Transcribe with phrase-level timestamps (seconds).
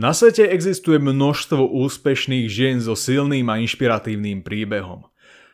[0.00, 5.04] Na svete existuje množstvo úspešných žien so silným a inšpiratívnym príbehom.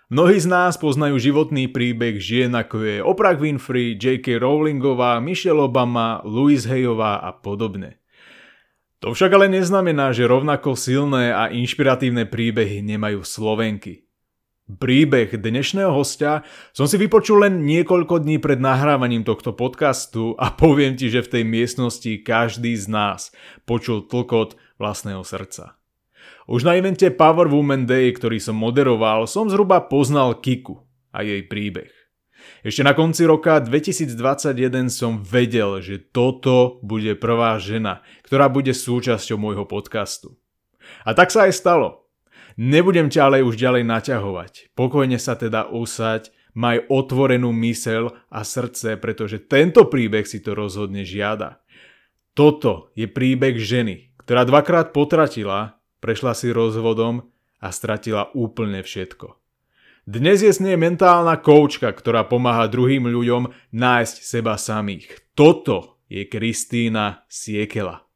[0.06, 4.38] Mnohí z nás poznajú životný príbeh žien ako je Oprah Winfrey, J.K.
[4.38, 7.98] Rowlingová, Michelle Obama, Louise Hayová a podobne.
[9.02, 14.05] To však ale neznamená, že rovnako silné a inšpiratívne príbehy nemajú Slovenky.
[14.66, 16.42] Príbeh dnešného hostia
[16.74, 21.38] som si vypočul len niekoľko dní pred nahrávaním tohto podcastu a poviem ti, že v
[21.38, 23.30] tej miestnosti každý z nás
[23.62, 25.78] počul tlkot vlastného srdca.
[26.50, 30.82] Už na evente Power Woman Day, ktorý som moderoval, som zhruba poznal Kiku
[31.14, 31.94] a jej príbeh.
[32.66, 34.18] Ešte na konci roka 2021
[34.90, 40.34] som vedel, že toto bude prvá žena, ktorá bude súčasťou môjho podcastu.
[41.06, 42.05] A tak sa aj stalo.
[42.56, 44.52] Nebudem ťa ale už ďalej naťahovať.
[44.72, 51.04] Pokojne sa teda usaď, maj otvorenú mysel a srdce, pretože tento príbeh si to rozhodne
[51.04, 51.60] žiada.
[52.32, 57.26] Toto je príbeh ženy, ktorá dvakrát potratila prešla si rozvodom
[57.58, 59.34] a stratila úplne všetko.
[60.06, 65.10] Dnes je s nej mentálna koučka, ktorá pomáha druhým ľuďom nájsť seba samých.
[65.34, 68.06] Toto je Kristýna Siekela.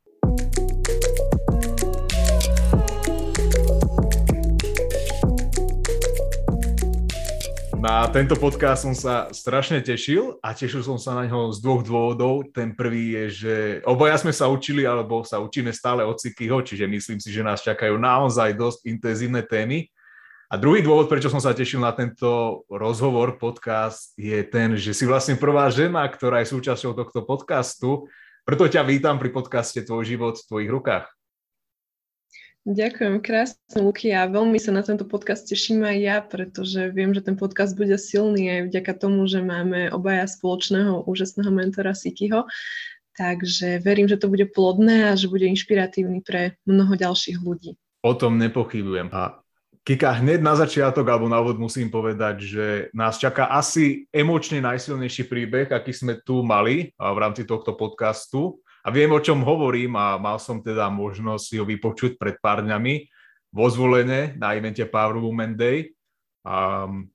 [7.81, 11.81] Na tento podcast som sa strašne tešil a tešil som sa na ňo z dvoch
[11.81, 12.53] dôvodov.
[12.53, 13.55] Ten prvý je, že
[13.89, 17.65] obaja sme sa učili, alebo sa učíme stále od Sikyho, čiže myslím si, že nás
[17.65, 19.89] čakajú naozaj dosť intenzívne témy.
[20.53, 25.09] A druhý dôvod, prečo som sa tešil na tento rozhovor, podcast, je ten, že si
[25.09, 28.13] vlastne prvá žena, ktorá je súčasťou tohto podcastu.
[28.45, 31.09] Preto ťa vítam pri podcaste Tvoj život v tvojich rukách.
[32.69, 37.25] Ďakujem krásne, Luky, a veľmi sa na tento podcast teším aj ja, pretože viem, že
[37.25, 42.45] ten podcast bude silný aj vďaka tomu, že máme obaja spoločného úžasného mentora Sikyho.
[43.17, 47.81] Takže verím, že to bude plodné a že bude inšpiratívny pre mnoho ďalších ľudí.
[48.05, 49.09] O tom nepochybujem.
[49.09, 49.41] A
[49.81, 55.25] Kika, hneď na začiatok alebo na úvod musím povedať, že nás čaká asi emočne najsilnejší
[55.25, 60.17] príbeh, aký sme tu mali v rámci tohto podcastu a viem, o čom hovorím a
[60.17, 63.07] mal som teda možnosť ho vypočuť pred pár dňami
[63.53, 65.93] vo zvolenie na evente Power Woman Day.
[66.47, 67.13] Um,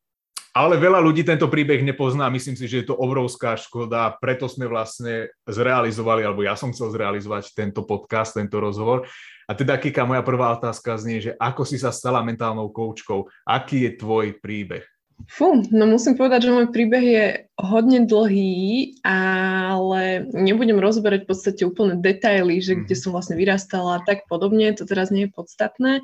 [0.55, 4.71] ale veľa ľudí tento príbeh nepozná, myslím si, že je to obrovská škoda, preto sme
[4.71, 9.03] vlastne zrealizovali, alebo ja som chcel zrealizovať tento podcast, tento rozhovor.
[9.45, 13.27] A teda, Kika, moja prvá otázka znie, že ako si sa stala mentálnou koučkou?
[13.43, 14.94] Aký je tvoj príbeh?
[15.25, 21.61] Fú, no musím povedať, že môj príbeh je hodne dlhý, ale nebudem rozberať v podstate
[21.63, 23.01] úplne detaily, že kde mhm.
[23.01, 26.03] som vlastne vyrastala a tak podobne, to teraz nie je podstatné.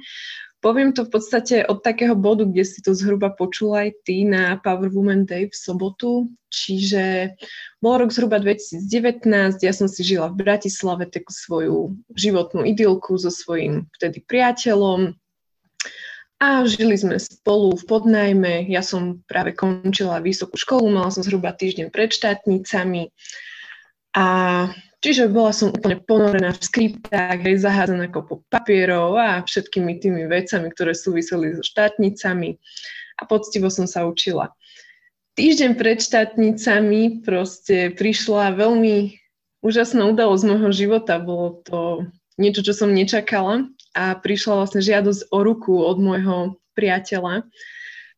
[0.61, 4.61] Poviem to v podstate od takého bodu, kde si to zhruba počul aj ty na
[4.61, 7.33] Power Woman Day v sobotu, čiže
[7.81, 9.25] bol rok zhruba 2019,
[9.57, 15.17] ja som si žila v Bratislave takú svoju životnú idylku so svojím vtedy priateľom,
[16.41, 18.66] a žili sme spolu v podnajme.
[18.66, 23.13] Ja som práve končila vysokú školu, mala som zhruba týždeň pred štátnicami.
[24.18, 24.25] A
[25.06, 30.74] čiže bola som úplne ponorená v skriptách, aj zahádzaná kopou papierov a všetkými tými vecami,
[30.74, 32.57] ktoré súviseli so štátnicami.
[33.22, 34.50] A poctivo som sa učila.
[35.38, 39.13] Týždeň pred štátnicami proste prišla veľmi
[39.62, 41.22] úžasná udalosť môjho života.
[41.22, 42.09] Bolo to
[42.41, 46.38] niečo, čo som nečakala a prišla vlastne žiadosť o ruku od môjho
[46.75, 47.47] priateľa.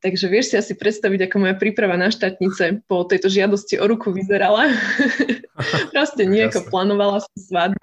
[0.03, 4.11] Takže vieš si asi predstaviť, ako moja príprava na štátnice po tejto žiadosti o ruku
[4.11, 4.67] vyzerala.
[5.95, 7.79] Proste nejako plánovala som svadbu.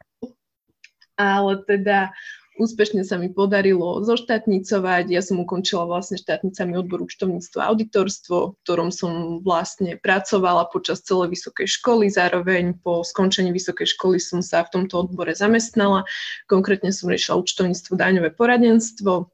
[1.16, 2.12] Ale teda
[2.60, 5.08] Úspešne sa mi podarilo zoštátnicovať.
[5.08, 11.00] Ja som ukončila vlastne štátnicami odboru účtovníctvo a auditorstvo, v ktorom som vlastne pracovala počas
[11.00, 12.12] celej vysokej školy.
[12.12, 16.04] Zároveň po skončení vysokej školy som sa v tomto odbore zamestnala.
[16.52, 19.32] Konkrétne som riešila účtovníctvo, daňové poradenstvo,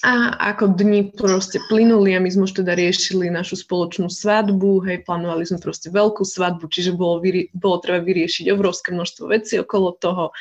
[0.00, 5.04] a ako dni proste plynuli a my sme už teda riešili našu spoločnú svadbu, hej,
[5.04, 9.92] plánovali sme proste veľkú svadbu, čiže bolo, vyri- bolo treba vyriešiť obrovské množstvo vecí okolo
[10.00, 10.32] toho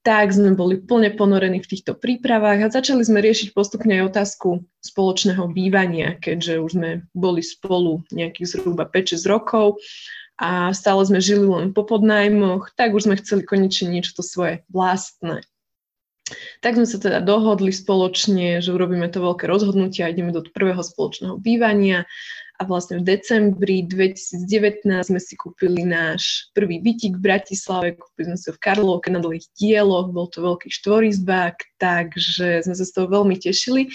[0.00, 4.64] tak sme boli plne ponorení v týchto prípravách a začali sme riešiť postupne aj otázku
[4.80, 9.76] spoločného bývania, keďže už sme boli spolu nejakých zhruba 5-6 rokov
[10.40, 14.64] a stále sme žili len po podnajmoch, tak už sme chceli konečne niečo to svoje
[14.72, 15.44] vlastné.
[16.64, 20.80] Tak sme sa teda dohodli spoločne, že urobíme to veľké rozhodnutie a ideme do prvého
[20.80, 22.08] spoločného bývania
[22.60, 28.36] a vlastne v decembri 2019 sme si kúpili náš prvý bytik v Bratislave, kúpili sme
[28.36, 32.92] si ho v Karlovke na dlhých dieloch, bol to veľký štvorizbák, takže sme sa z
[32.92, 33.88] toho veľmi tešili.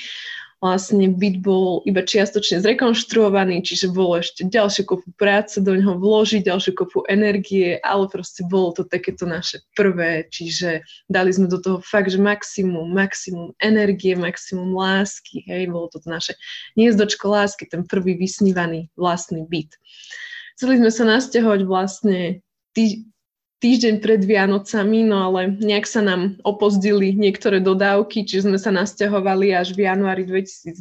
[0.66, 6.50] Vlastne byt bol iba čiastočne zrekonštruovaný, čiže bolo ešte ďalšie kopu práce do ňoho vložiť,
[6.50, 11.78] ďalšiu kopu energie, ale proste bolo to takéto naše prvé, čiže dali sme do toho
[11.86, 16.34] fakt, že maximum, maximum energie, maximum lásky, hej, bolo to naše
[16.74, 19.78] hniezdočko lásky, ten prvý vysnívaný vlastný byt.
[20.58, 22.42] Chceli sme sa nasťahovať vlastne
[22.74, 23.06] tý,
[23.60, 29.56] týždeň pred Vianocami, no ale nejak sa nám opozdili niektoré dodávky, čiže sme sa nasťahovali
[29.56, 30.76] až v januári 2020,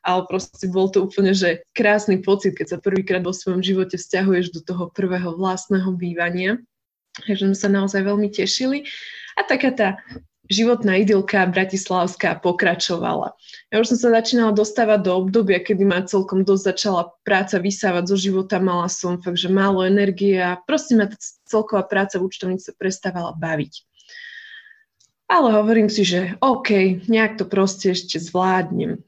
[0.00, 4.56] ale proste bol to úplne, že krásny pocit, keď sa prvýkrát vo svojom živote vzťahuješ
[4.56, 6.56] do toho prvého vlastného bývania.
[7.26, 8.88] Takže sme sa naozaj veľmi tešili.
[9.36, 9.88] A taká tá
[10.50, 13.38] životná idylka bratislavská pokračovala.
[13.70, 18.10] Ja už som sa začínala dostávať do obdobia, kedy ma celkom dosť začala práca vysávať
[18.10, 21.06] zo života, mala som fakt, že málo energie a proste ma
[21.46, 23.86] celková práca v účtovnice prestávala baviť.
[25.30, 28.98] Ale hovorím si, že OK, nejak to proste ešte zvládnem.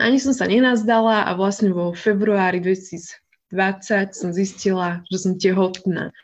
[0.00, 6.16] Ani som sa nenazdala a vlastne vo februári 2020 som zistila, že som tehotná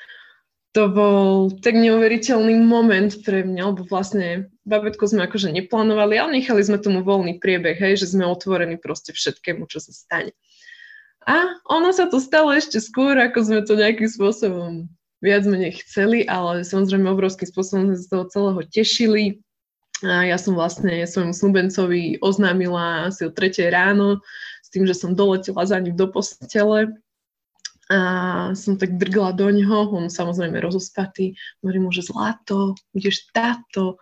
[0.75, 6.67] to bol tak neuveriteľný moment pre mňa, lebo vlastne babetko sme akože neplánovali, ale nechali
[6.67, 10.35] sme tomu voľný priebeh, hej, že sme otvorení proste všetkému, čo sa stane.
[11.31, 14.91] A ono sa to stalo ešte skôr, ako sme to nejakým spôsobom
[15.23, 19.25] viac menej chceli, ale samozrejme obrovským spôsobom sme sa z toho celého tešili.
[20.03, 24.21] A ja som vlastne svojmu snúbencovi oznámila asi o 3 ráno
[24.61, 26.93] s tým, že som doletela za ním do postele
[27.93, 27.99] a
[28.57, 34.01] som tak drgla do ňoho, on samozrejme rozospatý, hovorím mu, že zlato, budeš táto.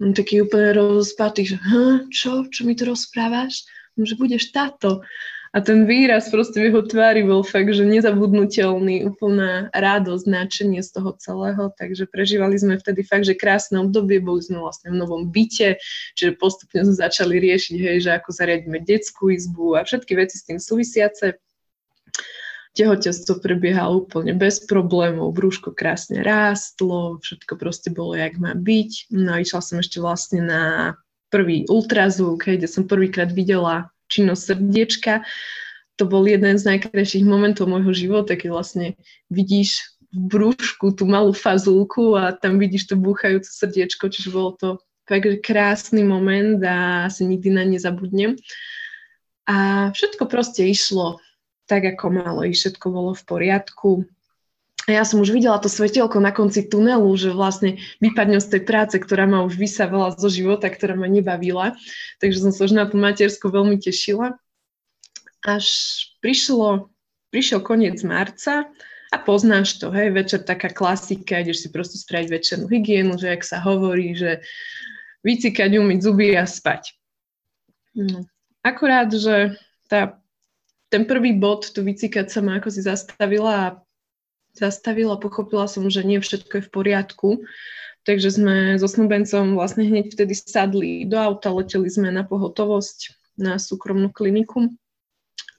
[0.00, 3.68] On taký úplne rozospatý, že hm, čo, čo mi to rozprávaš?
[4.00, 5.04] On, že budeš táto.
[5.50, 10.94] A ten výraz proste v jeho tvári bol fakt, že nezabudnutelný, úplná radosť, značenie z
[10.94, 15.26] toho celého, takže prežívali sme vtedy fakt, že krásne obdobie, boli sme vlastne v novom
[15.26, 15.82] byte,
[16.14, 20.46] čiže postupne sme začali riešiť, hej, že ako zariadíme detskú izbu a všetky veci s
[20.46, 21.42] tým súvisiace
[22.74, 29.10] tehotenstvo prebiehalo úplne bez problémov, brúško krásne rástlo, všetko proste bolo, jak má byť.
[29.10, 30.62] No a išla som ešte vlastne na
[31.30, 35.12] prvý ultrazvuk, kde som prvýkrát videla činnosť srdiečka.
[35.98, 38.86] To bol jeden z najkrajších momentov môjho života, keď vlastne
[39.30, 44.68] vidíš v brúšku tú malú fazulku a tam vidíš to búchajúce srdiečko, čiže bolo to
[45.06, 48.38] fakt krásny moment a asi nikdy na nezabudnem.
[49.46, 51.18] A všetko proste išlo
[51.70, 53.90] tak, ako malo i všetko bolo v poriadku.
[54.90, 58.62] A ja som už videla to svetelko na konci tunelu, že vlastne vypadne z tej
[58.66, 61.78] práce, ktorá ma už vysávala zo života, ktorá ma nebavila.
[62.18, 64.34] Takže som sa už na tú materskú veľmi tešila.
[65.46, 65.66] Až
[66.18, 66.90] prišlo,
[67.30, 68.66] prišiel koniec marca
[69.14, 73.46] a poznáš to, hej, večer taká klasika, ideš si proste spraviť večernú hygienu, že ak
[73.46, 74.42] sa hovorí, že
[75.22, 76.98] vycikať, umyť zuby a spať.
[77.94, 78.26] No.
[78.64, 79.54] Akurát, že
[79.88, 80.19] tá
[80.90, 83.66] ten prvý bod, tu vycikať sa ma ako si zastavila a
[84.58, 87.28] zastavila, pochopila som, že nie všetko je v poriadku.
[88.02, 93.60] Takže sme so snúbencom vlastne hneď vtedy sadli do auta, leteli sme na pohotovosť na
[93.60, 94.72] súkromnú kliniku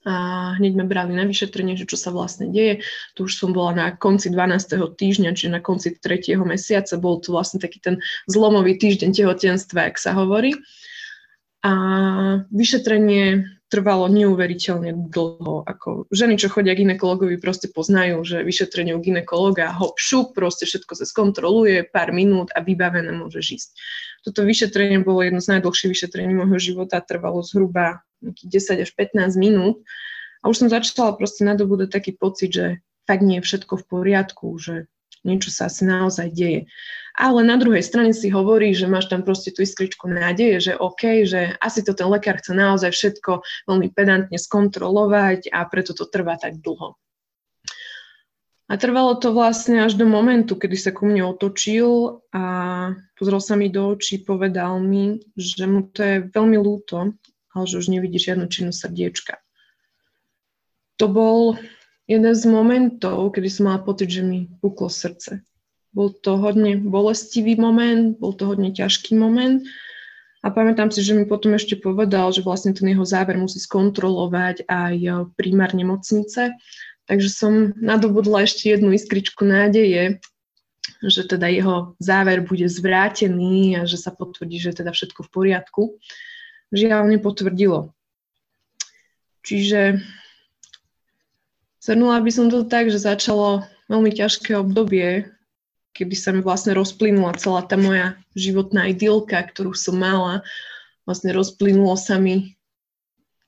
[0.02, 0.14] a
[0.58, 2.82] hneď ma brali na vyšetrenie, že čo sa vlastne deje.
[3.14, 4.74] Tu už som bola na konci 12.
[4.98, 6.42] týždňa, čiže na konci 3.
[6.42, 6.98] mesiaca.
[6.98, 10.58] Bol to vlastne taký ten zlomový týždeň tehotenstva, ak sa hovorí.
[11.62, 11.72] A
[12.50, 15.64] vyšetrenie trvalo neuveriteľne dlho.
[15.64, 20.92] Ako ženy, čo chodia ginekologovi, proste poznajú, že vyšetrenie u ginekologa hop, šup, proste všetko
[21.00, 23.72] sa skontroluje, pár minút a vybavené môže ísť.
[24.28, 29.82] Toto vyšetrenie bolo jedno z najdlhších vyšetrení môjho života, trvalo zhruba 10 až 15 minút.
[30.44, 32.66] A už som začala proste nadobúdať taký pocit, že
[33.08, 34.92] fakt nie je všetko v poriadku, že
[35.24, 36.68] niečo sa asi naozaj deje
[37.18, 41.28] ale na druhej strane si hovorí, že máš tam proste tú iskričku nádeje, že OK,
[41.28, 46.40] že asi to ten lekár chce naozaj všetko veľmi pedantne skontrolovať a preto to trvá
[46.40, 46.96] tak dlho.
[48.72, 52.44] A trvalo to vlastne až do momentu, kedy sa ku mne otočil a
[53.20, 57.12] pozrel sa mi do očí, povedal mi, že mu to je veľmi ľúto,
[57.52, 59.44] ale že už nevidí žiadnu činu srdiečka.
[61.04, 61.60] To bol
[62.08, 65.44] jeden z momentov, kedy som mala pocit, že mi puklo srdce.
[65.92, 69.68] Bol to hodne bolestivý moment, bol to hodne ťažký moment.
[70.42, 74.66] A pamätám si, že mi potom ešte povedal, že vlastne ten jeho záver musí skontrolovať
[74.66, 76.58] aj e, primár nemocnice.
[77.06, 80.18] Takže som nadobudla ešte jednu iskričku nádeje,
[81.06, 85.34] že teda jeho záver bude zvrátený a že sa potvrdí, že je teda všetko v
[85.34, 85.82] poriadku.
[86.74, 87.94] Žiaľ, nepotvrdilo.
[89.46, 90.02] Čiže
[91.82, 95.30] zhrnula by som to tak, že začalo veľmi ťažké obdobie
[95.92, 100.44] keby sa mi vlastne rozplynula celá tá moja životná idylka, ktorú som mala
[101.06, 102.56] vlastne rozplynulo sa mi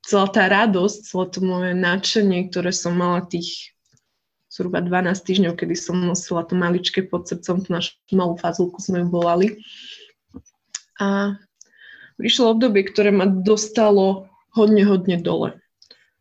[0.04, 3.72] celá tá radosť, celé to moje náčenie, ktoré som mala tých
[4.52, 9.02] zhruba 12 týždňov, kedy som nosila to maličké pod srdcom, tú našu malú fazulku sme
[9.02, 9.48] ju volali.
[11.02, 11.40] A
[12.22, 15.58] prišlo obdobie, ktoré ma dostalo hodne, hodne dole.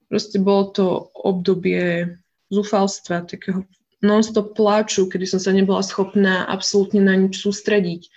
[0.08, 2.16] Proste bolo to obdobie
[2.48, 3.68] zúfalstva, takého
[4.02, 8.10] non-stop pláču, kedy som sa nebola schopná absolútne na nič sústrediť.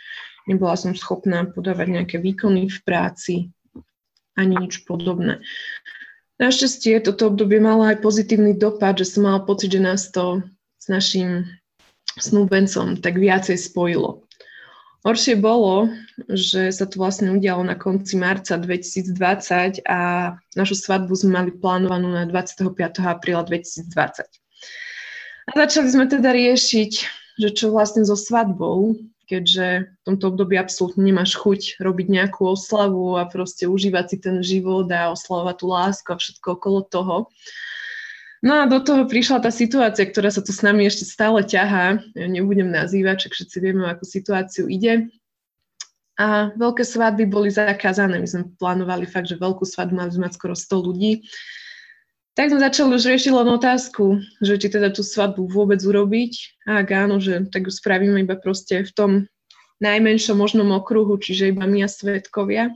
[0.49, 3.35] Nebola som schopná podávať nejaké výkony v práci,
[4.35, 5.41] ani nič podobné.
[6.35, 10.43] Našťastie toto obdobie malo aj pozitívny dopad, že som mala pocit, že nás to
[10.75, 11.47] s našim
[12.19, 14.25] snúbencom tak viacej spojilo.
[15.05, 15.93] Horšie bolo,
[16.25, 22.09] že sa to vlastne udialo na konci marca 2020 a našu svadbu sme mali plánovanú
[22.09, 22.73] na 25.
[23.05, 23.85] apríla 2020.
[25.45, 26.91] A začali sme teda riešiť,
[27.37, 28.97] že čo vlastne so svadbou,
[29.29, 34.37] keďže v tomto období absolútne nemáš chuť robiť nejakú oslavu a proste užívať si ten
[34.41, 37.15] život a oslavovať tú lásku a všetko okolo toho.
[38.45, 41.97] No a do toho prišla tá situácia, ktorá sa tu s nami ešte stále ťahá.
[42.13, 45.09] Ja nebudem nazývať, čak všetci vieme, akú situáciu ide.
[46.15, 48.21] A veľké svadby boli zakázané.
[48.21, 51.25] My sme plánovali fakt, že veľkú svadbu mali mať skoro 100 ľudí.
[52.35, 56.59] Tak sme začali už riešiť len otázku, že či teda tú svadbu vôbec urobiť.
[56.67, 59.11] A ak áno, že tak ju spravíme iba proste v tom
[59.79, 62.75] najmenšom možnom okruhu, čiže iba my a svetkovia.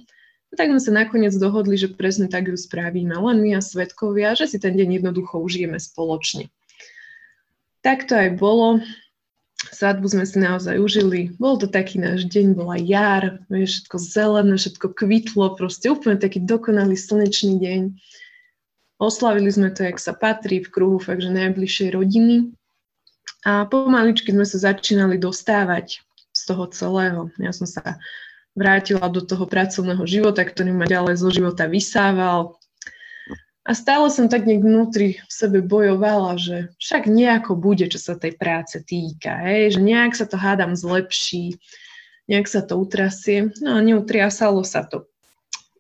[0.50, 4.34] A tak sme sa nakoniec dohodli, že presne tak ju spravíme, len my a svetkovia,
[4.34, 6.48] že si ten deň jednoducho užijeme spoločne.
[7.84, 8.80] Tak to aj bolo.
[9.76, 11.36] Svadbu sme si naozaj užili.
[11.36, 16.96] Bol to taký náš deň, bola jar, všetko zelené, všetko kvitlo, proste úplne taký dokonalý
[16.96, 17.82] slnečný deň.
[19.00, 22.52] Oslavili sme to, jak sa patrí, v kruhu fakt, najbližšej rodiny.
[23.48, 26.04] A pomaličky sme sa začínali dostávať
[26.36, 27.32] z toho celého.
[27.40, 27.96] Ja som sa
[28.60, 32.60] vrátila do toho pracovného života, ktorý ma ďalej zo života vysával.
[33.64, 38.20] A stále som tak nejak vnútri v sebe bojovala, že však nejako bude, čo sa
[38.20, 39.78] tej práce týka, hej?
[39.78, 41.56] že nejak sa to hádam zlepší,
[42.28, 43.56] nejak sa to utrasie.
[43.64, 45.08] No a neutriasalo sa to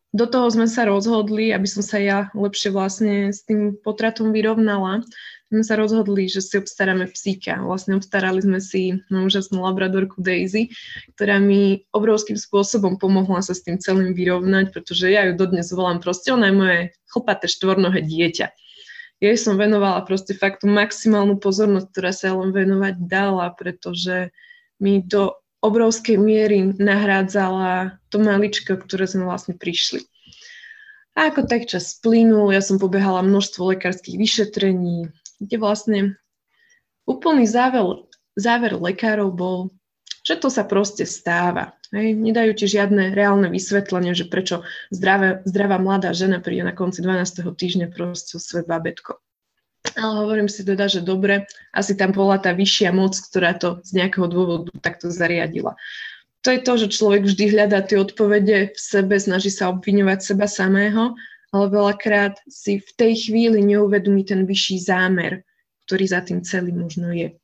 [0.09, 5.05] do toho sme sa rozhodli, aby som sa ja lepšie vlastne s tým potratom vyrovnala,
[5.49, 7.57] sme sa rozhodli, že si obstaráme psíka.
[7.65, 10.69] Vlastne obstarali sme si úžasnú labradorku Daisy,
[11.17, 15.97] ktorá mi obrovským spôsobom pomohla sa s tým celým vyrovnať, pretože ja ju dodnes volám
[16.05, 18.53] proste, ona je moje chlpaté štvornohé dieťa.
[19.19, 24.29] Jej som venovala proste fakt tú maximálnu pozornosť, ktorá sa len venovať dala, pretože
[24.79, 30.03] mi do obrovskej miery nahrádzala to maličko, ktoré sme vlastne prišli.
[31.19, 35.11] A ako tak čas plynul, ja som pobehala množstvo lekárskych vyšetrení,
[35.43, 35.99] kde vlastne
[37.03, 38.07] úplný záver,
[38.39, 39.59] záver lekárov bol,
[40.23, 41.75] že to sa proste stáva.
[41.89, 42.15] Hej.
[42.15, 44.61] Nedajú ti žiadne reálne vysvetlenie, že prečo
[44.93, 47.41] zdravé, zdravá mladá žena príde na konci 12.
[47.49, 49.17] týždňa proste o svoje babetko.
[49.95, 54.03] Ale hovorím si teda, že dobre, asi tam bola tá vyššia moc, ktorá to z
[54.03, 55.75] nejakého dôvodu takto zariadila.
[56.43, 60.47] To je to, že človek vždy hľadá tie odpovede v sebe, snaží sa obviňovať seba
[60.47, 61.15] samého,
[61.51, 65.43] ale veľakrát si v tej chvíli neuvedomí ten vyšší zámer,
[65.87, 67.35] ktorý za tým celým možno je.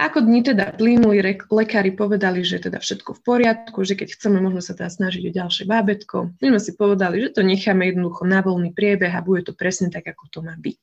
[0.00, 1.20] Ako dni teda plynuli,
[1.52, 5.22] lekári povedali, že je teda všetko v poriadku, že keď chceme, môžeme sa teda snažiť
[5.28, 6.32] o ďalšie bábetko.
[6.40, 9.92] My sme si povedali, že to necháme jednoducho na voľný priebeh a bude to presne
[9.92, 10.78] tak, ako to má byť.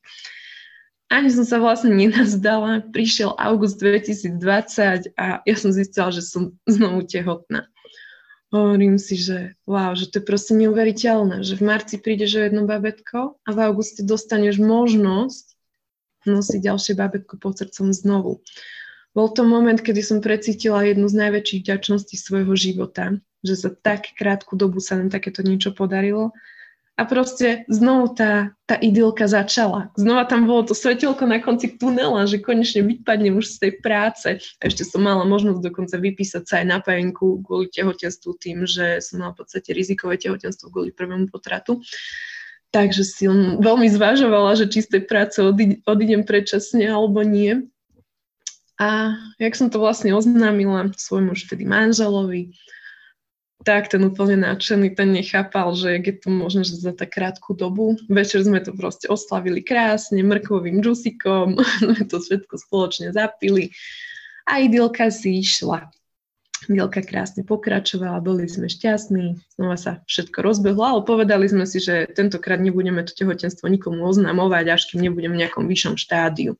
[1.10, 7.02] Ani som sa vlastne nenazdala, prišiel august 2020 a ja som zistila, že som znovu
[7.02, 7.66] tehotná.
[8.54, 12.62] Hovorím si, že wow, že to je proste neuveriteľné, že v marci prídeš o jedno
[12.62, 15.58] babetko a v auguste dostaneš možnosť
[16.30, 18.42] nosiť ďalšie babetko pod srdcom znovu.
[19.10, 24.14] Bol to moment, kedy som precítila jednu z najväčších vďačností svojho života, že za tak
[24.14, 26.30] krátku dobu sa nám takéto niečo podarilo.
[27.00, 29.88] A proste znovu tá, tá idylka začala.
[29.96, 34.28] Znova tam bolo to svetelko na konci tunela, že konečne vypadnem už z tej práce.
[34.60, 39.00] A ešte som mala možnosť dokonca vypísať sa aj na pajenku kvôli tehotenstvu tým, že
[39.00, 41.80] som mala v podstate rizikové tehotenstvo kvôli prvému potratu.
[42.68, 43.24] Takže si
[43.58, 45.40] veľmi zvažovala, že či z tej práce
[45.88, 47.64] odídem predčasne alebo nie.
[48.80, 52.56] A jak som to vlastne oznámila svojmu už vtedy manželovi,
[53.60, 58.00] tak ten úplne nadšený, ten nechápal, že je to možné, že za tak krátku dobu.
[58.08, 63.76] Večer sme to proste oslavili krásne, mrkvovým džusikom, sme to všetko spoločne zapili
[64.48, 65.92] a idylka si išla.
[66.72, 72.08] Idylka krásne pokračovala, boli sme šťastní, znova sa všetko rozbehlo, ale povedali sme si, že
[72.16, 76.56] tentokrát nebudeme to tehotenstvo nikomu oznamovať, až kým nebudeme v nejakom vyššom štádiu.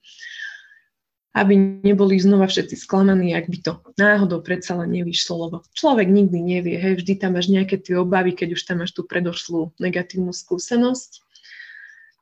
[1.31, 6.39] Aby neboli znova všetci sklamaní, ak by to náhodou predsa len nevyšlo, lebo človek nikdy
[6.43, 10.35] nevie, hej, vždy tam máš nejaké tie obavy, keď už tam máš tú predošlú negatívnu
[10.35, 11.23] skúsenosť.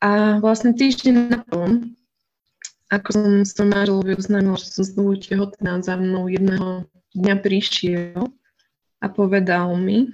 [0.04, 1.96] A vlastne týždeň na tom,
[2.92, 6.84] ako som sa manželovi oznámila, že som znovu tehotná, za mnou jedného
[7.16, 8.28] dňa prišiel
[9.00, 10.12] a povedal mi,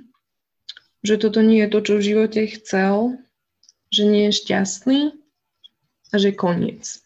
[1.03, 3.19] že toto nie je to, čo v živote chcel,
[3.91, 5.01] že nie je šťastný
[6.11, 7.04] a že koniec.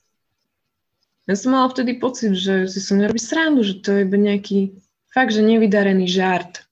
[1.28, 4.80] Ja som mala vtedy pocit, že si som nerobí srandu, že to je iba nejaký
[5.12, 6.64] fakt, že nevydarený žart.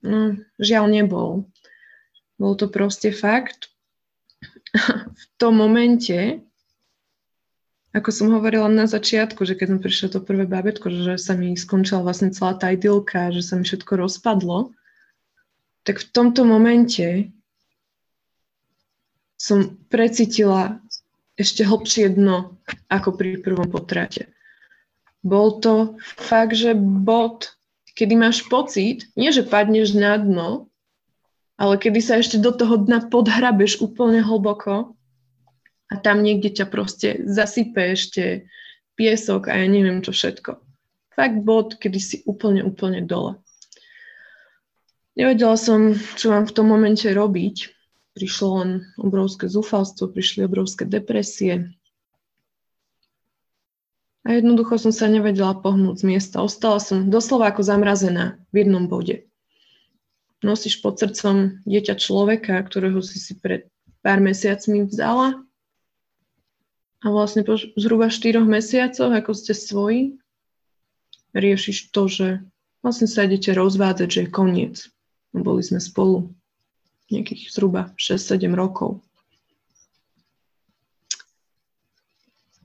[0.00, 1.44] No, žiaľ nebol.
[2.40, 3.68] Bol to proste fakt.
[5.20, 6.40] v tom momente,
[7.92, 11.52] ako som hovorila na začiatku, že keď som prišla to prvé bábetko, že sa mi
[11.54, 14.72] skončila vlastne celá tá idylka, že sa mi všetko rozpadlo,
[15.84, 17.30] tak v tomto momente
[19.36, 20.80] som precítila
[21.34, 22.58] ešte hlbšie dno
[22.90, 24.30] ako pri prvom potrate.
[25.24, 27.56] Bol to fakt, že bod,
[27.96, 30.68] kedy máš pocit, nie že padneš na dno,
[31.56, 34.94] ale kedy sa ešte do toho dna podhrabeš úplne hlboko
[35.90, 38.46] a tam niekde ťa proste zasype ešte
[38.94, 40.60] piesok a ja neviem čo všetko.
[41.14, 43.38] Fakt bod, kedy si úplne, úplne dole.
[45.14, 47.73] Nevedela som, čo mám v tom momente robiť
[48.14, 51.74] prišlo len obrovské zúfalstvo, prišli obrovské depresie.
[54.24, 56.40] A jednoducho som sa nevedela pohnúť z miesta.
[56.40, 59.28] Ostala som doslova ako zamrazená v jednom bode.
[60.40, 63.68] Nosíš pod srdcom dieťa človeka, ktorého si si pred
[64.00, 65.44] pár mesiacmi vzala
[67.04, 70.16] a vlastne po zhruba 4 mesiacoch, ako ste svoji,
[71.36, 72.28] riešiš to, že
[72.80, 74.74] vlastne sa idete rozvádzať, že je koniec.
[75.36, 76.32] Boli sme spolu
[77.20, 79.02] nejakých zhruba 6-7 rokov.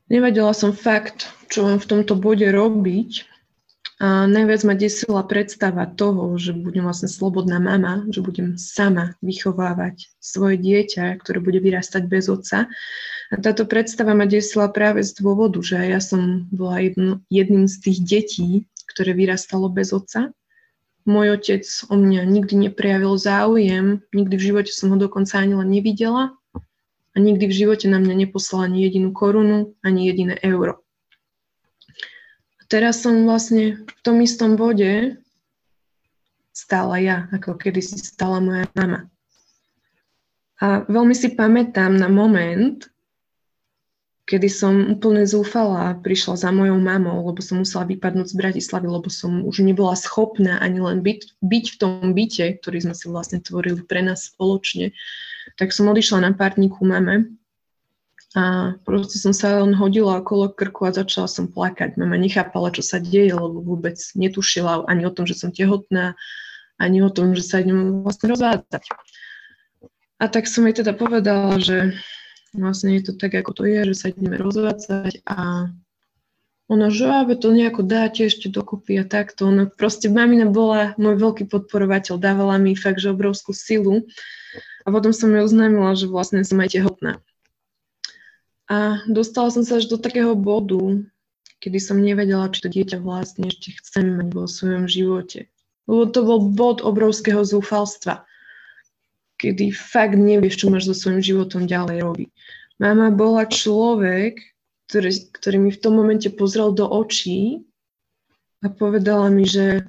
[0.10, 3.30] Nevedela som fakt, čo mám v tomto bode robiť.
[4.00, 10.08] A najviac ma desila predstava toho, že budem vlastne slobodná mama, že budem sama vychovávať
[10.24, 12.72] svoje dieťa, ktoré bude vyrastať bez otca.
[13.30, 17.76] A táto predstava ma desila práve z dôvodu, že ja som bola jedno, jedným z
[17.84, 18.50] tých detí,
[18.88, 20.32] ktoré vyrastalo bez otca
[21.08, 25.70] môj otec o mňa nikdy neprejavil záujem, nikdy v živote som ho dokonca ani len
[25.72, 26.36] nevidela
[27.14, 30.84] a nikdy v živote na mňa neposlal ani jedinú korunu, ani jediné euro.
[32.60, 35.18] A teraz som vlastne v tom istom bode
[36.54, 39.08] stála ja, ako kedy si stala moja mama.
[40.60, 42.84] A veľmi si pamätám na moment,
[44.30, 49.10] kedy som úplne zúfala prišla za mojou mamou, lebo som musela vypadnúť z Bratislavy, lebo
[49.10, 53.42] som už nebola schopná ani len byť, byť v tom byte, ktorý sme si vlastne
[53.42, 54.94] tvorili pre nás spoločne.
[55.58, 57.34] Tak som odišla na párniku mame
[58.38, 61.98] a proste som sa len hodila okolo krku a začala som plakať.
[61.98, 66.14] Mama nechápala, čo sa deje, lebo vôbec netušila ani o tom, že som tehotná,
[66.78, 68.86] ani o tom, že sa idem vlastne rozvádzať.
[70.22, 71.98] A tak som jej teda povedala, že
[72.54, 75.70] vlastne je to tak, ako to je, že sa ideme rozvádzať a
[76.70, 79.50] ona, že aby to nejako dáte ešte dokopy a takto.
[79.50, 84.06] Ona proste, mamina bola môj veľký podporovateľ, dávala mi fakt, že obrovskú silu.
[84.86, 87.18] A potom som jej oznámila, že vlastne som aj tehotná.
[88.70, 91.02] A dostala som sa až do takého bodu,
[91.58, 95.50] kedy som nevedela, či to dieťa vlastne ešte chcem mať vo svojom živote.
[95.90, 98.30] Lebo to bol bod obrovského zúfalstva
[99.40, 102.30] kedy fakt nevieš, čo máš so svojím životom ďalej robiť.
[102.80, 104.40] Mama bola človek,
[104.88, 107.68] ktorý, ktorý mi v tom momente pozrel do očí
[108.64, 109.84] a povedala mi, že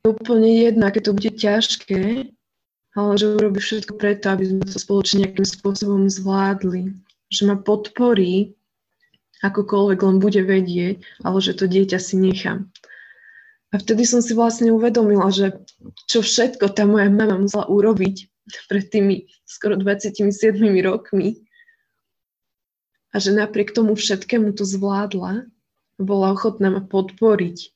[0.00, 2.30] je úplne jedno, aké to bude ťažké,
[2.94, 6.94] ale že urobí všetko preto, aby sme to spoločne nejakým spôsobom zvládli.
[7.28, 8.56] Že ma podporí,
[9.42, 12.70] akokoľvek len bude vedieť, ale že to dieťa si nechám.
[13.68, 15.60] A vtedy som si vlastne uvedomila, že
[16.08, 18.37] čo všetko tá moja mama musela urobiť
[18.68, 20.24] pred tými skoro 27
[20.84, 21.40] rokmi
[23.12, 25.48] a že napriek tomu všetkému to zvládla
[25.98, 27.74] bola ochotná ma podporiť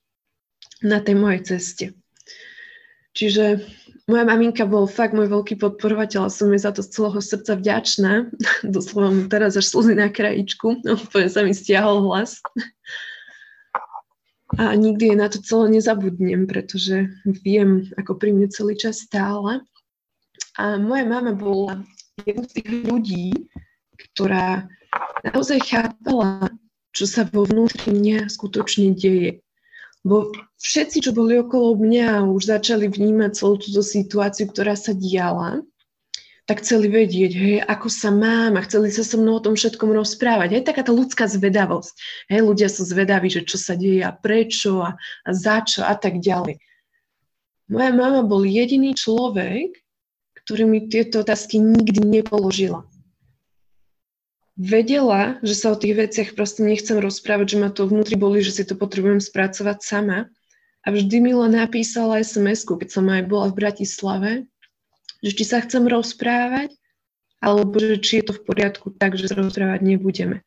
[0.86, 1.86] na tej mojej ceste.
[3.12, 3.66] Čiže
[4.08, 7.52] moja maminka bol fakt môj veľký podporovateľ a som jej za to z celého srdca
[7.58, 8.12] vďačná.
[8.64, 12.40] Doslova mu teraz až slzy na krajičku, úplne sa mi stiahol hlas
[14.58, 19.64] a nikdy je na to celé nezabudnem, pretože viem, ako pri mne celý čas stála.
[20.60, 21.80] A moja mama bola
[22.28, 23.26] jednou z tých ľudí,
[23.96, 24.68] ktorá
[25.24, 26.52] naozaj chápala,
[26.92, 29.40] čo sa vo vnútri mňa skutočne deje.
[30.04, 30.28] Bo
[30.60, 35.64] všetci, čo boli okolo mňa, už začali vnímať celú túto situáciu, ktorá sa diala.
[36.52, 39.94] tak chceli vedieť, hej, ako sa mám a chceli sa so mnou o tom všetkom
[39.94, 40.58] rozprávať.
[40.58, 41.94] Hej, taká tá ľudská zvedavosť.
[42.28, 45.94] Hej, ľudia sú zvedaví, že čo sa deje a prečo a, a za čo a
[45.94, 46.58] tak ďalej.
[47.70, 49.80] Moja mama bol jediný človek,
[50.44, 52.86] ktorý mi tieto otázky nikdy nepoložila.
[54.52, 58.52] Vedela, že sa o tých veciach proste nechcem rozprávať, že ma to vnútri boli, že
[58.52, 60.28] si to potrebujem spracovať sama.
[60.82, 64.30] A vždy mi len napísala SMS-ku, keď som aj bola v Bratislave,
[65.22, 66.74] že či sa chcem rozprávať,
[67.38, 70.42] alebo že či je to v poriadku tak, že sa rozprávať nebudeme.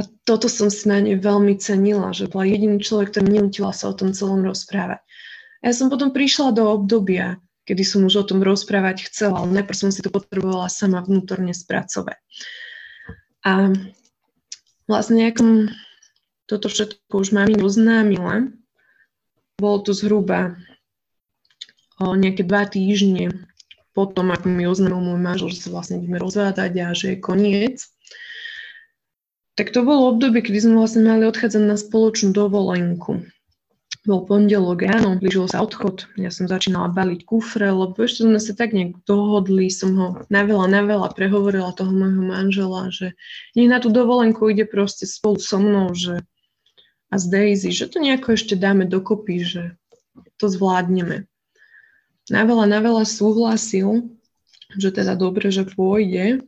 [0.00, 3.92] A toto som si na nej veľmi cenila, že bola jediný človek, ktorý nenutila sa
[3.92, 5.04] o tom celom rozprávať.
[5.60, 9.62] A ja som potom prišla do obdobia, kedy som už o tom rozprávať chcela, ale
[9.62, 12.18] najprv som si to potrebovala sama vnútorne spracovať.
[13.42, 13.74] A
[14.86, 15.72] vlastne, ako
[16.46, 18.50] toto všetko už mami oznámila,
[19.58, 20.58] bolo to zhruba
[22.02, 23.46] o nejaké dva týždne
[23.92, 27.76] potom, ako mi oznámil môj manžel, že sa vlastne ideme rozvádať a že je koniec.
[29.52, 33.28] Tak to bolo obdobie, kedy sme vlastne mali odchádzať na spoločnú dovolenku.
[34.02, 38.50] Bol pondelok ráno, blížil sa odchod, ja som začínala baliť kufre, lebo ešte sme sa
[38.50, 43.14] tak nejak dohodli, som ho na veľa, na veľa prehovorila toho môjho manžela, že
[43.54, 46.18] nech na tú dovolenku ide proste spolu so mnou, že
[47.12, 49.62] a z Daisy, že to nejako ešte dáme dokopy, že
[50.40, 51.28] to zvládneme.
[52.32, 54.08] Na veľa, na veľa súhlasil,
[54.80, 56.40] že teda dobre, že pôjde.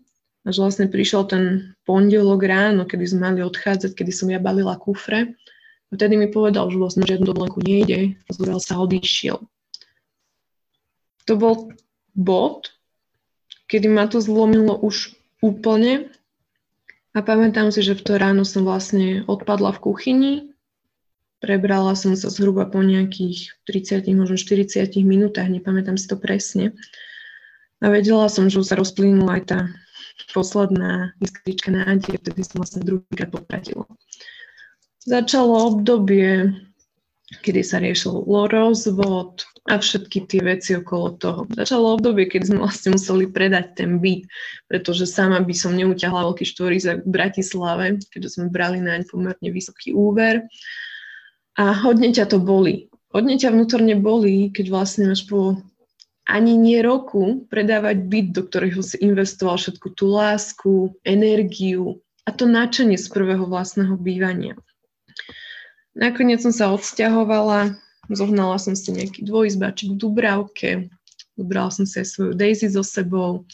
[0.49, 1.45] Až vlastne prišiel ten
[1.85, 5.37] pondelok ráno, kedy sme mali odchádzať, kedy som ja balila kufre.
[5.93, 9.43] Vtedy mi povedal, že vlastne žiadnu dovolenku nejde zobral sa odišiel.
[11.29, 11.73] To bol
[12.13, 12.73] bod,
[13.69, 16.09] kedy ma to zlomilo už úplne
[17.17, 20.35] a pamätám si, že v to ráno som vlastne odpadla v kuchyni
[21.45, 26.73] Prebrala som sa zhruba po nejakých 30, možno 40 minútach, nepamätám si to presne.
[27.85, 29.61] A vedela som, že už sa rozplynula aj tá
[30.33, 33.85] posledná iskrička nádej, vtedy som vlastne druhýkrát potratila.
[35.05, 36.49] Začalo obdobie,
[37.45, 41.41] kedy sa riešil rozvod a všetky tie veci okolo toho.
[41.53, 44.25] Začalo obdobie, keď sme vlastne museli predať ten byt,
[44.65, 49.93] pretože sama by som neutiahla veľký štvorizak v Bratislave, keďže sme brali naň pomerne vysoký
[49.93, 50.49] úver
[51.61, 52.89] a hodne ťa to boli.
[53.13, 55.61] Hodne ťa vnútorne boli, keď vlastne máš po
[56.25, 62.49] ani nie roku predávať byt, do ktorého si investoval všetku tú lásku, energiu a to
[62.49, 64.57] nadšenie z prvého vlastného bývania.
[65.95, 67.79] Nakoniec som sa odsťahovala,
[68.11, 70.71] zohnala som si nejaký dvojizbačik v Dubravke,
[71.39, 73.47] vybrala som si aj svoju Daisy so sebou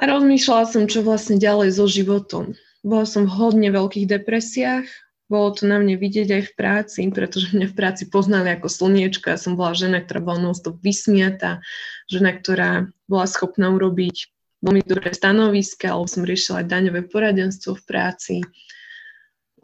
[0.00, 2.56] a rozmýšľala som, čo vlastne ďalej so životom.
[2.80, 4.88] Bola som v hodne veľkých depresiách,
[5.30, 9.36] bolo to na mne vidieť aj v práci, pretože mňa v práci poznali ako slniečka.
[9.36, 11.62] Ja som bola žena, ktorá bola non vysmiata,
[12.10, 14.26] žena, ktorá bola schopná urobiť
[14.64, 18.34] veľmi dobré stanoviska, alebo som riešila aj daňové poradenstvo v práci.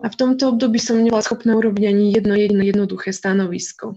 [0.03, 3.97] A v tomto období som nebola schopná urobiť ani jedno jediné jednoduché stanovisko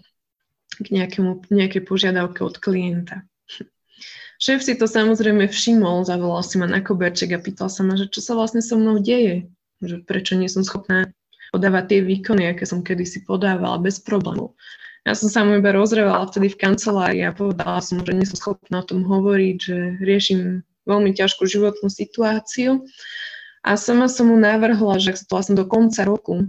[0.80, 3.28] k nejakému, nejakej požiadavke od klienta.
[4.40, 8.08] Šéf si to samozrejme všimol, zavolal si ma na koberček a pýtal sa ma, že
[8.08, 9.52] čo sa vlastne so mnou deje,
[9.84, 11.12] že prečo nie som schopná
[11.52, 14.56] podávať tie výkony, aké som kedysi podávala bez problémov.
[15.04, 18.40] Ja som sa mu iba rozrevala vtedy v kancelárii a povedala som, že nie som
[18.40, 22.88] schopná o tom hovoriť, že riešim veľmi ťažkú životnú situáciu.
[23.64, 26.48] A sama som mu navrhla, že to vlastne do konca roku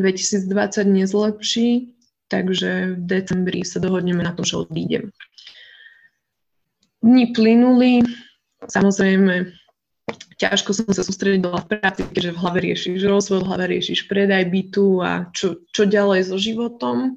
[0.00, 0.48] 2020
[0.88, 1.92] nezlepší,
[2.32, 5.12] takže v decembri sa dohodneme na tom, že odídem.
[7.04, 8.02] Dni plynuli,
[8.66, 9.52] samozrejme
[10.36, 14.48] ťažko som sa sústredila v práci, keďže v hlave riešiš rozvod, v hlave riešiš predaj
[14.52, 17.16] bytu a čo, čo ďalej so životom.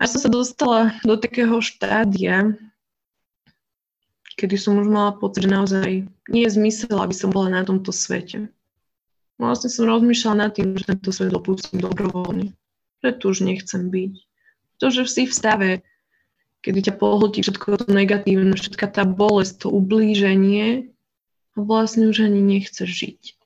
[0.00, 2.56] A som sa dostala do takého štádia,
[4.40, 7.92] kedy som už mala pocit, že naozaj nie je zmysel, aby som bola na tomto
[7.92, 8.48] svete.
[9.36, 12.56] Vlastne som rozmýšľala nad tým, že tento svet opustím dobrovoľne.
[13.04, 14.12] Že tu už nechcem byť.
[14.80, 15.70] To, že si v stave,
[16.64, 20.88] kedy ťa pohltí všetko to negatívne, všetká tá bolesť, to ublíženie,
[21.56, 23.36] a vlastne už ani nechce žiť.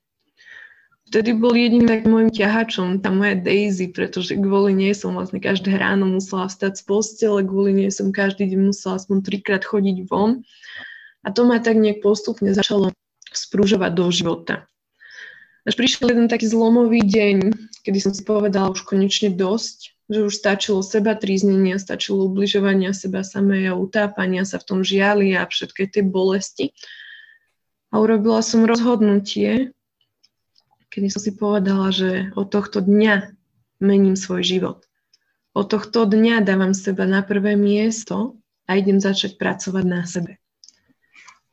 [1.14, 5.78] Vtedy bol jediným tak môjim ťahačom tá moja Daisy, pretože kvôli nej som vlastne každé
[5.78, 10.42] ráno musela vstať z postele, kvôli nej som každý deň musela aspoň trikrát chodiť von.
[11.24, 12.92] A to ma tak nejak postupne začalo
[13.32, 14.68] sprúžovať do života.
[15.64, 20.37] Až prišiel jeden taký zlomový deň, kedy som si povedala už konečne dosť, že už
[20.37, 25.88] stačilo seba tríznenia, stačilo ubližovania seba samej a utápania sa v tom žiali a všetky
[25.88, 26.76] tie bolesti
[27.94, 29.70] a urobila som rozhodnutie,
[30.90, 33.30] kedy som si povedala, že od tohto dňa
[33.78, 34.82] mením svoj život.
[35.54, 38.34] Od tohto dňa dávam seba na prvé miesto
[38.66, 40.42] a idem začať pracovať na sebe.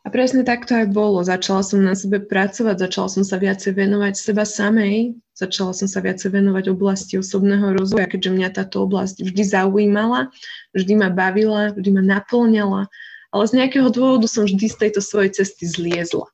[0.02, 1.22] A presne tak to aj bolo.
[1.22, 6.02] Začala som na sebe pracovať, začala som sa viacej venovať seba samej, začala som sa
[6.02, 10.34] viacej venovať oblasti osobného rozvoja, keďže mňa táto oblasť vždy zaujímala,
[10.74, 12.90] vždy ma bavila, vždy ma naplňala,
[13.30, 16.26] ale z nejakého dôvodu som vždy z tejto svojej cesty zliezla.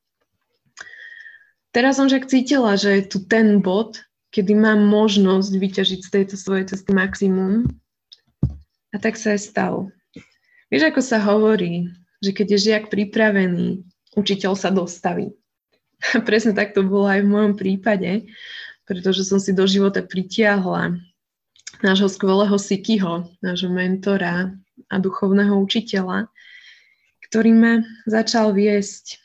[1.75, 3.99] Teraz som však cítila, že je tu ten bod,
[4.31, 7.67] kedy mám možnosť vyťažiť z tejto svojej cesty maximum.
[8.95, 9.91] A tak sa aj stalo.
[10.71, 11.91] Vieš, ako sa hovorí,
[12.23, 13.85] že keď je žiak pripravený,
[14.17, 15.33] učiteľ sa dostaví.
[16.13, 18.29] A presne tak to bolo aj v mojom prípade,
[18.85, 20.97] pretože som si do života pritiahla
[21.83, 24.55] nášho skvelého Sikyho, nášho mentora
[24.89, 26.29] a duchovného učiteľa,
[27.29, 27.73] ktorý ma
[28.07, 29.21] začal viesť.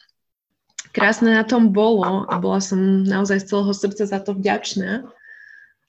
[0.93, 5.09] Krásne na tom bolo a bola som naozaj z celého srdca za to vďačná,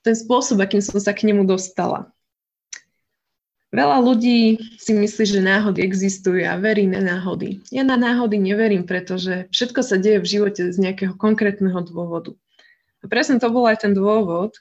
[0.04, 2.12] ten spôsob, akým som sa k nemu dostala.
[3.74, 7.58] Veľa ľudí si myslí, že náhody existujú a verí na náhody.
[7.74, 12.38] Ja na náhody neverím, pretože všetko sa deje v živote z nejakého konkrétneho dôvodu.
[13.02, 14.54] A presne to bol aj ten dôvod,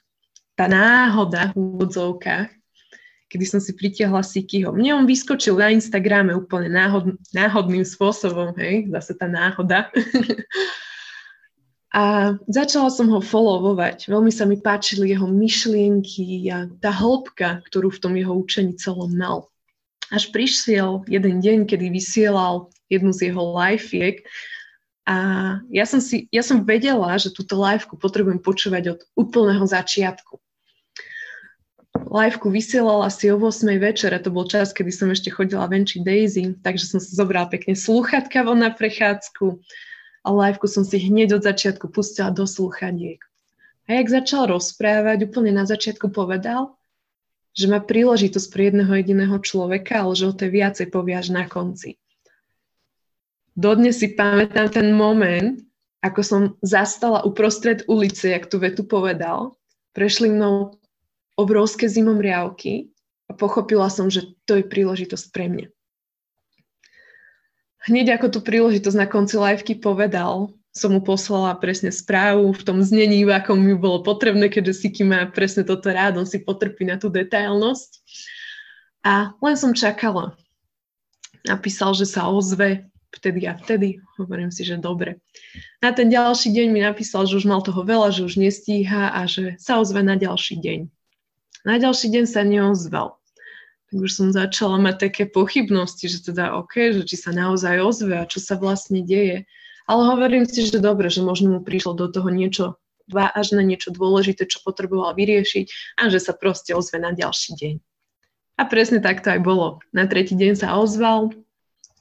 [0.57, 2.49] tá náhoda v úvodzovkách,
[3.29, 4.73] kedy som si pritiahla Sikyho.
[4.73, 9.93] Mne on vyskočil na Instagrame úplne náhod, náhodným spôsobom, hej, zase tá náhoda.
[11.93, 14.09] A začala som ho followovať.
[14.09, 19.13] Veľmi sa mi páčili jeho myšlienky a tá hĺbka, ktorú v tom jeho učení celom
[19.13, 19.53] mal.
[20.09, 24.25] Až prišiel jeden deň, kedy vysielal jednu z jeho livefiek
[25.03, 25.17] a
[25.67, 30.39] ja som, si, ja som vedela, že túto liveku potrebujem počúvať od úplného začiatku.
[32.07, 36.55] Liveku vysielala asi o 8 večera, to bol čas, kedy som ešte chodila venčiť Daisy,
[36.63, 39.59] takže som si zobrala pekne slúchatka von na prechádzku
[40.23, 43.19] a liveku som si hneď od začiatku pustila do slúchadiek.
[43.91, 46.79] A jak začal rozprávať, úplne na začiatku povedal,
[47.51, 51.43] že má príležitosť pre jedného jediného človeka, ale že o to viacej povie až na
[51.45, 51.99] konci.
[53.53, 55.61] Dodnes si pamätám ten moment,
[56.01, 59.53] ako som zastala uprostred ulice, jak tu vetu povedal.
[59.93, 60.81] Prešli mnou
[61.37, 62.89] obrovské zimomriavky
[63.29, 65.72] a pochopila som, že to je príležitosť pre mňa
[67.87, 72.81] hneď ako tú príležitosť na konci liveky povedal, som mu poslala presne správu v tom
[72.81, 76.81] znení, v akom mi bolo potrebné, keďže Siki má presne toto rád, on si potrpí
[76.81, 78.01] na tú detailnosť.
[79.05, 80.33] A len som čakala.
[81.45, 84.01] Napísal, že sa ozve vtedy a vtedy.
[84.17, 85.21] Hovorím si, že dobre.
[85.83, 89.29] Na ten ďalší deň mi napísal, že už mal toho veľa, že už nestíha a
[89.29, 90.79] že sa ozve na ďalší deň.
[91.67, 93.21] Na ďalší deň sa neozval
[93.93, 98.17] tak už som začala mať také pochybnosti, že teda OK, že či sa naozaj ozve
[98.17, 99.45] a čo sa vlastne deje.
[99.85, 104.49] Ale hovorím si, že dobre, že možno mu prišlo do toho niečo vážne, niečo dôležité,
[104.49, 107.75] čo potreboval vyriešiť a že sa proste ozve na ďalší deň.
[108.57, 109.77] A presne tak to aj bolo.
[109.93, 111.29] Na tretí deň sa ozval,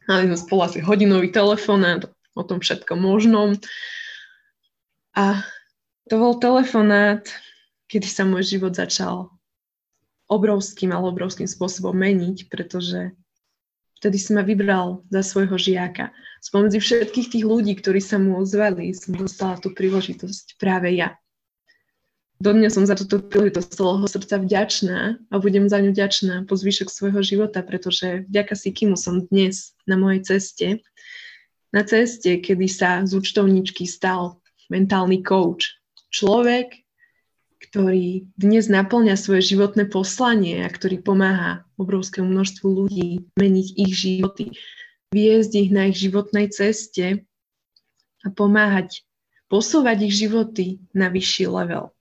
[0.08, 3.60] mali sme spolu asi hodinový telefonát o tom všetkom možnom.
[5.12, 5.44] A
[6.08, 7.28] to bol telefonát,
[7.92, 9.28] kedy sa môj život začal
[10.32, 13.12] obrovským, ale obrovským spôsobom meniť, pretože
[14.00, 16.10] vtedy si ma vybral za svojho žiaka.
[16.42, 21.14] Spomedzi všetkých tých ľudí, ktorí sa mu ozvali, som dostala tú príležitosť práve ja.
[22.42, 24.98] Dodnes som za túto príležitosť celého srdca vďačná
[25.30, 29.94] a budem za ňu vďačná po zvyšok svojho života, pretože vďaka Sikimu som dnes na
[29.94, 30.82] mojej ceste,
[31.70, 34.42] na ceste, kedy sa z účtovničky stal
[34.74, 35.78] mentálny coach.
[36.10, 36.81] Človek,
[37.62, 44.46] ktorý dnes naplňa svoje životné poslanie a ktorý pomáha obrovskému množstvu ľudí meniť ich životy,
[45.14, 47.22] viesť ich na ich životnej ceste
[48.26, 49.06] a pomáhať
[49.46, 51.92] posúvať ich životy na vyšší level.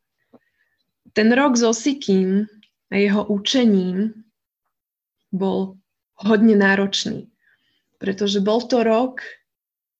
[1.11, 2.47] Ten rok so Sikým
[2.87, 4.15] a jeho učením
[5.35, 5.75] bol
[6.15, 7.27] hodne náročný,
[7.99, 9.19] pretože bol to rok,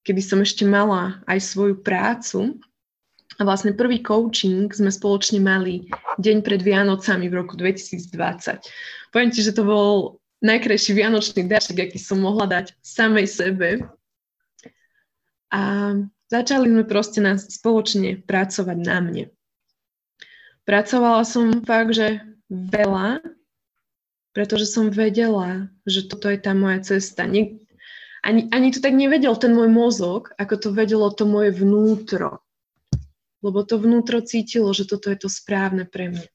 [0.08, 2.56] kedy som ešte mala aj svoju prácu,
[3.38, 5.88] a vlastne prvý coaching sme spoločne mali
[6.20, 8.12] deň pred Vianocami v roku 2020.
[9.08, 13.68] Poviem ti, že to bol najkrajší vianočný darček, aký som mohla dať samej sebe.
[15.52, 15.94] A
[16.28, 19.24] začali sme proste na, spoločne pracovať na mne.
[20.68, 23.22] Pracovala som fakt, že veľa,
[24.36, 27.24] pretože som vedela, že toto je tá moja cesta.
[27.24, 27.60] Ani,
[28.22, 32.41] ani to tak nevedel ten môj mozog, ako to vedelo to moje vnútro
[33.42, 36.26] lebo to vnútro cítilo, že toto je to správne pre mňa.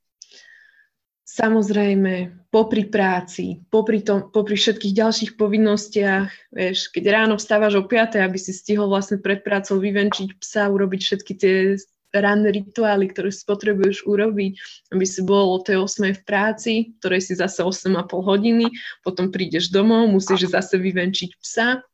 [1.27, 8.17] Samozrejme, popri práci, popri, tom, popri všetkých ďalších povinnostiach, vieš, keď ráno vstávaš o 5,
[8.17, 11.77] aby si stihol vlastne pred prácou vyvenčiť psa, urobiť všetky tie
[12.15, 14.53] ranné rituály, ktoré si potrebuješ urobiť,
[14.95, 18.71] aby si bol o tej 8 v práci, ktorej si zase 8,5 hodiny,
[19.05, 21.85] potom prídeš domov, musíš zase vyvenčiť psa,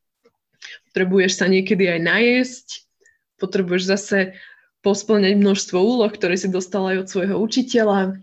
[0.93, 2.67] potrebuješ sa niekedy aj najesť,
[3.41, 4.17] potrebuješ zase
[4.83, 8.19] posplňať množstvo úloh, ktoré si dostala aj od svojho učiteľa.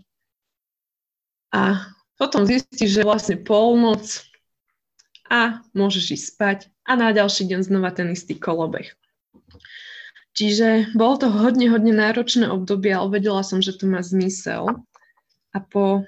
[1.51, 4.23] A potom zistíš, že vlastne polnoc
[5.27, 8.93] a môžeš ísť spať a na ďalší deň znova ten istý kolobeh.
[10.31, 14.79] Čiže bolo to hodne, hodne náročné obdobie, ale vedela som, že to má zmysel.
[15.51, 16.07] A po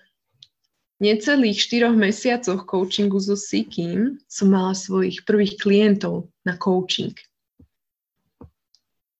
[1.03, 7.11] necelých štyroch mesiacoch coachingu so Sikim som mala svojich prvých klientov na coaching.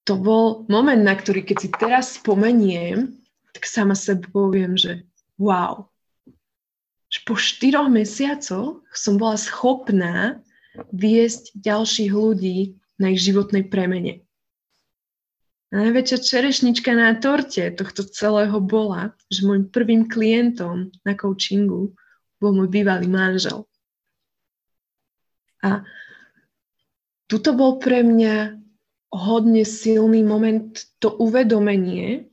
[0.04, 3.16] To bol moment, na ktorý keď si teraz spomeniem,
[3.56, 5.06] tak sama sebe poviem, že
[5.40, 5.88] wow.
[7.08, 10.44] Že po štyroch mesiacoch som bola schopná
[10.90, 14.26] viesť ďalších ľudí na ich životnej premene.
[15.74, 21.90] A najväčšia čerešnička na torte tohto celého bola, že môjim prvým klientom na coachingu
[22.38, 23.66] bol môj bývalý manžel.
[25.64, 25.82] A
[27.26, 28.63] tuto bol pre mňa
[29.14, 32.26] hodne silný moment to uvedomenie,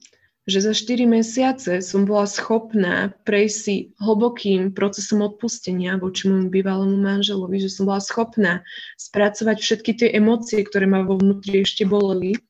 [0.50, 6.98] že za 4 mesiace som bola schopná prejsť si hlbokým procesom odpustenia voči môjmu bývalému
[6.98, 8.66] manželovi, že som bola schopná
[8.98, 12.42] spracovať všetky tie emócie, ktoré ma vo vnútri ešte boleli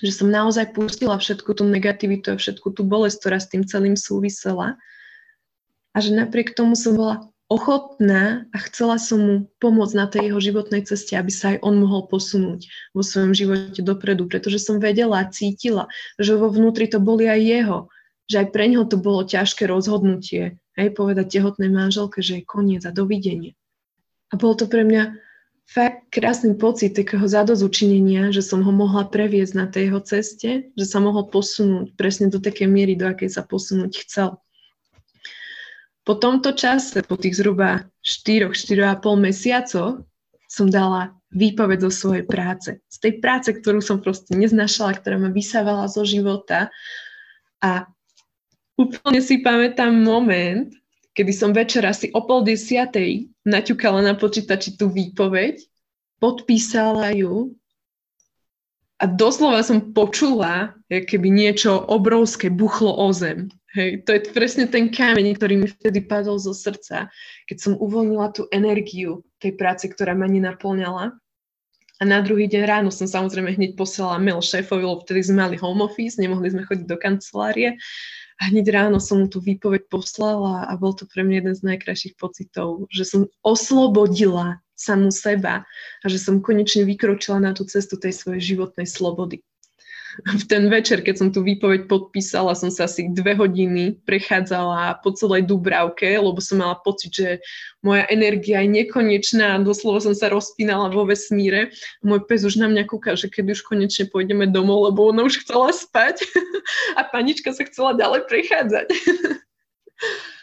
[0.00, 3.98] že som naozaj pustila všetku tú negativitu a všetku tú bolesť, ktorá s tým celým
[3.98, 4.80] súvisela.
[5.92, 10.40] A že napriek tomu som bola ochotná a chcela som mu pomôcť na tej jeho
[10.40, 12.64] životnej ceste, aby sa aj on mohol posunúť
[12.96, 17.40] vo svojom živote dopredu, pretože som vedela a cítila, že vo vnútri to boli aj
[17.44, 17.78] jeho,
[18.32, 22.88] že aj pre neho to bolo ťažké rozhodnutie, aj povedať tehotnej manželke, že je koniec
[22.88, 23.52] a dovidenie.
[24.32, 25.12] A bolo to pre mňa
[25.68, 30.86] fakt krásny pocit takého zadozučinenia, že som ho mohla previesť na tej jeho ceste, že
[30.88, 34.40] sa mohol posunúť presne do takej miery, do akej sa posunúť chcel.
[36.02, 40.02] Po tomto čase, po tých zhruba 4-4,5 mesiacoch,
[40.50, 42.76] som dala výpoveď zo svojej práce.
[42.90, 46.68] Z tej práce, ktorú som proste neznašala, ktorá ma vysávala zo života.
[47.64, 47.88] A
[48.76, 50.68] úplne si pamätám moment,
[51.16, 55.62] kedy som večer asi o pol desiatej naťukala na počítači tú výpoveď,
[56.20, 57.56] podpísala ju
[59.02, 63.50] a doslova som počula, keby niečo obrovské buchlo o zem.
[63.72, 67.08] Hej, to je presne ten kameň, ktorý mi vtedy padol zo srdca,
[67.48, 71.16] keď som uvoľnila tú energiu tej práce, ktorá ma nenaplňala.
[71.96, 75.56] A na druhý deň ráno som samozrejme hneď posielala mail šéfovi, lebo vtedy sme mali
[75.56, 77.80] home office, nemohli sme chodiť do kancelárie
[78.42, 81.62] a hneď ráno som mu tú výpoveď poslala a bol to pre mňa jeden z
[81.62, 85.64] najkrajších pocitov, že som oslobodila samú seba
[86.02, 89.40] a že som konečne vykročila na tú cestu tej svojej životnej slobody
[90.20, 95.16] v ten večer, keď som tú výpoveď podpísala, som sa asi dve hodiny prechádzala po
[95.16, 97.28] celej Dubravke, lebo som mala pocit, že
[97.80, 101.72] moja energia je nekonečná, doslova som sa rozpínala vo vesmíre.
[102.04, 105.42] Môj pes už na mňa kúka, že keď už konečne pôjdeme domov, lebo ona už
[105.42, 106.22] chcela spať
[106.98, 108.88] a panička sa chcela ďalej prechádzať.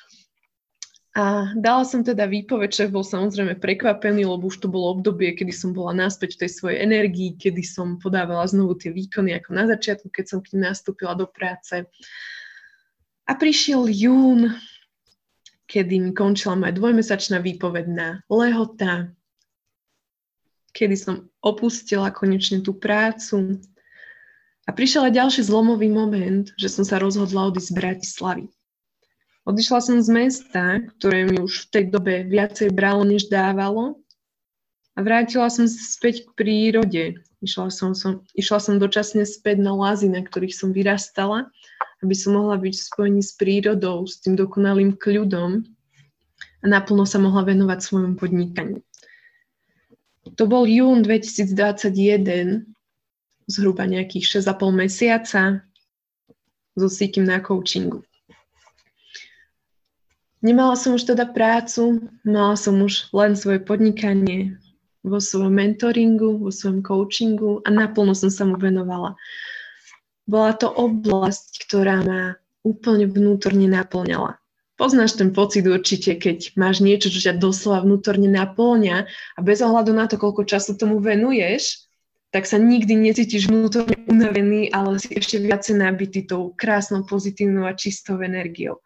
[1.19, 5.51] A dala som teda výpoveď, šéf bol samozrejme prekvapený, lebo už to bolo obdobie, kedy
[5.51, 9.67] som bola naspäť v tej svojej energii, kedy som podávala znovu tie výkony ako na
[9.67, 11.83] začiatku, keď som k ním nastúpila do práce.
[13.27, 14.55] A prišiel jún,
[15.67, 19.11] kedy mi končila moja dvojmesačná výpovedná lehota,
[20.71, 23.59] kedy som opustila konečne tú prácu.
[24.63, 28.45] A prišiel aj ďalší zlomový moment, že som sa rozhodla odísť z Bratislavy.
[29.49, 33.97] Odišla som z mesta, ktoré mi už v tej dobe viacej bralo, než dávalo
[34.93, 37.03] a vrátila som sa späť k prírode.
[37.41, 41.49] Išla som, som, išla som dočasne späť na lázy, na ktorých som vyrastala,
[42.05, 45.65] aby som mohla byť v spojení s prírodou, s tým dokonalým kľudom
[46.61, 48.85] a naplno sa mohla venovať svojmu podnikaniu.
[50.37, 52.69] To bol jún 2021,
[53.49, 55.65] zhruba nejakých 6,5 mesiaca
[56.77, 58.05] so Sikim na coachingu.
[60.39, 64.55] Nemala som už teda prácu, mala som už len svoje podnikanie
[65.03, 69.19] vo svojom mentoringu, vo svojom coachingu a naplno som sa mu venovala.
[70.23, 72.21] Bola to oblasť, ktorá ma
[72.63, 74.39] úplne vnútorne naplňala.
[74.79, 78.97] Poznáš ten pocit určite, keď máš niečo, čo ťa doslova vnútorne naplňa
[79.35, 81.83] a bez ohľadu na to, koľko času tomu venuješ,
[82.31, 87.75] tak sa nikdy necítiš vnútorne unavený, ale si ešte viacej nabitý tou krásnou, pozitívnou a
[87.75, 88.79] čistou energiou.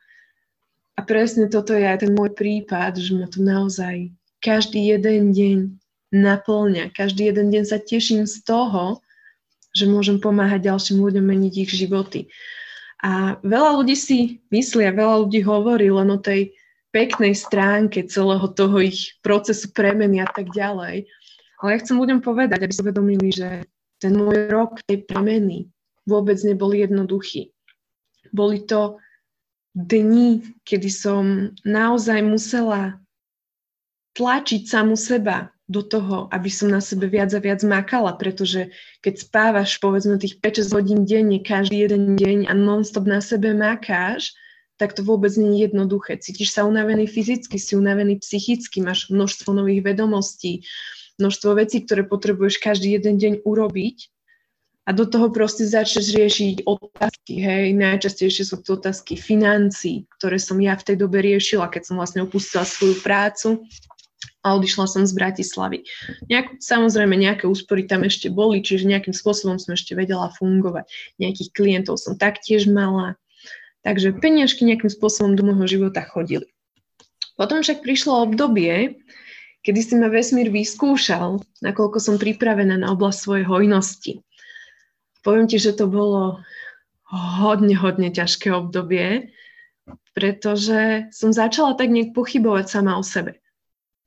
[0.93, 4.13] A presne toto je aj ten môj prípad, že ma to naozaj
[4.43, 5.57] každý jeden deň
[6.13, 6.93] naplňa.
[6.93, 9.01] Každý jeden deň sa teším z toho,
[9.73, 12.29] že môžem pomáhať ďalším ľuďom meniť ich životy.
[13.01, 16.53] A veľa ľudí si myslia, veľa ľudí hovorí len o tej
[16.93, 21.09] peknej stránke celého toho ich procesu premeny a tak ďalej.
[21.59, 23.65] Ale ja chcem ľuďom povedať, aby si uvedomili, že
[23.97, 25.73] ten môj rok tej premeny
[26.05, 27.49] vôbec nebol jednoduchý.
[28.29, 29.01] Boli to
[29.73, 33.01] dni, kedy som naozaj musela
[34.13, 38.69] tlačiť samu seba do toho, aby som na sebe viac a viac makala, pretože
[39.01, 44.37] keď spávaš povedzme tých 5-6 hodín denne, každý jeden deň a non-stop na sebe makáš,
[44.77, 46.19] tak to vôbec nie je jednoduché.
[46.19, 50.67] Cítiš sa unavený fyzicky, si unavený psychicky, máš množstvo nových vedomostí,
[51.17, 53.97] množstvo vecí, ktoré potrebuješ každý jeden deň urobiť
[54.83, 60.59] a do toho proste začneš riešiť otázky, hej, najčastejšie sú to otázky financí, ktoré som
[60.59, 63.63] ja v tej dobe riešila, keď som vlastne opustila svoju prácu
[64.43, 65.87] a odišla som z Bratislavy.
[66.27, 70.83] Nejak, samozrejme, nejaké úspory tam ešte boli, čiže nejakým spôsobom som ešte vedela fungovať.
[71.15, 73.15] Nejakých klientov som taktiež mala.
[73.87, 76.47] Takže peniažky nejakým spôsobom do môjho života chodili.
[77.39, 78.99] Potom však prišlo obdobie,
[79.63, 84.13] kedy si ma vesmír vyskúšal, nakoľko som pripravená na oblasť svojej hojnosti.
[85.23, 86.43] Poviem ti, že to bolo
[87.07, 89.31] hodne, hodne ťažké obdobie,
[90.13, 93.39] pretože som začala tak nejak pochybovať sama o sebe.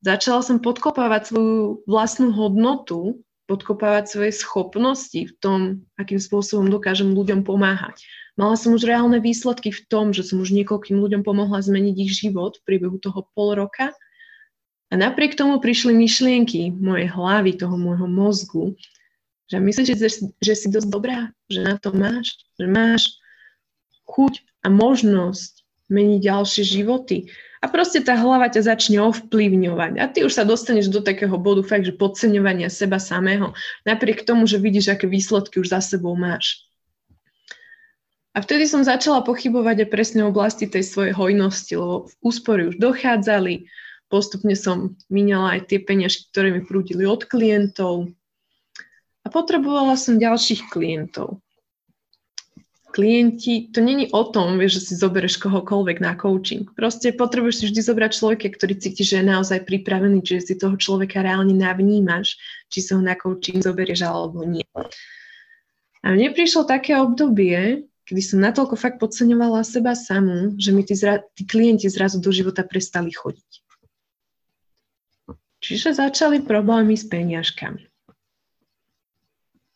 [0.04, 5.58] Začala som podkopávať svoju vlastnú hodnotu, podkopávať svoje schopnosti v tom,
[5.96, 8.04] akým spôsobom dokážem ľuďom pomáhať.
[8.36, 12.12] Mala som už reálne výsledky v tom, že som už niekoľkým ľuďom pomohla zmeniť ich
[12.12, 13.96] život v priebehu toho pol roka.
[14.92, 18.76] A napriek tomu prišli myšlienky mojej hlavy, toho môjho mozgu,
[19.46, 20.08] že myslíš, že,
[20.42, 23.02] že si dosť dobrá, že na to máš, že máš
[24.06, 27.30] chuť a možnosť meniť ďalšie životy.
[27.62, 29.98] A proste tá hlava ťa začne ovplyvňovať.
[29.98, 33.54] A ty už sa dostaneš do takého bodu fakt, že podceňovania seba samého,
[33.86, 36.66] napriek tomu, že vidíš, aké výsledky už za sebou máš.
[38.36, 43.64] A vtedy som začala pochybovať aj presne oblasti tej svojej hojnosti, lebo úspory už dochádzali,
[44.12, 48.12] postupne som minala aj tie peniažky, ktoré mi prúdili od klientov
[49.26, 51.42] a potrebovala som ďalších klientov
[52.96, 56.64] klienti, to není o tom, vieš, že si zoberieš kohokoľvek na coaching.
[56.72, 60.80] Proste potrebuješ si vždy zobrať človeka, ktorý cíti, že je naozaj pripravený, čiže si toho
[60.80, 62.40] človeka reálne navnímaš,
[62.72, 64.64] či sa ho na coaching zoberieš alebo nie.
[66.00, 70.96] A mne prišlo také obdobie, kedy som natoľko fakt podceňovala seba samú, že mi tí,
[70.96, 73.50] zra- tí klienti zrazu do života prestali chodiť.
[75.60, 77.95] Čiže začali problémy s peniažkami.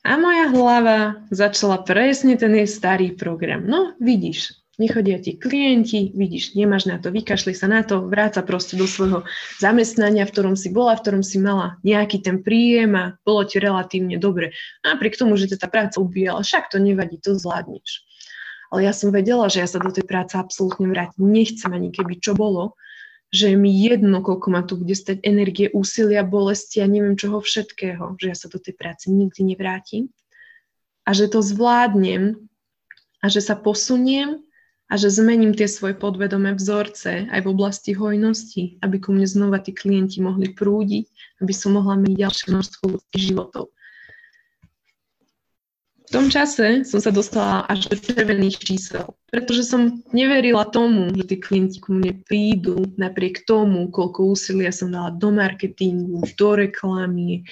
[0.00, 3.68] A moja hlava začala presne ten jej starý program.
[3.68, 8.80] No, vidíš, nechodia ti klienti, vidíš, nemáš na to, vykašli sa na to, vráca proste
[8.80, 9.28] do svojho
[9.60, 13.60] zamestnania, v ktorom si bola, v ktorom si mala nejaký ten príjem a bolo ti
[13.60, 14.56] relatívne dobre.
[14.88, 18.08] Napriek tomu, že ťa tá práca ubíjala, však to nevadí, to zvládneš.
[18.72, 22.16] Ale ja som vedela, že ja sa do tej práce absolútne vrátiť nechcem ani keby
[22.24, 22.80] čo bolo,
[23.30, 27.38] že je mi jedno, koľko ma tu bude stať energie, úsilia, bolesti a neviem čoho
[27.38, 30.10] všetkého, že ja sa do tej práce nikdy nevrátim
[31.06, 32.50] a že to zvládnem
[33.22, 34.42] a že sa posuniem
[34.90, 39.62] a že zmením tie svoje podvedomé vzorce aj v oblasti hojnosti, aby ku mne znova
[39.62, 41.06] tí klienti mohli prúdiť,
[41.38, 43.70] aby som mohla mať ďalšie množstvo ľudských životov.
[46.10, 51.22] V tom čase som sa dostala až do červených čísel, pretože som neverila tomu, že
[51.22, 57.46] tí klienti ku mne prídu napriek tomu, koľko úsilia som dala do marketingu, do reklamy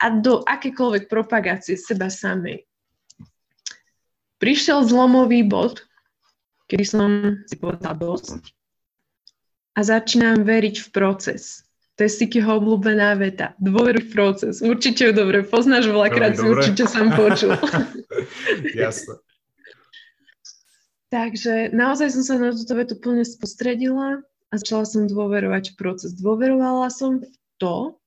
[0.00, 2.64] a do akékoľvek propagácie seba samej.
[4.40, 5.84] Prišiel zlomový bod,
[6.72, 8.40] kedy som si povedala dosť
[9.76, 11.68] a začínam veriť v proces.
[12.00, 13.52] To je Sikyho obľúbená veta.
[13.60, 14.64] Dôveruj v proces.
[14.64, 17.52] Určite ju dobre poznáš, veľakrát si určite sám počul.
[18.72, 19.20] Jasne.
[21.12, 26.16] Takže naozaj som sa na túto vetu plne spostredila a začala som dôverovať proces.
[26.16, 27.28] Dôverovala som v
[27.60, 28.00] to,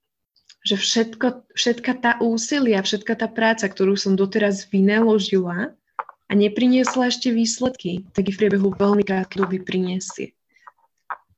[0.66, 5.78] že všetko, všetka tá úsilia, všetka tá práca, ktorú som doteraz vynaložila
[6.26, 10.34] a nepriniesla ešte výsledky, tak i v priebehu veľmi krátky doby priniesie.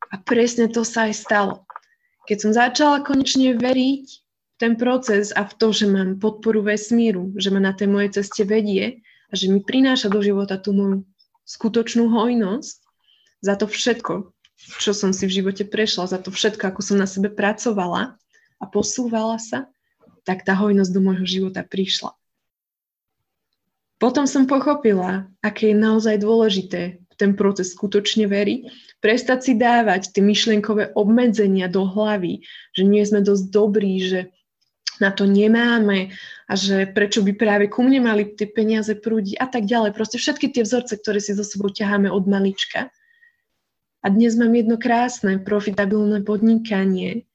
[0.08, 1.64] A presne to sa aj stalo.
[2.26, 7.36] Keď som začala konečne veriť v ten proces a v to, že mám podporu vesmíru,
[7.38, 10.97] že ma na tej mojej ceste vedie a že mi prináša do života tú moju
[11.45, 12.82] skutočnú hojnosť,
[13.45, 14.34] za to všetko,
[14.82, 18.17] čo som si v živote prešla, za to všetko, ako som na sebe pracovala
[18.57, 19.69] a posúvala sa,
[20.26, 22.17] tak tá hojnosť do môjho života prišla.
[24.01, 28.59] Potom som pochopila, aké je naozaj dôležité ten proces skutočne veriť,
[28.99, 32.43] prestať si dávať tie myšlienkové obmedzenia do hlavy,
[32.76, 34.20] že nie sme dosť dobrí, že
[34.99, 36.16] na to nemáme
[36.47, 39.91] a že prečo by práve ku mne mali tie peniaze prúdiť a tak ďalej.
[39.91, 42.88] Proste všetky tie vzorce, ktoré si so sebou ťaháme od malička.
[44.05, 47.26] A dnes mám jedno krásne, profitabilné podnikanie.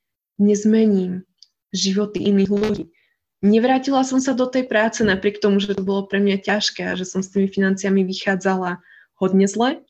[0.41, 1.27] Dnes mením
[1.75, 2.85] životy iných ľudí.
[3.41, 6.97] Nevrátila som sa do tej práce napriek tomu, že to bolo pre mňa ťažké a
[6.97, 8.85] že som s tými financiami vychádzala
[9.21, 9.85] hodne zle.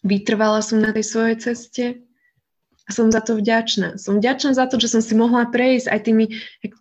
[0.00, 1.84] Vytrvala som na tej svojej ceste
[2.88, 4.00] a som za to vďačná.
[4.00, 6.24] Som vďačná za to, že som si mohla prejsť aj tými,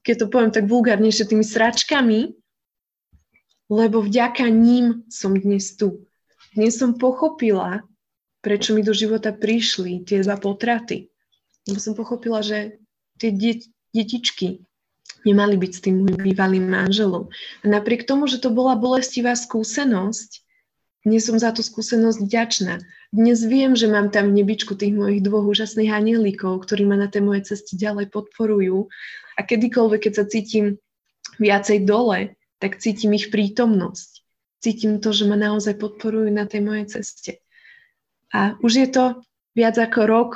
[0.08, 2.34] keď to poviem tak vulgárnejšie, tými sračkami,
[3.70, 6.10] lebo vďaka ním som dnes tu.
[6.58, 7.86] Dnes som pochopila,
[8.42, 11.14] prečo mi do života prišli tie dva potraty.
[11.70, 12.82] Lebo som pochopila, že
[13.22, 13.30] tie
[13.94, 14.66] detičky
[15.28, 17.30] nemali byť s tým môjim bývalým manželom.
[17.62, 20.42] A napriek tomu, že to bola bolestivá skúsenosť,
[21.08, 22.84] dnes som za tú skúsenosť vďačná.
[23.16, 27.24] Dnes viem, že mám tam nebičku tých mojich dvoch úžasných anielíkov, ktorí ma na tej
[27.24, 28.92] mojej ceste ďalej podporujú.
[29.36, 30.76] A kedykoľvek, keď sa cítim
[31.40, 34.28] viacej dole, tak cítim ich prítomnosť.
[34.60, 37.40] Cítim to, že ma naozaj podporujú na tej mojej ceste.
[38.36, 39.04] A už je to
[39.56, 40.32] viac ako rok,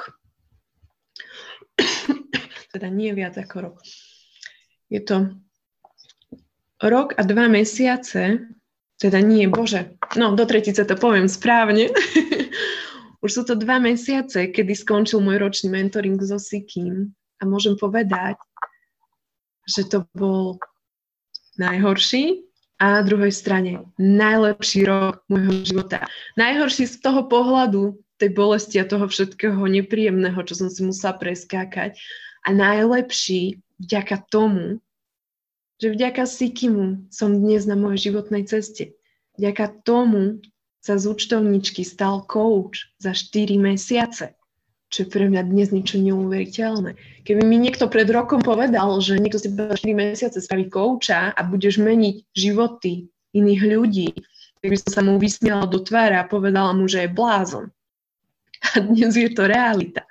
[2.73, 3.77] teda nie viac ako rok,
[4.87, 5.35] je to
[6.81, 8.47] rok a dva mesiace,
[9.03, 11.91] teda nie, bože, no do tretice to poviem správne.
[13.23, 18.39] Už sú to dva mesiace, kedy skončil môj ročný mentoring so Sikým a môžem povedať,
[19.67, 20.59] že to bol
[21.59, 22.47] najhorší
[22.79, 26.07] a na druhej strane najlepší rok môjho života.
[26.35, 31.95] Najhorší z toho pohľadu tej bolesti a toho všetkého nepríjemného, čo som si musela preskákať.
[32.43, 34.83] A najlepší vďaka tomu,
[35.81, 38.97] že vďaka Sikimu som dnes na mojej životnej ceste.
[39.39, 40.41] Vďaka tomu
[40.83, 44.35] sa z účtovničky stal coach za 4 mesiace,
[44.93, 47.23] čo je pre mňa dnes niečo neuveriteľné.
[47.25, 51.41] Keby mi niekto pred rokom povedal, že niekto si za 4 mesiace spraví kouča a
[51.41, 54.09] budeš meniť životy iných ľudí,
[54.61, 57.73] tak by som sa mu vysmiela do tvára a povedala mu, že je blázon.
[58.63, 60.07] A dnes je to realita.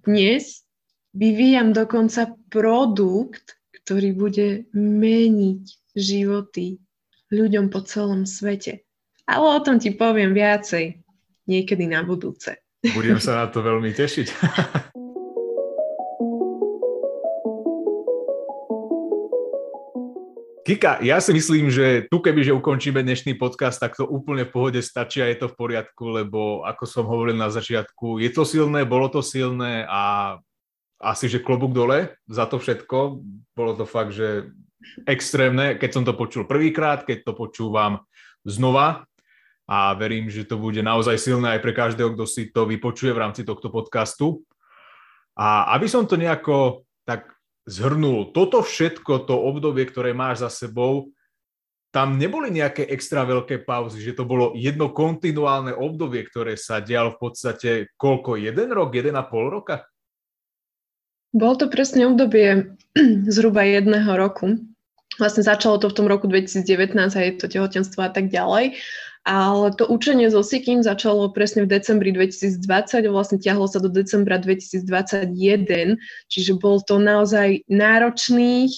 [0.00, 0.64] Dnes
[1.12, 3.57] vyvíjam dokonca produkt,
[3.88, 5.64] ktorý bude meniť
[5.96, 6.76] životy
[7.32, 8.84] ľuďom po celom svete.
[9.24, 11.00] Ale o tom ti poviem viacej
[11.48, 12.60] niekedy na budúce.
[12.84, 14.28] Budem sa na to veľmi tešiť.
[20.68, 24.52] Kika, ja si myslím, že tu keby, že ukončíme dnešný podcast, tak to úplne v
[24.52, 28.44] pohode stačí a je to v poriadku, lebo ako som hovoril na začiatku, je to
[28.44, 30.36] silné, bolo to silné a
[30.98, 33.22] asi, že klobúk dole za to všetko.
[33.54, 34.50] Bolo to fakt, že
[35.06, 38.02] extrémne, keď som to počul prvýkrát, keď to počúvam
[38.46, 39.06] znova
[39.68, 43.22] a verím, že to bude naozaj silné aj pre každého, kto si to vypočuje v
[43.22, 44.42] rámci tohto podcastu.
[45.38, 47.30] A aby som to nejako tak
[47.68, 51.12] zhrnul, toto všetko, to obdobie, ktoré máš za sebou,
[51.88, 57.16] tam neboli nejaké extra veľké pauzy, že to bolo jedno kontinuálne obdobie, ktoré sa dialo
[57.16, 59.88] v podstate koľko, jeden rok, jeden a pol roka?
[61.38, 62.74] Bolo to presne obdobie
[63.34, 64.58] zhruba jedného roku.
[65.22, 68.74] Vlastne začalo to v tom roku 2019 a je to tehotenstvo a tak ďalej.
[69.26, 72.58] Ale to učenie so Sikim začalo presne v decembri 2020
[73.06, 76.00] a vlastne ťahlo sa do decembra 2021,
[76.32, 78.72] čiže bol to naozaj náročných,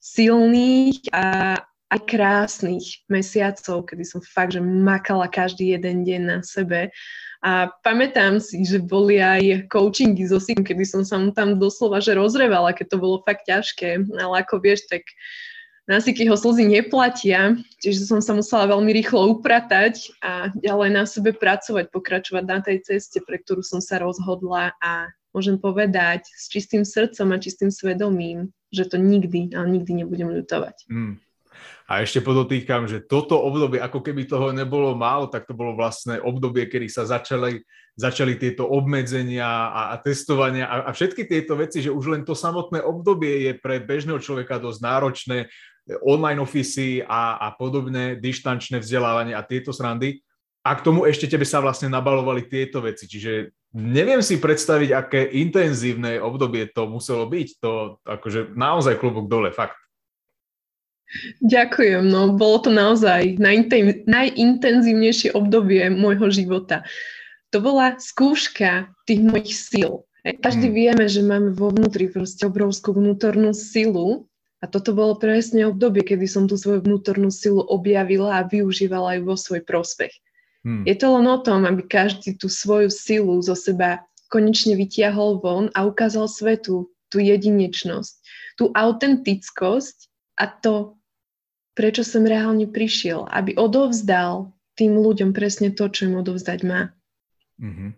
[0.00, 1.58] silných a
[1.90, 6.94] aj krásnych mesiacov, kedy som fakt, že makala každý jeden deň na sebe
[7.40, 12.04] a pamätám si, že boli aj coachingy so Sim, kedy som sa mu tam doslova
[12.04, 14.12] že rozrevala, keď to bolo fakt ťažké.
[14.20, 15.08] Ale ako vieš, tak
[15.88, 21.32] na Sikyho slzy neplatia, čiže som sa musela veľmi rýchlo upratať a ďalej na sebe
[21.32, 26.84] pracovať, pokračovať na tej ceste, pre ktorú som sa rozhodla a môžem povedať s čistým
[26.84, 30.76] srdcom a čistým svedomím, že to nikdy, ale nikdy nebudem ľutovať.
[30.92, 31.18] Mm.
[31.90, 36.22] A ešte podotýkam, že toto obdobie, ako keby toho nebolo málo, tak to bolo vlastné
[36.22, 37.66] obdobie, kedy sa začali,
[37.98, 42.38] začali tieto obmedzenia a, a testovania a, a všetky tieto veci, že už len to
[42.38, 45.38] samotné obdobie je pre bežného človeka dosť náročné,
[46.06, 50.22] online ofisy a, a podobné, dištančné vzdelávanie a tieto srandy.
[50.62, 53.10] A k tomu ešte tebe sa vlastne nabalovali tieto veci.
[53.10, 57.48] Čiže neviem si predstaviť, aké intenzívne obdobie to muselo byť.
[57.64, 59.74] To akože naozaj klubok dole, fakt.
[61.42, 63.36] Ďakujem, no bolo to naozaj
[64.06, 66.86] najintenzívnejšie obdobie môjho života.
[67.50, 70.06] To bola skúška tých mojich síl.
[70.22, 70.74] Každý mm.
[70.76, 74.30] vieme, že máme vo vnútri proste obrovskú vnútornú silu
[74.60, 79.22] a toto bolo presne obdobie, kedy som tú svoju vnútornú silu objavila a využívala ju
[79.26, 80.12] vo svoj prospech.
[80.62, 80.84] Mm.
[80.84, 85.72] Je to len o tom, aby každý tú svoju silu zo seba konečne vytiahol von
[85.72, 88.14] a ukázal svetu tú jedinečnosť,
[88.60, 89.96] tú autentickosť
[90.38, 90.99] a to,
[91.74, 96.94] prečo som reálne prišiel, aby odovzdal tým ľuďom presne to, čo im odovzdať má.
[97.60, 97.90] Mm-hmm.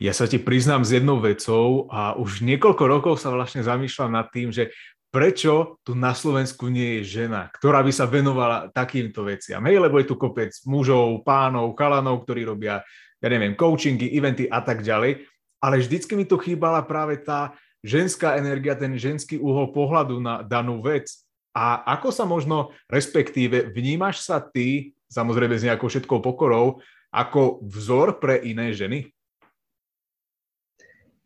[0.00, 4.26] Ja sa ti priznám s jednou vecou a už niekoľko rokov sa vlastne zamýšľam nad
[4.32, 4.72] tým, že
[5.12, 9.60] prečo tu na Slovensku nie je žena, ktorá by sa venovala takýmto veciam.
[9.66, 12.80] Hej, lebo je tu kopec mužov, pánov, kalanov, ktorí robia,
[13.20, 15.26] ja neviem, coachingy, eventy a tak ďalej,
[15.60, 17.52] ale vždycky mi tu chýbala práve tá
[17.84, 21.10] ženská energia, ten ženský uhol pohľadu na danú vec.
[21.50, 26.78] A ako sa možno, respektíve, vnímaš sa ty, samozrejme s nejakou všetkou pokorou,
[27.10, 29.10] ako vzor pre iné ženy?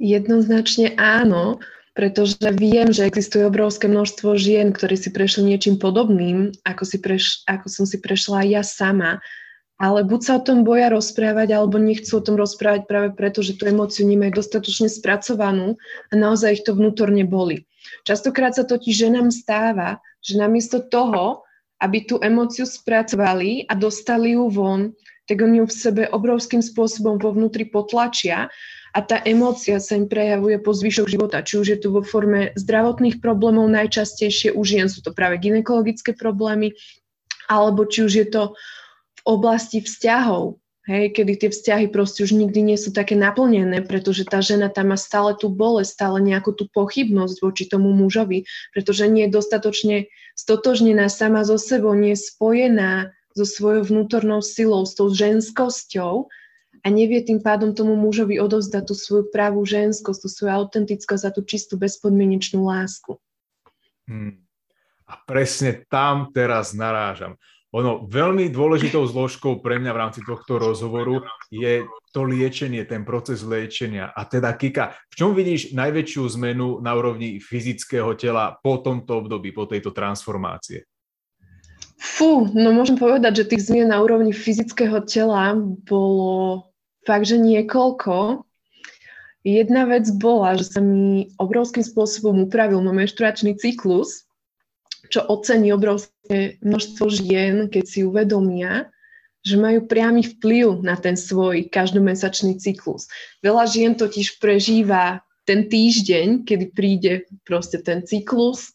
[0.01, 1.61] Jednoznačne áno,
[1.95, 7.47] pretože viem, že existuje obrovské množstvo žien, ktorí si prešli niečím podobným, ako, si preš,
[7.47, 9.23] ako som si prešla ja sama,
[9.79, 13.59] ale buď sa o tom boja rozprávať, alebo nechcú o tom rozprávať práve preto, že
[13.59, 15.75] tú emóciu nemajú dostatočne spracovanú
[16.09, 17.67] a naozaj ich to vnútorne boli.
[18.07, 21.43] Častokrát sa totiž ženám stáva, že namiesto toho,
[21.83, 24.95] aby tú emóciu spracovali a dostali ju von,
[25.27, 28.49] tak oni ju v sebe obrovským spôsobom vo vnútri potlačia
[28.95, 32.55] a tá emócia sa im prejavuje po zvyšok života, či už je to vo forme
[32.55, 36.77] zdravotných problémov, najčastejšie u žien sú to práve ginekologické problémy,
[37.51, 38.43] alebo či už je to
[39.25, 44.45] oblasti vzťahov, hej, kedy tie vzťahy proste už nikdy nie sú také naplnené, pretože tá
[44.45, 48.45] žena tam má stále tú bolesť, stále nejakú tú pochybnosť voči tomu mužovi,
[48.77, 49.97] pretože nie je dostatočne
[50.37, 56.31] stotožnená sama so sebou, nie je spojená so svojou vnútornou silou, s tou ženskosťou,
[56.85, 61.31] a nevie tým pádom tomu mužovi odovzdať tú svoju pravú ženskosť, tú svoju autentickosť a
[61.33, 63.17] tú čistú bezpodmienečnú lásku.
[64.05, 64.45] Hmm.
[65.09, 67.41] A presne tam teraz narážam.
[67.75, 71.83] Ono veľmi dôležitou zložkou pre mňa v rámci tohto rozhovoru je
[72.15, 74.15] to liečenie, ten proces liečenia.
[74.15, 79.51] A teda Kika, v čom vidíš najväčšiu zmenu na úrovni fyzického tela po tomto období,
[79.51, 80.87] po tejto transformácie?
[81.99, 85.59] Fú, no môžem povedať, že tých zmien na úrovni fyzického tela
[85.91, 86.71] bolo
[87.03, 88.47] fakt, že niekoľko.
[89.43, 94.31] Jedna vec bola, že sa mi obrovským spôsobom upravil môj menštruačný cyklus,
[95.11, 98.89] čo ocení obrovské množstvo žien, keď si uvedomia,
[99.45, 103.13] že majú priamy vplyv na ten svoj každomesačný cyklus.
[103.45, 107.13] Veľa žien totiž prežíva ten týždeň, kedy príde
[107.45, 108.73] proste ten cyklus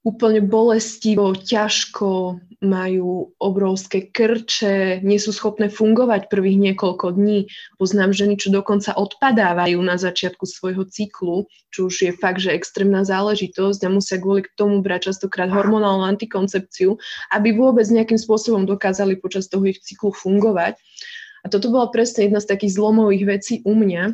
[0.00, 7.48] úplne bolestivo, ťažko, majú obrovské krče, nie sú schopné fungovať prvých niekoľko dní.
[7.80, 13.00] Poznám ženy, čo dokonca odpadávajú na začiatku svojho cyklu, čo už je fakt, že extrémna
[13.00, 17.00] záležitosť a musia kvôli k tomu brať častokrát hormonálnu antikoncepciu,
[17.32, 20.76] aby vôbec nejakým spôsobom dokázali počas toho ich cyklu fungovať.
[21.40, 24.12] A toto bola presne jedna z takých zlomových vecí u mňa,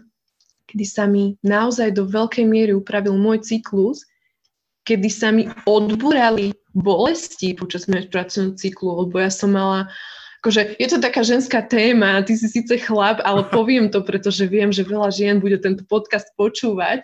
[0.71, 4.07] kedy sa mi naozaj do veľkej miery upravil môj cyklus,
[4.87, 9.91] kedy sa mi odbúrali bolesti počas menštruačného cyklu, lebo ja som mala
[10.47, 14.71] akože je to taká ženská téma, ty si síce chlap, ale poviem to, pretože viem,
[14.71, 17.03] že veľa žien bude tento podcast počúvať.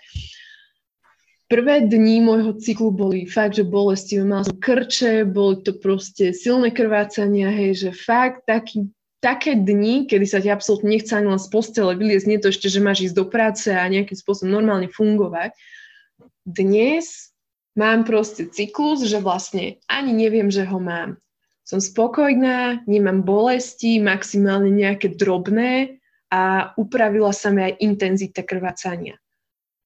[1.51, 6.72] Prvé dni môjho cyklu boli fakt, že bolesti, mala som krče, boli to proste silné
[6.72, 8.89] krvácania, hej, že fakt taký,
[9.20, 12.72] také dni, kedy sa ti absolútne nechce ani len z postele vyliezť, nie to ešte,
[12.72, 15.53] že máš ísť do práce a nejakým spôsobom normálne fungovať.
[16.49, 17.32] Dnes
[17.77, 21.16] mám proste cyklus, že vlastne ani neviem, že ho mám.
[21.62, 29.16] Som spokojná, nemám bolesti, maximálne nejaké drobné a upravila sa mi aj intenzita krvácania.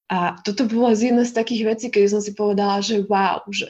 [0.06, 3.68] A toto bola z jedna z takých vecí, keď som si povedala, že wow, že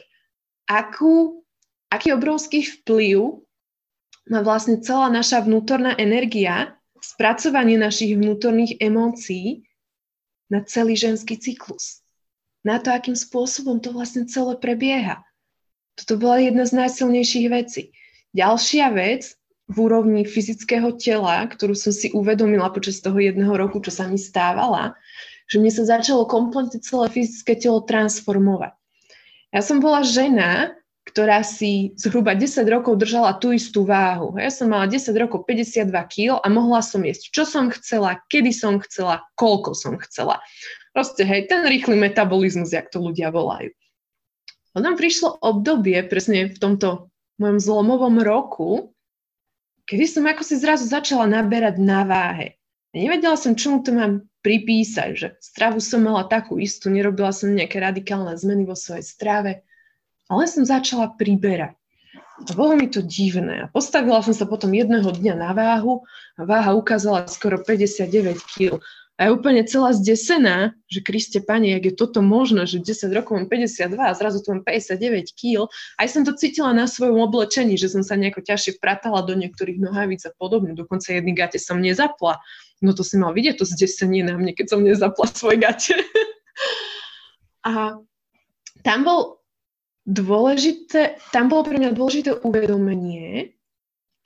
[0.69, 1.41] akú,
[1.89, 3.41] aký obrovský vplyv
[4.29, 9.65] má vlastne celá naša vnútorná energia, spracovanie našich vnútorných emócií
[10.47, 12.06] na celý ženský cyklus
[12.67, 15.23] na to, akým spôsobom to vlastne celé prebieha.
[15.95, 17.95] Toto bola jedna z najsilnejších vecí.
[18.35, 19.39] Ďalšia vec
[19.71, 24.19] v úrovni fyzického tela, ktorú som si uvedomila počas toho jedného roku, čo sa mi
[24.19, 24.99] stávala,
[25.47, 28.75] že mne sa začalo kompletne celé fyzické telo transformovať.
[29.55, 30.75] Ja som bola žena,
[31.17, 34.37] ktorá si zhruba 10 rokov držala tú istú váhu.
[34.37, 38.53] Ja som mala 10 rokov 52 kg a mohla som jesť, čo som chcela, kedy
[38.53, 40.37] som chcela, koľko som chcela.
[40.93, 43.73] Proste, hej, ten rýchly metabolizmus, jak to ľudia volajú.
[44.77, 47.09] Potom prišlo obdobie, presne v tomto
[47.41, 48.93] mojom zlomovom roku,
[49.89, 52.61] kedy som ako si zrazu začala naberať na váhe.
[52.93, 57.81] Nevedela som, čomu to mám pripísať, že stravu som mala takú istú, nerobila som nejaké
[57.81, 59.65] radikálne zmeny vo svojej strave,
[60.27, 61.75] ale som začala priberať.
[62.37, 63.65] A bolo mi to divné.
[63.65, 66.05] A postavila som sa potom jedného dňa na váhu
[66.37, 68.77] a váha ukázala skoro 59 kg.
[69.17, 73.33] A je úplne celá zdesená, že Kriste Pane, jak je toto možné, že 10 rokov
[73.33, 75.65] mám 52 a zrazu tu mám 59 kg.
[75.97, 79.81] Aj som to cítila na svojom oblečení, že som sa nejako ťažšie vpratala do niektorých
[79.81, 80.77] nohavíc a podobne.
[80.77, 82.37] Dokonca jedný gate som nezapla.
[82.85, 85.97] No to si mal vidieť, to zdesenie na mne, keď som nezapla svoje gate.
[87.73, 87.97] a
[88.85, 89.41] tam bol
[90.07, 93.57] dôležité, tam bolo pre mňa dôležité uvedomenie,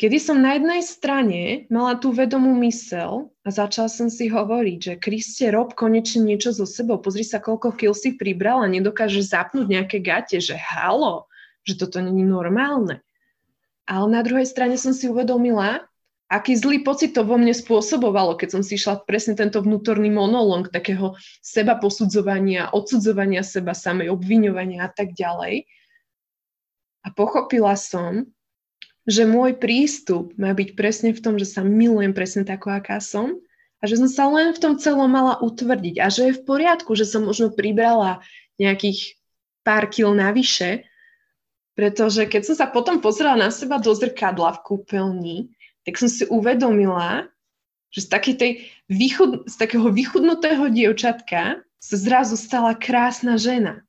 [0.02, 4.94] Kedy som na jednej strane mala tú vedomú mysel a začala som si hovoriť, že
[4.98, 9.70] Kriste, rob konečne niečo so sebou, pozri sa, koľko kil si pribral a nedokáže zapnúť
[9.70, 11.30] nejaké gate, že halo,
[11.70, 13.06] že toto není normálne.
[13.86, 15.86] Ale na druhej strane som si uvedomila,
[16.32, 20.72] aký zlý pocit to vo mne spôsobovalo, keď som si išla presne tento vnútorný monológ
[20.72, 25.68] takého seba posudzovania, odsudzovania seba samej, obviňovania a tak ďalej.
[27.04, 28.32] A pochopila som,
[29.04, 33.36] že môj prístup má byť presne v tom, že sa milujem presne tako, aká som
[33.82, 36.96] a že som sa len v tom celom mala utvrdiť a že je v poriadku,
[36.96, 38.24] že som možno pribrala
[38.56, 39.20] nejakých
[39.68, 40.88] pár kil navyše,
[41.76, 45.38] pretože keď som sa potom pozrela na seba do zrkadla v kúpeľni,
[45.86, 47.30] tak som si uvedomila,
[47.92, 48.08] že z,
[48.38, 48.52] tej
[48.88, 53.84] výchud, z takého vychudnutého dievčatka sa zrazu stala krásna žena.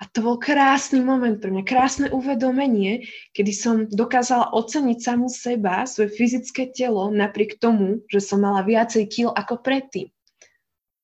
[0.00, 3.04] A to bol krásny moment pre mňa, krásne uvedomenie,
[3.36, 9.04] kedy som dokázala oceniť samú seba, svoje fyzické telo, napriek tomu, že som mala viacej
[9.12, 10.08] kil ako predtým.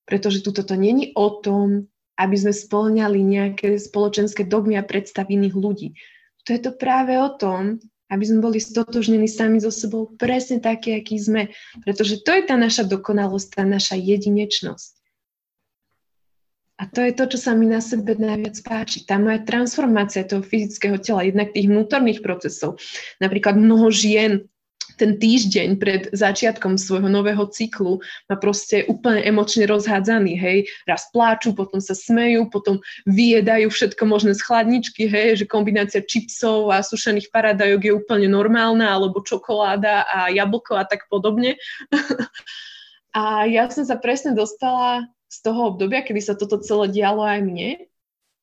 [0.09, 1.85] Pretože tu toto není o tom,
[2.17, 5.93] aby sme spĺňali nejaké spoločenské dogmy a predstavy iných ľudí.
[6.49, 7.77] To je to práve o tom,
[8.07, 11.51] aby sme boli stotožnení sami so sebou presne také, akí sme.
[11.83, 14.97] Pretože to je tá naša dokonalosť, tá naša jedinečnosť.
[16.77, 19.01] A to je to, čo sa mi na sebe najviac páči.
[19.01, 22.77] Tá moja transformácia toho fyzického tela, jednak tých vnútorných procesov.
[23.17, 24.45] Napríklad mnoho žien
[24.97, 30.57] ten týždeň pred začiatkom svojho nového cyklu ma proste úplne emočne rozhádzaný, hej.
[30.89, 36.73] Raz pláču, potom sa smejú, potom vyjedajú všetko možné z chladničky, hej, že kombinácia čipsov
[36.73, 41.61] a sušených paradajok je úplne normálna, alebo čokoláda a jablko a tak podobne.
[43.17, 47.39] a ja som sa presne dostala z toho obdobia, kedy sa toto celé dialo aj
[47.45, 47.69] mne,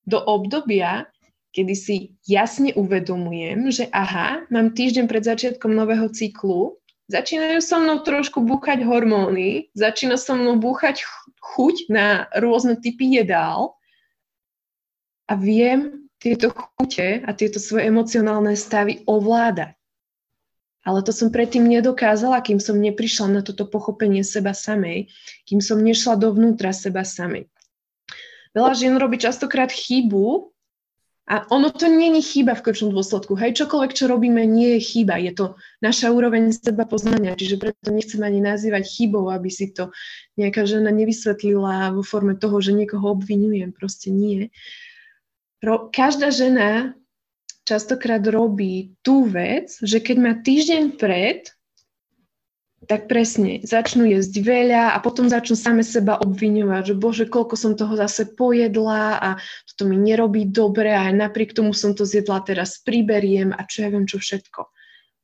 [0.04, 1.08] do obdobia,
[1.54, 1.94] kedy si
[2.26, 8.82] jasne uvedomujem, že aha, mám týždeň pred začiatkom nového cyklu, začínajú so mnou trošku búchať
[8.82, 11.06] hormóny, začína so mnou búchať
[11.38, 13.78] chuť na rôzne typy jedál
[15.30, 19.78] a viem tieto chute a tieto svoje emocionálne stavy ovládať.
[20.84, 25.08] Ale to som predtým nedokázala, kým som neprišla na toto pochopenie seba samej,
[25.48, 27.48] kým som nešla dovnútra seba samej.
[28.52, 30.53] Veľa žien robí častokrát chybu
[31.24, 33.32] a ono to není chyba v končnom dôsledku.
[33.32, 35.16] Hej, čokoľvek, čo robíme, nie je chyba.
[35.16, 39.88] Je to naša úroveň seba poznania, čiže preto nechcem ani nazývať chybou, aby si to
[40.36, 43.72] nejaká žena nevysvetlila vo forme toho, že niekoho obvinujem.
[43.72, 44.52] Proste nie.
[45.96, 46.92] Každá žena
[47.64, 51.48] častokrát robí tú vec, že keď má týždeň pred,
[52.84, 57.72] tak presne, začnú jesť veľa a potom začnú same seba obviňovať, že bože, koľko som
[57.74, 59.28] toho zase pojedla a
[59.72, 63.84] toto mi nerobí dobre a aj napriek tomu som to zjedla, teraz priberiem a čo
[63.84, 64.68] ja viem, čo všetko.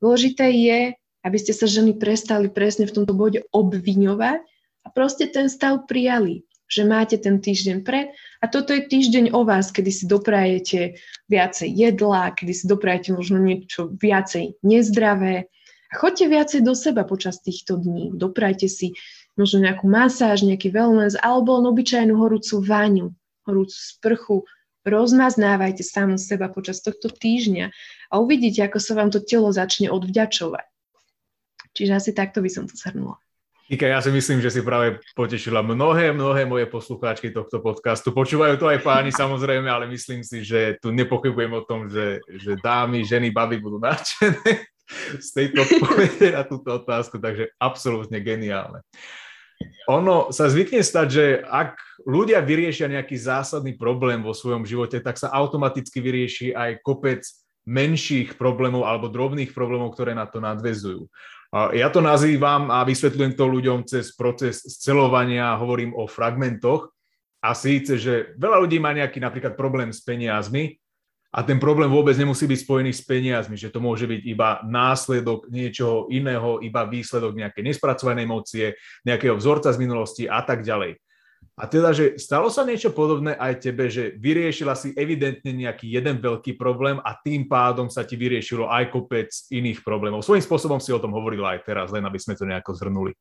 [0.01, 0.81] Dôležité je,
[1.27, 4.41] aby ste sa ženy prestali presne v tomto bode obviňovať
[4.85, 9.43] a proste ten stav prijali že máte ten týždeň pred a toto je týždeň o
[9.43, 15.51] vás, kedy si doprajete viacej jedla, kedy si doprajete možno niečo viacej nezdravé.
[15.91, 18.15] Choďte viacej do seba počas týchto dní.
[18.15, 18.95] Doprajte si
[19.35, 23.07] možno nejakú masáž, nejaký wellness alebo obyčajnú horúcu váňu,
[23.43, 24.37] horúcu sprchu.
[24.87, 27.75] Rozmaznávajte samu seba počas tohto týždňa
[28.09, 30.67] a uvidíte, ako sa vám to telo začne odvďačovať.
[31.75, 33.19] Čiže asi takto by som to zhrnula.
[33.71, 38.11] Ika, ja si myslím, že si práve potešila mnohé, mnohé moje poslucháčky tohto podcastu.
[38.11, 42.59] Počúvajú to aj páni samozrejme, ale myslím si, že tu nepochybujem o tom, že, že
[42.59, 44.67] dámy, ženy, baby budú nadšené
[45.19, 48.83] z tejto odpovede na túto otázku, takže absolútne geniálne.
[49.93, 51.77] Ono sa zvykne stať, že ak
[52.09, 57.21] ľudia vyriešia nejaký zásadný problém vo svojom živote, tak sa automaticky vyrieši aj kopec
[57.69, 61.05] menších problémov alebo drobných problémov, ktoré na to nadvezujú.
[61.77, 66.89] Ja to nazývam a vysvetľujem to ľuďom cez proces scelovania, hovorím o fragmentoch.
[67.41, 70.77] A síce, že veľa ľudí má nejaký napríklad problém s peniazmi
[71.31, 75.47] a ten problém vôbec nemusí byť spojený s peniazmi, že to môže byť iba následok
[75.47, 78.67] niečoho iného, iba výsledok nejakej nespracovanej emócie,
[79.07, 80.99] nejakého vzorca z minulosti a tak ďalej.
[81.61, 86.17] A teda, že stalo sa niečo podobné aj tebe, že vyriešila si evidentne nejaký jeden
[86.19, 90.25] veľký problém a tým pádom sa ti vyriešilo aj kopec iných problémov.
[90.25, 93.13] Svojím spôsobom si o tom hovorila aj teraz, len aby sme to nejako zhrnuli.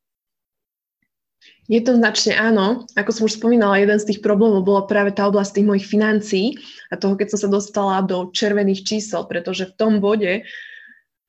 [1.70, 2.82] Jednoznačne áno.
[2.98, 6.46] Ako som už spomínala, jeden z tých problémov bola práve tá oblasť tých mojich financií
[6.90, 10.42] a toho, keď som sa dostala do červených čísel, pretože v tom bode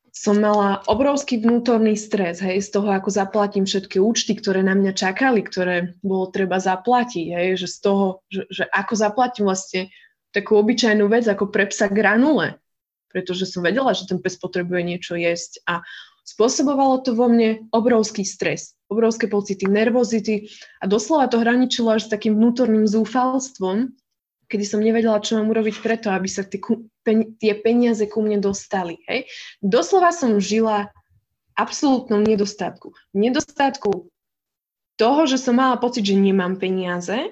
[0.10, 4.98] som mala obrovský vnútorný stres, hej, z toho, ako zaplatím všetky účty, ktoré na mňa
[4.98, 9.94] čakali, ktoré bolo treba zaplatiť, hej, že z toho, že, že ako zaplatím vlastne
[10.34, 12.58] takú obyčajnú vec, ako pre psa granule,
[13.14, 15.86] pretože som vedela, že ten pes potrebuje niečo jesť a
[16.26, 20.52] spôsobovalo to vo mne obrovský stres obrovské pocity nervozity
[20.84, 23.96] a doslova to hraničilo až s takým vnútorným zúfalstvom,
[24.52, 26.60] kedy som nevedela, čo mám urobiť preto, aby sa tie,
[27.08, 29.00] pen, tie peniaze ku mne dostali.
[29.08, 29.32] Hej.
[29.64, 30.92] Doslova som žila
[31.56, 32.92] absolútnom nedostatku.
[33.16, 34.12] Nedostatku
[35.00, 37.32] toho, že som mala pocit, že nemám peniaze,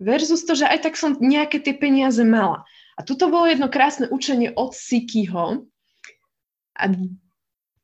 [0.00, 2.64] versus to, že aj tak som nejaké tie peniaze mala.
[2.96, 5.68] A tuto bolo jedno krásne učenie od Sikyho.
[6.76, 6.84] A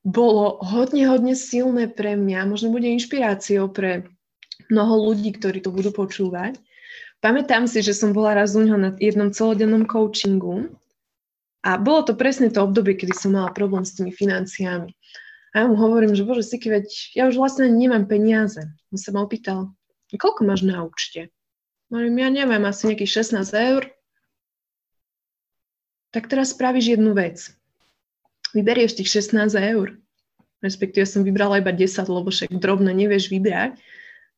[0.02, 4.10] bolo hodne, hodne silné pre mňa, možno bude inšpiráciou pre
[4.66, 6.58] mnoho ľudí, ktorí to budú počúvať.
[7.22, 10.74] Pamätám si, že som bola raz u neho na jednom celodennom coachingu
[11.62, 14.90] a bolo to presne to obdobie, kedy som mala problém s tými financiami.
[15.54, 18.66] A ja mu hovorím, že bože, Siky, veď ja už vlastne nemám peniaze.
[18.90, 19.70] On sa ma opýtal,
[20.10, 21.30] koľko máš na účte?
[21.92, 23.82] Hovorím, ja neviem, asi nejakých 16 eur.
[26.10, 27.52] Tak teraz spravíš jednu vec
[28.52, 29.98] vyberieš tých 16 eur,
[30.62, 33.76] respektíve som vybrala iba 10, lebo však drobno nevieš vybrať,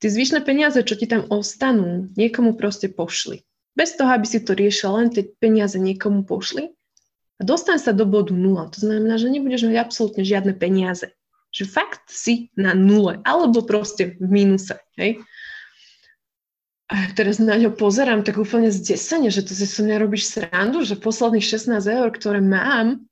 [0.01, 3.45] tie zvyšné peniaze, čo ti tam ostanú, niekomu proste pošli.
[3.75, 6.71] Bez toho, aby si to riešil, len tie peniaze niekomu pošli
[7.39, 8.71] a dostaň sa do bodu nula.
[8.71, 11.11] To znamená, že nebudeš mať absolútne žiadne peniaze.
[11.51, 14.79] Že fakt si na nule, alebo proste v mínuse.
[14.95, 15.23] Hej?
[16.87, 20.87] A teraz na ňo pozerám tak úplne zdesene, že to si so mňa robíš srandu,
[20.87, 23.03] že posledných 16 eur, ktoré mám,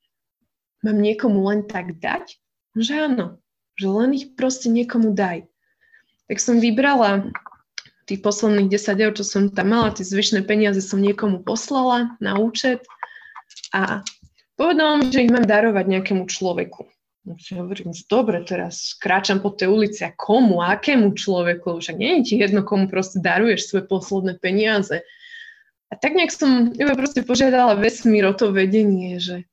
[0.82, 2.38] mám niekomu len tak dať?
[2.76, 3.26] Že áno,
[3.78, 5.46] že len ich proste niekomu daj.
[6.26, 7.30] Tak som vybrala
[8.06, 12.36] tých posledných 10 eur, čo som tam mala, tie zvyšné peniaze som niekomu poslala na
[12.36, 12.82] účet
[13.70, 14.02] a
[14.58, 16.82] povedala mi, že ich mám darovať nejakému človeku.
[17.22, 21.94] No si hovorím, že dobre, teraz kráčam po tej ulici a komu, akému človeku, však
[21.94, 25.06] nie je ti jedno, komu proste daruješ svoje posledné peniaze.
[25.86, 29.46] A tak nejak som iba proste požiadala vesmír o to vedenie, že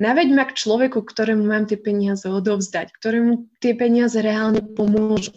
[0.00, 5.36] Naveď ma k človeku, ktorému mám tie peniaze odovzdať, ktorému tie peniaze reálne pomôžu.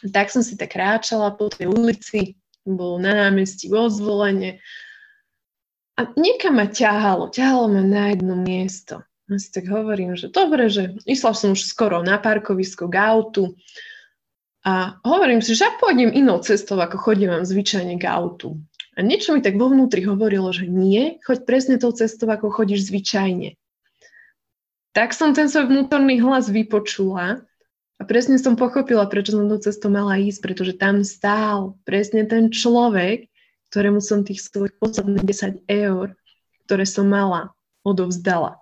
[0.00, 4.64] Tak som si tak kráčala po tej ulici, bol na námestí vo zvolenie
[5.98, 9.02] a niekam ma ťahalo, ťahalo ma na jedno miesto.
[9.28, 13.58] Ja si tak hovorím, že dobre, že išla som už skoro na parkovisko k autu
[14.64, 18.56] a hovorím si, že ja pôjdem inou cestou, ako chodím vám zvyčajne k autu.
[18.98, 22.90] A niečo mi tak vo vnútri hovorilo, že nie, choď presne tou cestou, ako chodíš
[22.90, 23.54] zvyčajne.
[24.90, 27.46] Tak som ten svoj vnútorný hlas vypočula
[27.94, 32.50] a presne som pochopila, prečo som tou cestou mala ísť, pretože tam stál presne ten
[32.50, 33.30] človek,
[33.70, 36.18] ktorému som tých svojich posledných 10 eur,
[36.66, 37.54] ktoré som mala,
[37.86, 38.58] odovzdala.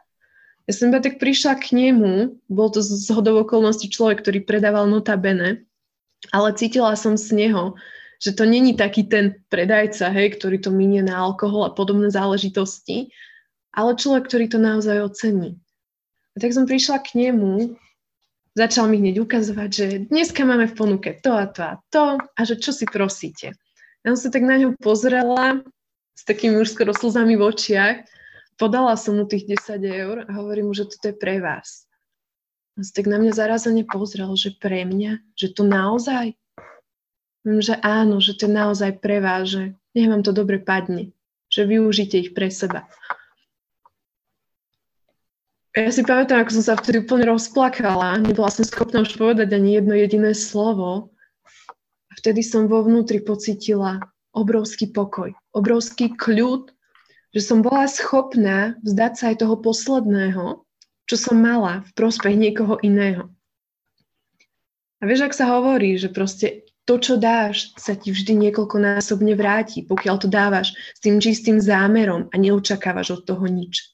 [0.68, 4.84] Ja som iba tak prišla k nemu, bol to z hodov okolností človek, ktorý predával
[4.84, 5.64] notabene,
[6.28, 7.78] ale cítila som z neho,
[8.22, 13.12] že to není taký ten predajca, hej, ktorý to minie na alkohol a podobné záležitosti,
[13.76, 15.60] ale človek, ktorý to naozaj ocení.
[16.36, 17.76] A tak som prišla k nemu,
[18.56, 22.40] začal mi hneď ukazovať, že dneska máme v ponuke to a to a to a
[22.44, 23.52] že čo si prosíte.
[24.04, 25.60] Ja som sa tak na ňu pozrela
[26.16, 27.96] s takými už skoro slzami v očiach,
[28.56, 31.84] podala som mu tých 10 eur a hovorím mu, že toto je pre vás.
[32.76, 36.36] On sa tak na mňa zarazene pozrel, že pre mňa, že to naozaj,
[37.46, 41.14] že áno, že to je naozaj pre vás, že nech vám to dobre padne,
[41.46, 42.90] že využite ich pre seba.
[45.76, 49.78] Ja si pamätám, ako som sa vtedy úplne rozplakala, nebola som schopná už povedať ani
[49.78, 51.12] jedno jediné slovo.
[52.16, 54.00] Vtedy som vo vnútri pocitila
[54.32, 56.72] obrovský pokoj, obrovský kľud,
[57.30, 60.64] že som bola schopná vzdať sa aj toho posledného,
[61.06, 63.30] čo som mala v prospech niekoho iného.
[64.98, 69.82] A vieš, ak sa hovorí, že proste to, čo dáš, sa ti vždy niekoľkonásobne vráti,
[69.82, 73.90] pokiaľ to dávaš s tým čistým zámerom a neočakávaš od toho nič.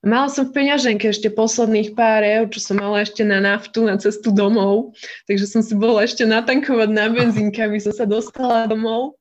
[0.00, 4.00] Mala som v peňaženke ešte posledných pár eur, čo som mala ešte na naftu, na
[4.00, 4.96] cestu domov,
[5.28, 9.20] takže som si bola ešte natankovať na benzínke, aby som sa dostala domov.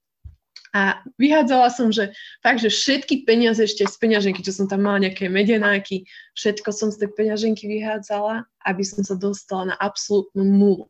[0.72, 5.04] A vyhádzala som, že fakt, že všetky peniaze ešte z peňaženky, čo som tam mala
[5.04, 6.08] nejaké medenáky,
[6.38, 10.88] všetko som z tej peňaženky vyhádzala, aby som sa dostala na absolútnu nulu.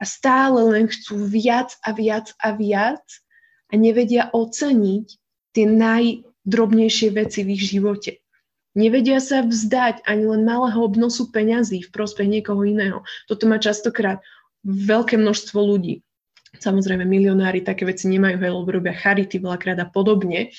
[0.00, 3.04] a stále len chcú viac a viac a viac
[3.68, 5.06] a nevedia oceniť
[5.54, 8.24] tie najdrobnejšie veci v ich živote.
[8.74, 13.06] Nevedia sa vzdať ani len malého obnosu peňazí v prospech niekoho iného.
[13.30, 14.18] Toto má častokrát
[14.66, 16.02] veľké množstvo ľudí.
[16.58, 20.50] Samozrejme, milionári také veci nemajú, hej, lebo robia charity veľakrát a podobne.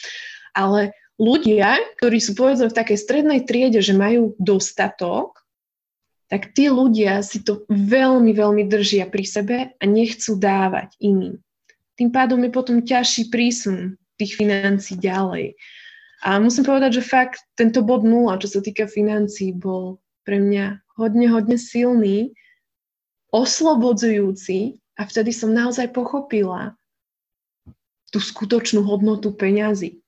[0.56, 5.46] Ale ľudia, ktorí sú povedzme v takej strednej triede, že majú dostatok,
[6.28, 11.38] tak tí ľudia si to veľmi, veľmi držia pri sebe a nechcú dávať iným.
[11.96, 15.56] Tým pádom je potom ťažší prísun tých financí ďalej.
[16.26, 20.82] A musím povedať, že fakt tento bod nula, čo sa týka financí, bol pre mňa
[20.98, 22.34] hodne, hodne silný,
[23.30, 26.74] oslobodzujúci a vtedy som naozaj pochopila
[28.10, 30.02] tú skutočnú hodnotu peňazí.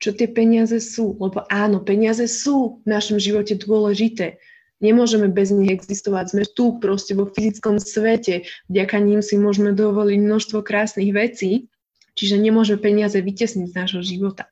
[0.00, 1.14] Čo tie peniaze sú.
[1.20, 4.40] Lebo áno, peniaze sú v našom živote dôležité.
[4.80, 6.32] Nemôžeme bez nich existovať.
[6.32, 8.48] Sme tu proste vo fyzickom svete.
[8.72, 11.68] Vďaka ním si môžeme dovoliť množstvo krásnych vecí.
[12.16, 14.48] Čiže nemôžeme peniaze vytesniť z nášho života.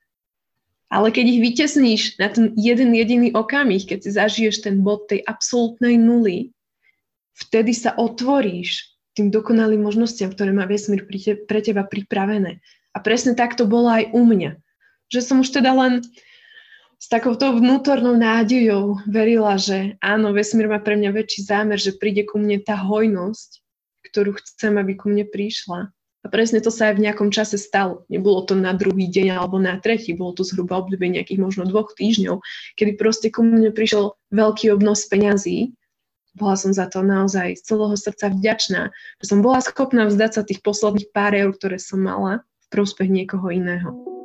[0.89, 5.21] Ale keď ich vytesníš na ten jeden jediný okamih, keď si zažiješ ten bod tej
[5.25, 6.57] absolútnej nuly,
[7.37, 11.05] vtedy sa otvoríš tým dokonalým možnostiam, ktoré má vesmír
[11.45, 12.65] pre teba pripravené.
[12.97, 14.57] A presne tak to bolo aj u mňa.
[15.09, 16.05] Že som už teda len
[16.99, 22.27] s takouto vnútornou nádejou verila, že áno, vesmír má pre mňa väčší zámer, že príde
[22.27, 23.63] ku mne tá hojnosť,
[24.11, 25.95] ktorú chcem, aby ku mne prišla.
[26.27, 28.03] A presne to sa aj v nejakom čase stalo.
[28.11, 31.95] Nebolo to na druhý deň alebo na tretí, bolo to zhruba obdobie nejakých možno dvoch
[31.95, 32.43] týždňov,
[32.75, 35.73] kedy proste ku mne prišiel veľký obnos peňazí.
[36.35, 38.83] Bola som za to naozaj z celého srdca vďačná,
[39.23, 43.07] že som bola schopná vzdať sa tých posledných pár eur, ktoré som mala v prospech
[43.07, 44.18] niekoho iného.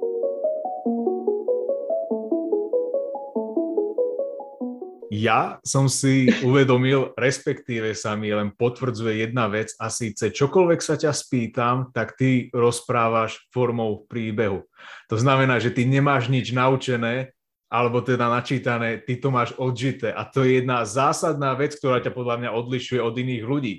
[5.14, 10.98] Ja som si uvedomil, respektíve sa mi len potvrdzuje jedna vec a síce čokoľvek sa
[10.98, 14.66] ťa spýtam, tak ty rozprávaš formou príbehu.
[15.14, 17.30] To znamená, že ty nemáš nič naučené,
[17.70, 20.14] alebo teda načítané, ty to máš odžité.
[20.14, 23.76] A to je jedna zásadná vec, ktorá ťa podľa mňa odlišuje od iných ľudí.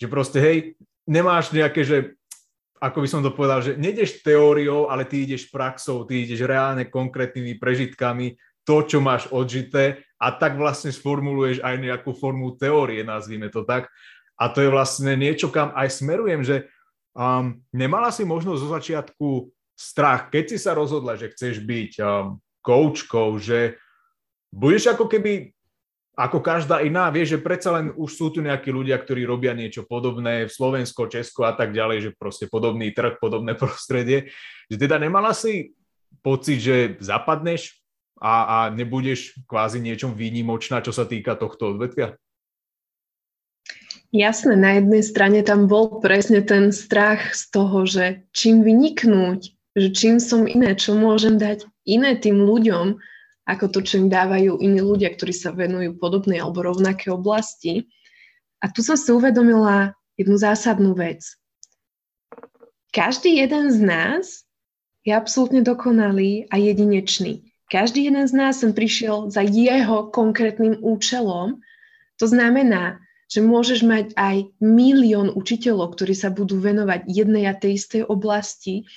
[0.00, 0.56] Že proste, hej,
[1.04, 2.16] nemáš nejaké, že
[2.80, 6.88] ako by som to povedal, že nejdeš teóriou, ale ty ideš praxou, ty ideš reálne
[6.88, 13.48] konkrétnymi prežitkami, to, čo máš odžité a tak vlastne sformuluješ aj nejakú formu teórie, nazvime
[13.48, 13.88] to tak.
[14.36, 16.68] A to je vlastne niečo, kam aj smerujem, že
[17.16, 19.28] um, nemala si možnosť zo začiatku
[19.72, 23.80] strach, keď si sa rozhodla, že chceš byť um, koučkou, že
[24.52, 25.56] budeš ako keby
[26.20, 29.88] ako každá iná, vieš, že predsa len už sú tu nejakí ľudia, ktorí robia niečo
[29.88, 34.28] podobné v Slovensko, Česko a tak ďalej, že proste podobný trh, podobné prostredie,
[34.68, 35.72] že teda nemala si
[36.20, 37.79] pocit, že zapadneš
[38.20, 42.20] a, a nebudeš kvázi niečom výnimočná, čo sa týka tohto odvetvia?
[44.12, 49.40] Jasné, na jednej strane tam bol presne ten strach z toho, že čím vyniknúť,
[49.78, 52.98] že čím som iné, čo môžem dať iné tým ľuďom,
[53.46, 57.86] ako to, čo im dávajú iní ľudia, ktorí sa venujú podobnej alebo rovnaké oblasti.
[58.60, 61.24] A tu som si uvedomila jednu zásadnú vec.
[62.90, 64.42] Každý jeden z nás
[65.06, 67.49] je absolútne dokonalý a jedinečný.
[67.70, 71.62] Každý jeden z nás sem prišiel za jeho konkrétnym účelom.
[72.18, 72.98] To znamená,
[73.30, 78.90] že môžeš mať aj milión učiteľov, ktorí sa budú venovať jednej a tej istej oblasti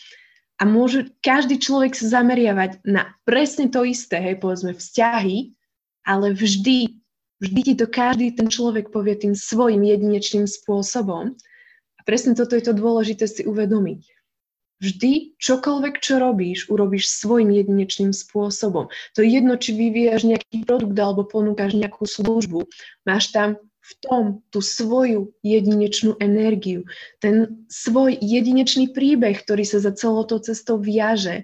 [0.57, 5.53] a môže každý človek sa zameriavať na presne to isté, hej, povedzme vzťahy,
[6.01, 6.97] ale vždy,
[7.45, 11.37] vždy ti to každý ten človek povie tým svojim jedinečným spôsobom.
[11.97, 14.12] A presne toto je to dôležité si uvedomiť
[14.81, 18.89] Vždy čokoľvek, čo robíš, urobíš svojim jedinečným spôsobom.
[19.15, 22.67] To je jedno, či vyvíjaš nejaký produkt alebo ponúkaš nejakú službu.
[23.05, 26.87] Máš tam v tom tú svoju jedinečnú energiu,
[27.19, 31.43] ten svoj jedinečný príbeh, ktorý sa za celou to cestou viaže.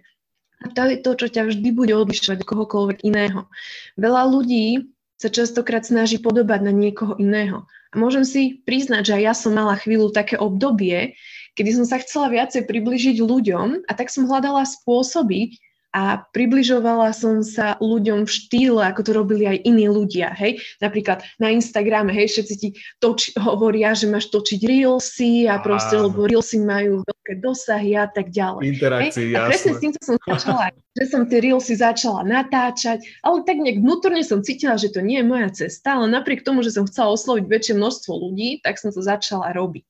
[0.63, 3.47] A to je to, čo ťa vždy bude odlišovať od kohokoľvek iného.
[3.95, 7.67] Veľa ľudí sa častokrát snaží podobať na niekoho iného.
[7.91, 11.19] A môžem si priznať, že aj ja som mala chvíľu také obdobie,
[11.55, 15.55] kedy som sa chcela viacej približiť ľuďom a tak som hľadala spôsoby,
[15.89, 20.61] a približovala som sa ľuďom v štýle, ako to robili aj iní ľudia, hej.
[20.77, 22.69] Napríklad na Instagrame, hej, všetci ti
[23.01, 26.13] toč- hovoria, že máš točiť reelsy a proste, Áno.
[26.13, 28.69] lebo reelsy majú veľké dosahy a tak ďalej.
[28.69, 33.57] Interakcie, A presne s týmto som začala, že som tie reelsy začala natáčať, ale tak
[33.57, 36.85] nejak vnútorne som cítila, že to nie je moja cesta, ale napriek tomu, že som
[36.85, 39.88] chcela osloviť väčšie množstvo ľudí, tak som to začala robiť.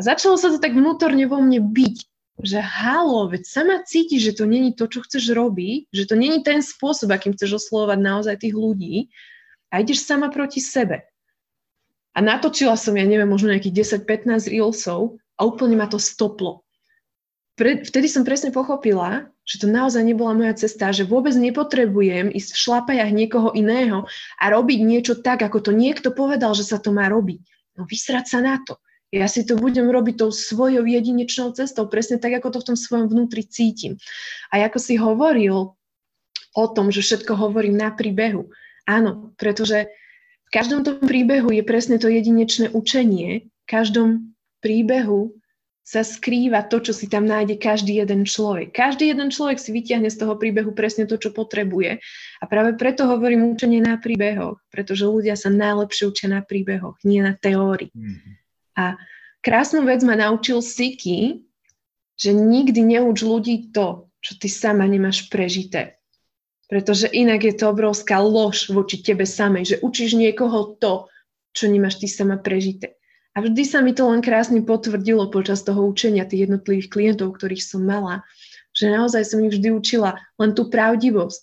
[0.00, 2.08] A začalo sa to tak vnútorne vo mne byť
[2.40, 6.40] že halo, veď sama cítiš, že to není to, čo chceš robiť, že to není
[6.40, 9.12] ten spôsob, akým chceš oslovať naozaj tých ľudí
[9.68, 11.04] a ideš sama proti sebe.
[12.16, 16.66] A natočila som, ja neviem, možno nejakých 10-15 reelsov a úplne ma to stoplo.
[17.54, 22.50] Pre, vtedy som presne pochopila, že to naozaj nebola moja cesta, že vôbec nepotrebujem ísť
[22.56, 24.08] v šlapajach niekoho iného
[24.40, 27.44] a robiť niečo tak, ako to niekto povedal, že sa to má robiť.
[27.76, 28.80] No vysrať sa na to.
[29.10, 32.78] Ja si to budem robiť tou svojou jedinečnou cestou, presne tak, ako to v tom
[32.78, 33.98] svojom vnútri cítim.
[34.54, 35.74] A ako si hovoril
[36.54, 38.50] o tom, že všetko hovorím na príbehu.
[38.86, 39.90] Áno, pretože
[40.46, 43.50] v každom tom príbehu je presne to jedinečné učenie.
[43.50, 45.34] V každom príbehu
[45.82, 48.70] sa skrýva to, čo si tam nájde každý jeden človek.
[48.70, 51.98] Každý jeden človek si vyťahne z toho príbehu presne to, čo potrebuje.
[52.38, 57.18] A práve preto hovorím učenie na príbehoch, pretože ľudia sa najlepšie učia na príbehoch, nie
[57.18, 57.90] na teórii.
[57.90, 58.39] Mm-hmm.
[58.76, 58.98] A
[59.40, 61.46] krásnu vec ma naučil Siki,
[62.20, 65.96] že nikdy neuč ľudí to, čo ty sama nemáš prežité.
[66.68, 71.10] Pretože inak je to obrovská lož voči tebe samej, že učíš niekoho to,
[71.56, 72.94] čo nemáš ty sama prežité.
[73.34, 77.62] A vždy sa mi to len krásne potvrdilo počas toho učenia tých jednotlivých klientov, ktorých
[77.62, 78.26] som mala,
[78.74, 81.42] že naozaj som ich vždy učila len tú pravdivosť.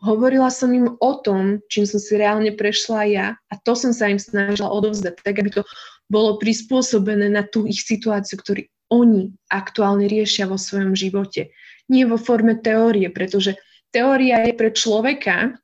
[0.00, 4.08] Hovorila som im o tom, čím som si reálne prešla ja a to som sa
[4.08, 5.62] im snažila odovzdať, tak aby to
[6.10, 11.54] bolo prispôsobené na tú ich situáciu, ktorú oni aktuálne riešia vo svojom živote.
[11.86, 13.54] Nie vo forme teórie, pretože
[13.94, 15.54] teória je pre človeka,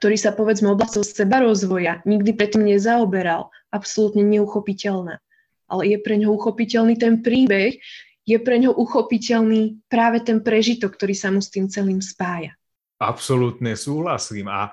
[0.00, 5.20] ktorý sa povedzme oblasťou seba rozvoja nikdy predtým nezaoberal, absolútne neuchopiteľná.
[5.68, 7.76] Ale je pre ňo uchopiteľný ten príbeh,
[8.24, 12.56] je pre ňo uchopiteľný práve ten prežitok, ktorý sa mu s tým celým spája.
[12.96, 14.48] Absolútne súhlasím.
[14.48, 14.72] A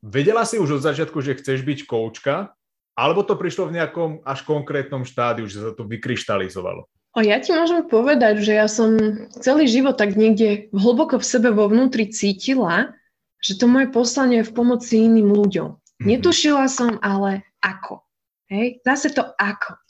[0.00, 2.55] vedela si už od začiatku, že chceš byť koučka,
[2.96, 6.88] alebo to prišlo v nejakom až konkrétnom štádiu, že sa to vykryštalizovalo?
[7.16, 8.96] O, ja ti môžem povedať, že ja som
[9.40, 12.92] celý život tak niekde hlboko v sebe vo vnútri cítila,
[13.40, 15.68] že to moje poslanie je v pomoci iným ľuďom.
[15.76, 16.08] Mm-hmm.
[16.08, 18.04] Netušila som ale ako.
[18.52, 18.84] Hej?
[18.84, 19.80] Zase to ako.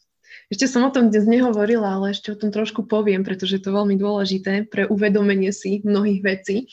[0.47, 3.75] Ešte som o tom dnes nehovorila, ale ešte o tom trošku poviem, pretože je to
[3.75, 6.71] veľmi dôležité pre uvedomenie si mnohých vecí.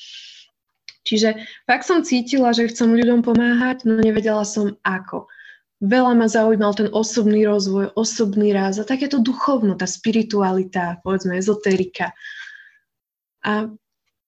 [1.04, 5.26] Čiže fakt som cítila, že chcem ľuďom pomáhať, no nevedela som ako.
[5.84, 12.16] Veľa ma zaujímal ten osobný rozvoj, osobný ráz a takéto duchovno, tá spiritualita, povedzme ezoterika.
[13.44, 13.68] A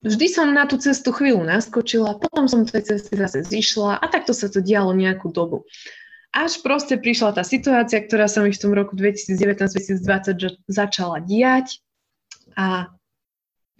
[0.03, 4.35] vždy som na tú cestu chvíľu naskočila, potom som tej cesty zase zišla a takto
[4.35, 5.63] sa to dialo nejakú dobu.
[6.35, 11.79] Až proste prišla tá situácia, ktorá sa mi v tom roku 2019-2020 začala diať
[12.59, 12.91] a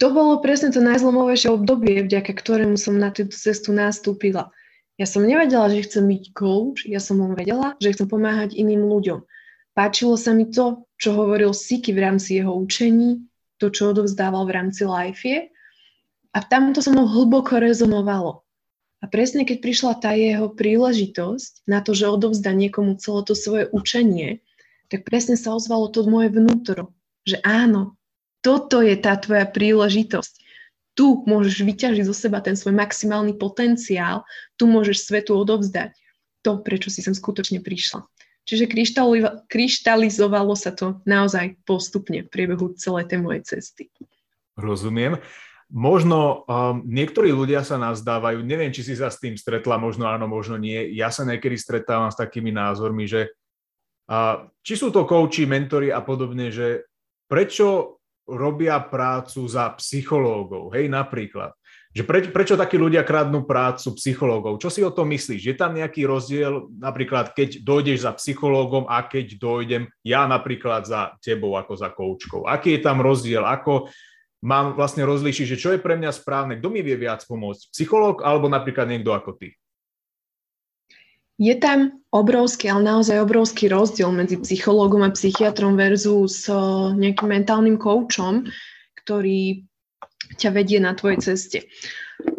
[0.00, 4.48] to bolo presne to najzlomovejšie obdobie, vďaka ktorému som na túto cestu nastúpila.
[4.96, 8.88] Ja som nevedela, že chcem byť coach, ja som len vedela, že chcem pomáhať iným
[8.88, 9.20] ľuďom.
[9.76, 13.20] Páčilo sa mi to, čo hovoril Siki v rámci jeho učení,
[13.60, 15.52] to, čo odovzdával v rámci life
[16.32, 18.44] a tam to so mnou hlboko rezonovalo.
[19.00, 23.68] A presne keď prišla tá jeho príležitosť na to, že odovzdá niekomu celé to svoje
[23.72, 24.40] učenie,
[24.88, 26.96] tak presne sa ozvalo to moje vnútro,
[27.28, 28.00] že áno,
[28.40, 30.45] toto je tá tvoja príležitosť
[30.96, 34.24] tu môžeš vyťažiť zo seba ten svoj maximálny potenciál,
[34.56, 35.92] tu môžeš svetu odovzdať
[36.40, 38.08] to, prečo si sem skutočne prišla.
[38.46, 38.70] Čiže
[39.50, 43.90] kryštalizovalo sa to naozaj postupne v priebehu celej tej mojej cesty.
[44.54, 45.18] Rozumiem.
[45.66, 50.30] Možno um, niektorí ľudia sa nazdávajú, neviem, či si sa s tým stretla, možno áno,
[50.30, 50.94] možno nie.
[50.94, 53.34] Ja sa niekedy stretávam s takými názormi, že
[54.06, 56.86] uh, či sú to kouči, mentori a podobne, že
[57.26, 61.54] prečo robia prácu za psychológov, hej, napríklad.
[61.96, 64.60] Že preč, prečo takí ľudia kradnú prácu psychológov?
[64.60, 65.48] Čo si o tom myslíš?
[65.48, 71.16] Je tam nejaký rozdiel, napríklad, keď dojdeš za psychológom a keď dojdem ja napríklad za
[71.24, 72.44] tebou ako za koučkou?
[72.44, 73.48] Aký je tam rozdiel?
[73.48, 73.88] Ako
[74.44, 76.60] mám vlastne rozlíšiť, že čo je pre mňa správne?
[76.60, 77.72] Kto mi vie viac pomôcť?
[77.72, 79.56] Psychológ alebo napríklad niekto ako ty?
[81.36, 86.48] Je tam obrovský, ale naozaj obrovský rozdiel medzi psychológom a psychiatrom versus
[86.96, 88.48] nejakým mentálnym koučom,
[89.04, 89.60] ktorý
[90.40, 91.68] ťa vedie na tvojej ceste.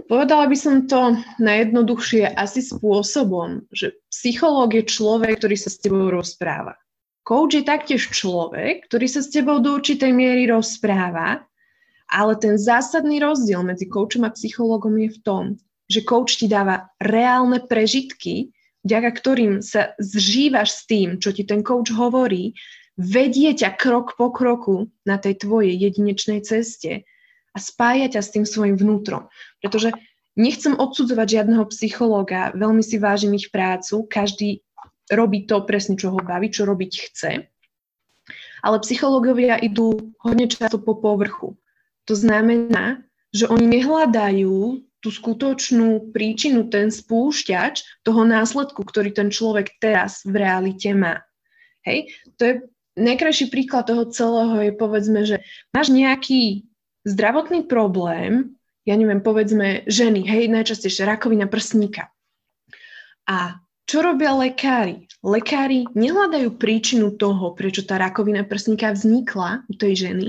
[0.10, 6.10] Povedala by som to najjednoduchšie asi spôsobom, že psychológ je človek, ktorý sa s tebou
[6.10, 6.74] rozpráva.
[7.22, 11.45] Coach je taktiež človek, ktorý sa s tebou do určitej miery rozpráva,
[12.07, 15.44] Ale ten zásadný rozdiel medzi koučom a psychologom je v tom,
[15.91, 18.56] že coach ti dáva reálne prežitky,
[18.88, 22.55] vďaka ktorým sa zžívaš s tým, čo ti ten coach hovorí,
[22.95, 27.03] vedie ťa krok po kroku na tej tvojej jedinečnej ceste
[27.53, 29.30] a spája ťa s tým svojim vnútrom.
[29.61, 29.93] Pretože
[30.39, 34.64] nechcem odsudzovať žiadneho psychológa, veľmi si vážim ich prácu, každý
[35.11, 37.31] robí to presne, čo ho baví, čo robiť chce.
[38.65, 41.55] Ale psychológovia idú hodne často po povrchu.
[42.09, 49.79] To znamená, že oni nehľadajú tú skutočnú príčinu, ten spúšťač toho následku, ktorý ten človek
[49.79, 51.23] teraz v realite má.
[51.88, 52.11] Hej?
[52.35, 52.53] To je
[52.99, 55.39] najkrajší príklad toho celého je povedzme, že
[55.71, 56.67] máš nejaký
[57.07, 62.11] zdravotný problém, ja neviem, povedzme ženy, hej, najčastejšie rakovina prsníka.
[63.31, 65.07] A čo robia lekári?
[65.23, 70.27] Lekári nehľadajú príčinu toho, prečo tá rakovina prsníka vznikla u tej ženy,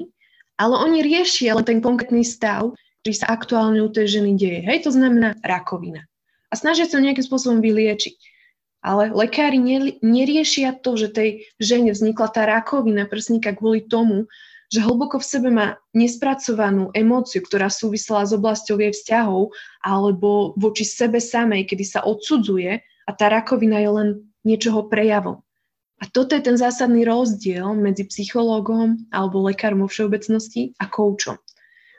[0.55, 4.61] ale oni riešia len ten konkrétny stav, ktorý sa aktuálne u tej ženy deje.
[4.67, 6.05] Hej, to znamená rakovina.
[6.49, 8.17] A snažia sa nejakým spôsobom vyliečiť.
[8.79, 9.59] Ale lekári
[10.01, 14.31] neriešia to, že tej žene vznikla tá rakovina prsníka kvôli tomu,
[14.69, 19.51] že hlboko v sebe má nespracovanú emóciu, ktorá súvisela s oblasťou jej vzťahov
[19.81, 24.09] alebo voči sebe samej, kedy sa odsudzuje a tá rakovina je len
[24.45, 25.41] niečoho prejavom.
[25.99, 31.41] A toto je ten zásadný rozdiel medzi psychológom alebo lekárom vo všeobecnosti a koučom.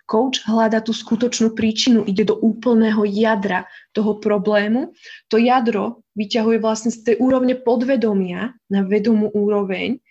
[0.10, 4.98] Coach hľadá tú skutočnú príčinu, ide do úplného jadra toho problému.
[5.30, 10.02] To jadro vyťahuje vlastne z tej úrovne podvedomia na vedomú úroveň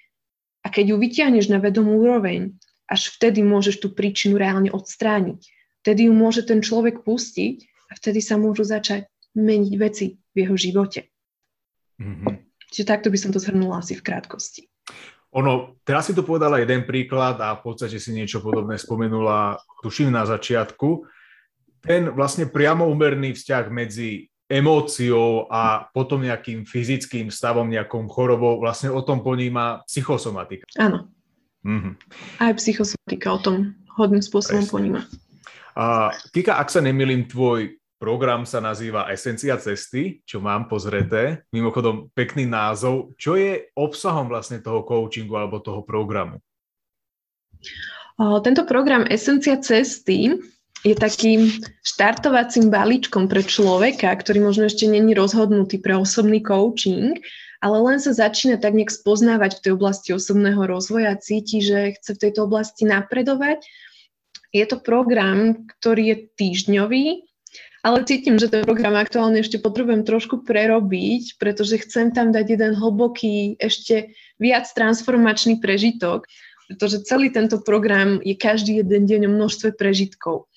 [0.63, 2.55] a keď ju vyťahneš na vedomú úroveň,
[2.87, 5.43] až vtedy môžeš tú príčinu reálne odstrániť.
[5.83, 7.57] Vtedy ju môže ten človek pustiť
[7.91, 11.11] a vtedy sa môžu začať meniť veci v jeho živote.
[11.99, 12.49] Mm-hmm.
[12.71, 14.69] Čiže takto by som to zhrnula asi v krátkosti.
[15.37, 20.09] Ono, teraz si to povedala jeden príklad a v podstate si niečo podobné spomenula, tuším
[20.09, 21.05] na začiatku.
[21.85, 28.89] Ten vlastne priamo úmerný vzťah medzi emóciou a potom nejakým fyzickým stavom, nejakou chorobou, vlastne
[28.89, 30.65] o tom poníma psychosomatika.
[30.81, 31.13] Áno.
[31.69, 31.95] Mm-hmm.
[32.41, 34.73] Aj psychosomatika o tom hodným spôsobom Presne.
[34.73, 35.01] poníma.
[35.77, 41.43] A Kika, ak sa nemýlim, tvoj Program sa nazýva Esencia cesty, čo mám pozreté.
[41.51, 43.19] Mimochodom, pekný názov.
[43.19, 46.39] Čo je obsahom vlastne toho coachingu alebo toho programu?
[48.19, 50.39] Tento program Esencia cesty
[50.87, 51.51] je takým
[51.83, 57.19] štartovacím balíčkom pre človeka, ktorý možno ešte není rozhodnutý pre osobný coaching,
[57.59, 62.15] ale len sa začína tak nejak spoznávať v tej oblasti osobného rozvoja, cíti, že chce
[62.15, 63.67] v tejto oblasti napredovať.
[64.55, 67.28] Je to program, ktorý je týždňový,
[67.89, 72.73] ale cítim, že ten program aktuálne ešte potrebujem trošku prerobiť, pretože chcem tam dať jeden
[72.77, 76.29] hlboký, ešte viac transformačný prežitok,
[76.69, 80.53] pretože celý tento program je každý jeden deň o množstve prežitkov.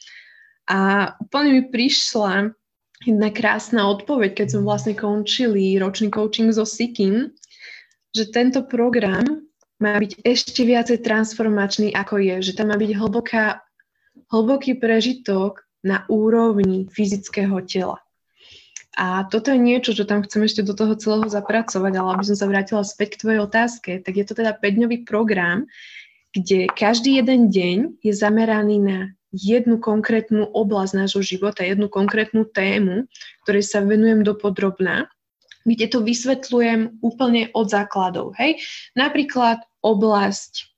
[0.68, 2.52] A úplne mi prišla
[3.08, 7.32] jedna krásna odpoveď, keď sme vlastne končili ročný coaching so Sikim,
[8.12, 9.48] že tento program
[9.80, 13.64] má byť ešte viacej transformačný, ako je, že tam má byť hlboká,
[14.36, 18.00] hlboký prežitok na úrovni fyzického tela.
[19.00, 22.38] A toto je niečo, čo tam chcem ešte do toho celého zapracovať, ale aby som
[22.38, 25.64] sa vrátila späť k tvojej otázke, tak je to teda 5-dňový program,
[26.36, 29.00] kde každý jeden deň je zameraný na
[29.32, 33.08] jednu konkrétnu oblasť nášho života, jednu konkrétnu tému,
[33.48, 35.08] ktorej sa venujem do podrobná,
[35.64, 38.36] kde to vysvetľujem úplne od základov.
[38.36, 38.60] Hej?
[39.00, 40.71] Napríklad oblasť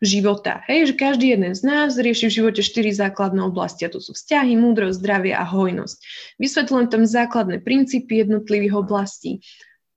[0.00, 0.64] života.
[0.64, 4.16] Hej, že každý jeden z nás rieši v živote štyri základné oblasti a to sú
[4.16, 5.96] vzťahy, múdrosť, zdravie a hojnosť.
[6.40, 9.44] Vysvetľujem tam základné princípy jednotlivých oblastí.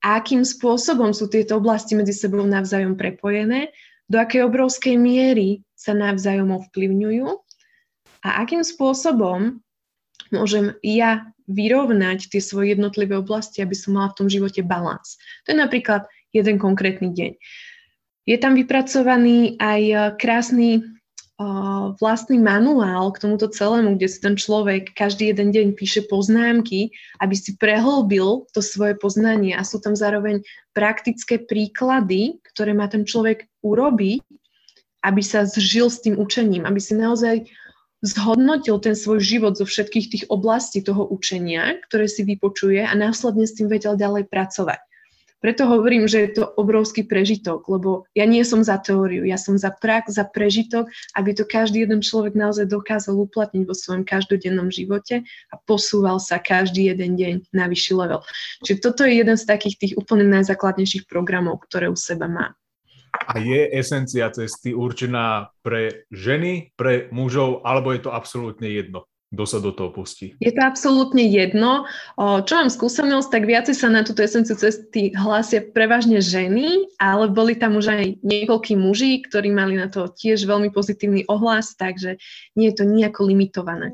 [0.03, 3.71] A akým spôsobom sú tieto oblasti medzi sebou navzájom prepojené,
[4.11, 7.27] do akej obrovskej miery sa navzájom ovplyvňujú
[8.27, 9.63] a akým spôsobom
[10.35, 15.15] môžem ja vyrovnať tie svoje jednotlivé oblasti, aby som mala v tom živote balans.
[15.47, 17.31] To je napríklad jeden konkrétny deň.
[18.23, 24.35] Je tam vypracovaný aj e, krásny uh, vlastný manuál k tomuto celému, kde si ten
[24.39, 29.97] človek každý jeden deň píše poznámky, aby si prehlbil to svoje poznanie a sú tam
[29.97, 30.39] zároveň
[30.71, 34.23] praktické príklady, ktoré má ten človek urobiť,
[35.03, 37.43] aby sa zžil s tým učením, aby si naozaj
[38.03, 43.47] zhodnotil ten svoj život zo všetkých tých oblastí toho učenia, ktoré si vypočuje a následne
[43.47, 44.79] s tým vedel ďalej pracovať.
[45.43, 49.59] Preto hovorím, že je to obrovský prežitok, lebo ja nie som za teóriu, ja som
[49.59, 50.87] za prax, za prežitok,
[51.19, 56.39] aby to každý jeden človek naozaj dokázal uplatniť vo svojom každodennom živote a posúval sa
[56.39, 58.23] každý jeden deň na vyšší level.
[58.63, 62.55] Čiže toto je jeden z takých tých úplne najzákladnejších programov, ktoré u seba mám.
[63.13, 69.05] A je esencia cesty určená pre ženy, pre mužov, alebo je to absolútne jedno?
[69.33, 70.37] Kto sa do toho pustí?
[70.37, 71.89] Je to absolútne jedno.
[72.21, 77.57] Čo mám skúsenosť, tak viacej sa na túto esenciu cesty hlásia prevažne ženy, ale boli
[77.57, 82.21] tam už aj niekoľkí muži, ktorí mali na to tiež veľmi pozitívny ohlas, takže
[82.53, 83.89] nie je to nejako limitované.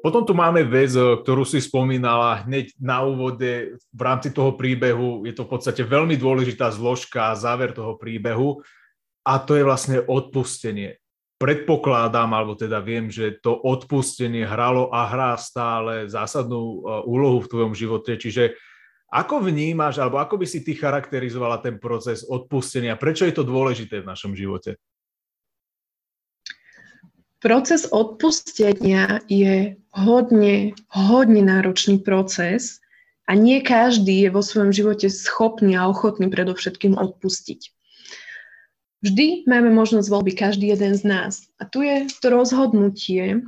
[0.00, 5.28] Potom tu máme vec, ktorú si spomínala hneď na úvode v rámci toho príbehu.
[5.28, 8.64] Je to v podstate veľmi dôležitá zložka, záver toho príbehu
[9.24, 10.96] a to je vlastne odpustenie.
[11.40, 16.78] Predpokladám, alebo teda viem, že to odpustenie hralo a hrá stále zásadnú e,
[17.08, 18.60] úlohu v tvojom živote, čiže
[19.10, 22.94] ako vnímaš, alebo ako by si ty charakterizovala ten proces odpustenia?
[22.94, 24.78] Prečo je to dôležité v našom živote?
[27.40, 32.84] Proces odpustenia je hodne, hodne náročný proces
[33.24, 37.79] a nie každý je vo svojom živote schopný a ochotný predovšetkým odpustiť.
[39.00, 41.48] Vždy máme možnosť voľby, každý jeden z nás.
[41.56, 43.40] A tu je to rozhodnutie,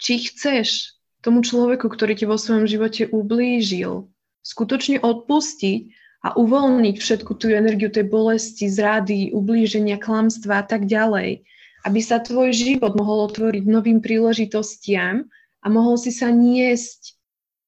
[0.00, 4.08] či chceš tomu človeku, ktorý ti vo svojom živote ublížil,
[4.40, 5.92] skutočne odpustiť
[6.24, 11.44] a uvoľniť všetku tú energiu tej bolesti, zrady, ublíženia, klamstva a tak ďalej,
[11.84, 15.28] aby sa tvoj život mohol otvoriť novým príležitostiam
[15.60, 16.99] a mohol si sa niesť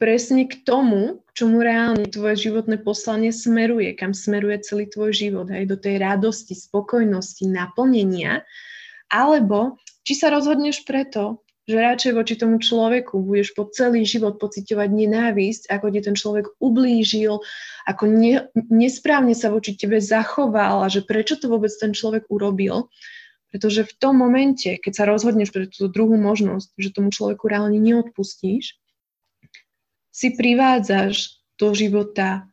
[0.03, 5.47] presne k tomu, k čomu reálne tvoje životné poslanie smeruje, kam smeruje celý tvoj život,
[5.47, 8.43] aj do tej radosti, spokojnosti, naplnenia,
[9.07, 14.91] alebo či sa rozhodneš preto, že radšej voči tomu človeku budeš po celý život pociťovať
[14.91, 17.39] nenávisť, ako ti ten človek ublížil,
[17.87, 22.91] ako ne, nesprávne sa voči tebe zachoval a že prečo to vôbec ten človek urobil.
[23.55, 27.79] Pretože v tom momente, keď sa rozhodneš pre tú druhú možnosť, že tomu človeku reálne
[27.79, 28.82] neodpustíš,
[30.13, 32.47] si privádzaš do života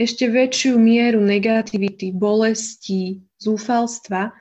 [0.00, 4.32] ešte väčšiu mieru negativity, bolesti, zúfalstva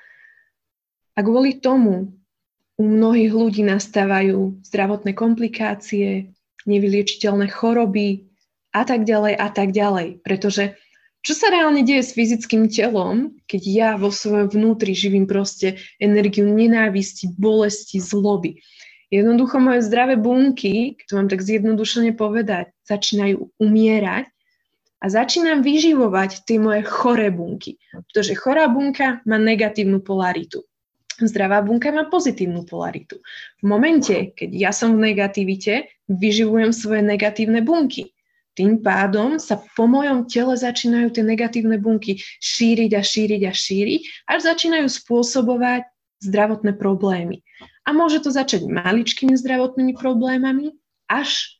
[1.15, 2.15] a kvôli tomu
[2.75, 6.35] u mnohých ľudí nastávajú zdravotné komplikácie,
[6.67, 8.27] nevyliečiteľné choroby
[8.75, 10.19] a tak ďalej a tak ďalej.
[10.27, 10.75] Pretože
[11.25, 16.45] čo sa reálne deje s fyzickým telom, keď ja vo svojom vnútri živím proste energiu
[16.45, 18.59] nenávisti, bolesti, zloby.
[19.15, 24.27] Jednoducho moje zdravé bunky, to mám tak zjednodušene povedať, začínajú umierať
[24.99, 27.79] a začínam vyživovať tie moje choré bunky.
[28.11, 30.67] Pretože chorá bunka má negatívnu polaritu.
[31.15, 33.23] Zdravá bunka má pozitívnu polaritu.
[33.63, 38.11] V momente, keď ja som v negativite, vyživujem svoje negatívne bunky.
[38.51, 44.01] Tým pádom sa po mojom tele začínajú tie negatívne bunky šíriť a šíriť a šíriť,
[44.27, 45.87] až začínajú spôsobovať
[46.19, 47.43] zdravotné problémy.
[47.85, 50.73] A môže to začať maličkými zdravotnými problémami,
[51.05, 51.55] až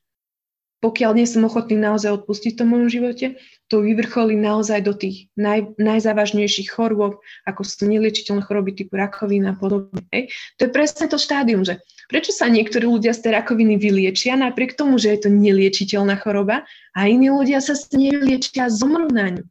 [0.86, 3.42] pokiaľ nie som ochotný naozaj odpustiť v tom mojom živote,
[3.74, 7.18] to vyvrcholí naozaj do tých naj, najzávažnejších chorôb,
[7.50, 10.06] ako sú neliečiteľné choroby typu rakovina a podobne.
[10.14, 10.30] Hej.
[10.62, 14.78] To je presne to štádium, že prečo sa niektorí ľudia z tej rakoviny vyliečia napriek
[14.78, 19.42] tomu, že je to neliečiteľná choroba a iní ľudia sa z neliečia a zomrú na
[19.42, 19.44] ňu.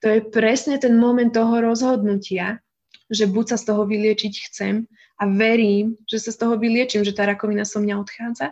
[0.00, 2.64] To je presne ten moment toho rozhodnutia,
[3.12, 4.88] že buď sa z toho vyliečiť chcem
[5.18, 8.46] a verím, že sa z toho vyliečím, že tá rakovina so mňa odchádza,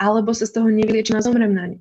[0.00, 1.78] alebo sa z toho nevyliečím a zomrem na ňu.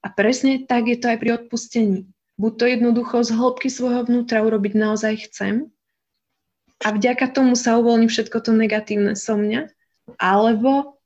[0.00, 2.08] A presne tak je to aj pri odpustení.
[2.40, 5.68] Buď to jednoducho z hĺbky svojho vnútra urobiť naozaj chcem
[6.80, 9.68] a vďaka tomu sa uvoľní všetko to negatívne so mňa,
[10.16, 10.96] alebo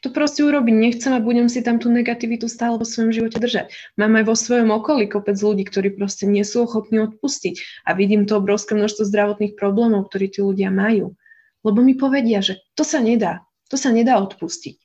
[0.00, 3.74] to proste urobiť nechcem a budem si tam tú negativitu stále vo svojom živote držať.
[4.00, 8.24] Mám aj vo svojom okolí kopec ľudí, ktorí proste nie sú ochotní odpustiť a vidím
[8.24, 11.18] to obrovské množstvo zdravotných problémov, ktorí tí ľudia majú.
[11.60, 14.80] Lebo mi povedia, že to sa nedá, to sa nedá odpustiť.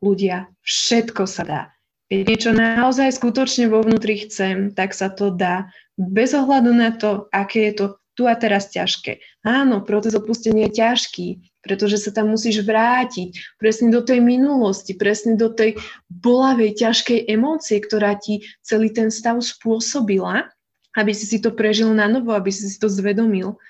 [0.00, 1.62] Ľudia, všetko sa dá.
[2.06, 5.66] Keď niečo naozaj skutočne vo vnútri chcem, tak sa to dá.
[5.98, 7.86] Bez ohľadu na to, aké je to
[8.16, 9.20] tu a teraz ťažké.
[9.44, 11.26] Áno, proces odpustenia je ťažký,
[11.60, 15.76] pretože sa tam musíš vrátiť presne do tej minulosti, presne do tej
[16.08, 20.48] bolavej, ťažkej emócie, ktorá ti celý ten stav spôsobila,
[20.96, 23.60] aby si si to prežil na novo, aby si si to zvedomil.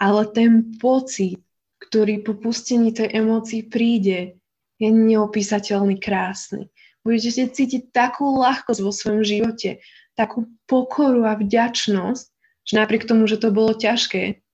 [0.00, 1.36] Ale ten pocit,
[1.80, 4.36] ktorý po pustení tej emócii príde,
[4.80, 6.72] je neopísateľný krásny.
[7.04, 9.80] Budete cítiť takú ľahkosť vo svojom živote,
[10.16, 12.24] takú pokoru a vďačnosť,
[12.64, 14.44] že napriek tomu, že to bolo ťažké,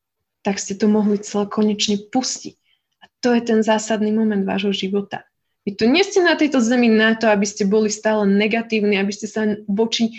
[0.47, 2.55] tak ste to mohli celé konečne pustiť.
[3.03, 5.27] A to je ten zásadný moment vášho života.
[5.67, 9.11] Vy tu nie ste na tejto zemi na to, aby ste boli stále negatívni, aby
[9.11, 10.15] ste sa voči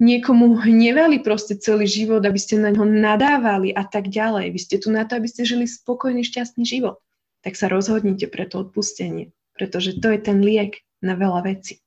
[0.00, 4.56] niekomu hnevali proste celý život, aby ste na ňo nadávali a tak ďalej.
[4.56, 6.98] Vy ste tu na to, aby ste žili spokojný, šťastný život.
[7.44, 11.84] Tak sa rozhodnite pre to odpustenie, pretože to je ten liek na veľa vecí.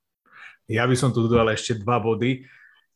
[0.69, 2.45] Ja by som tu dodal ešte dva body.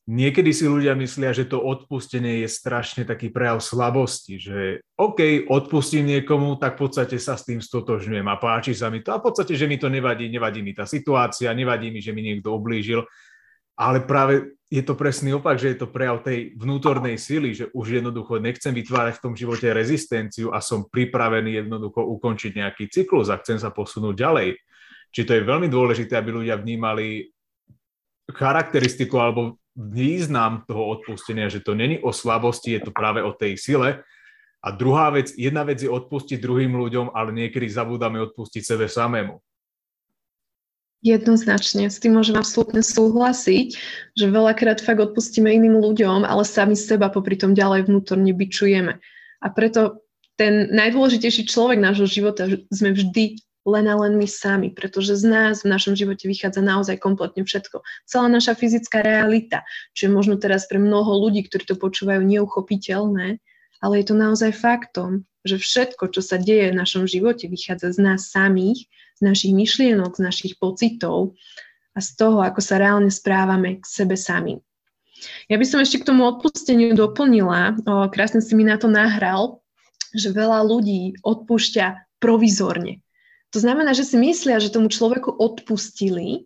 [0.07, 6.07] Niekedy si ľudia myslia, že to odpustenie je strašne taký prejav slabosti, že OK, odpustím
[6.07, 9.27] niekomu, tak v podstate sa s tým stotožňujem a páči sa mi to a v
[9.27, 13.03] podstate, že mi to nevadí, nevadí mi tá situácia, nevadí mi, že mi niekto oblížil,
[13.75, 18.03] ale práve je to presný opak, že je to prejav tej vnútornej sily, že už
[18.03, 23.39] jednoducho nechcem vytvárať v tom živote rezistenciu a som pripravený jednoducho ukončiť nejaký cyklus a
[23.39, 24.59] chcem sa posunúť ďalej.
[25.15, 27.31] Čiže to je veľmi dôležité, aby ľudia vnímali
[28.27, 33.55] charakteristiku alebo význam toho odpustenia, že to není o slabosti, je to práve o tej
[33.55, 34.03] sile.
[34.59, 39.39] A druhá vec, jedna vec je odpustiť druhým ľuďom, ale niekedy zabúdame odpustiť sebe samému.
[41.05, 43.67] Jednoznačne, s tým môžem absolútne súhlasiť,
[44.17, 48.97] že veľakrát fakt odpustíme iným ľuďom, ale sami seba popri tom ďalej vnútorne bičujeme.
[49.37, 50.01] A preto
[50.41, 53.37] ten najdôležitejší človek nášho života sme vždy
[53.67, 57.83] len a len my sami, pretože z nás v našom živote vychádza naozaj kompletne všetko.
[58.07, 63.43] Celá naša fyzická realita, čo je možno teraz pre mnoho ľudí, ktorí to počúvajú, neuchopiteľné,
[63.83, 67.99] ale je to naozaj faktom, že všetko, čo sa deje v našom živote, vychádza z
[67.99, 68.87] nás samých,
[69.17, 71.33] z našich myšlienok, z našich pocitov
[71.97, 74.61] a z toho, ako sa reálne správame k sebe sami.
[75.49, 79.65] Ja by som ešte k tomu odpusteniu doplnila, o, krásne si mi na to nahral,
[80.13, 83.01] že veľa ľudí odpúšťa provizorne.
[83.55, 86.45] To znamená, že si myslia, že tomu človeku odpustili,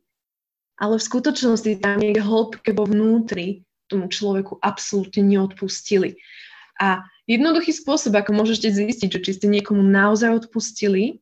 [0.80, 6.16] ale v skutočnosti tam je hĺbke vo vnútri tomu človeku absolútne neodpustili.
[6.80, 11.20] A jednoduchý spôsob, ako môžete zistiť, že či ste niekomu naozaj odpustili,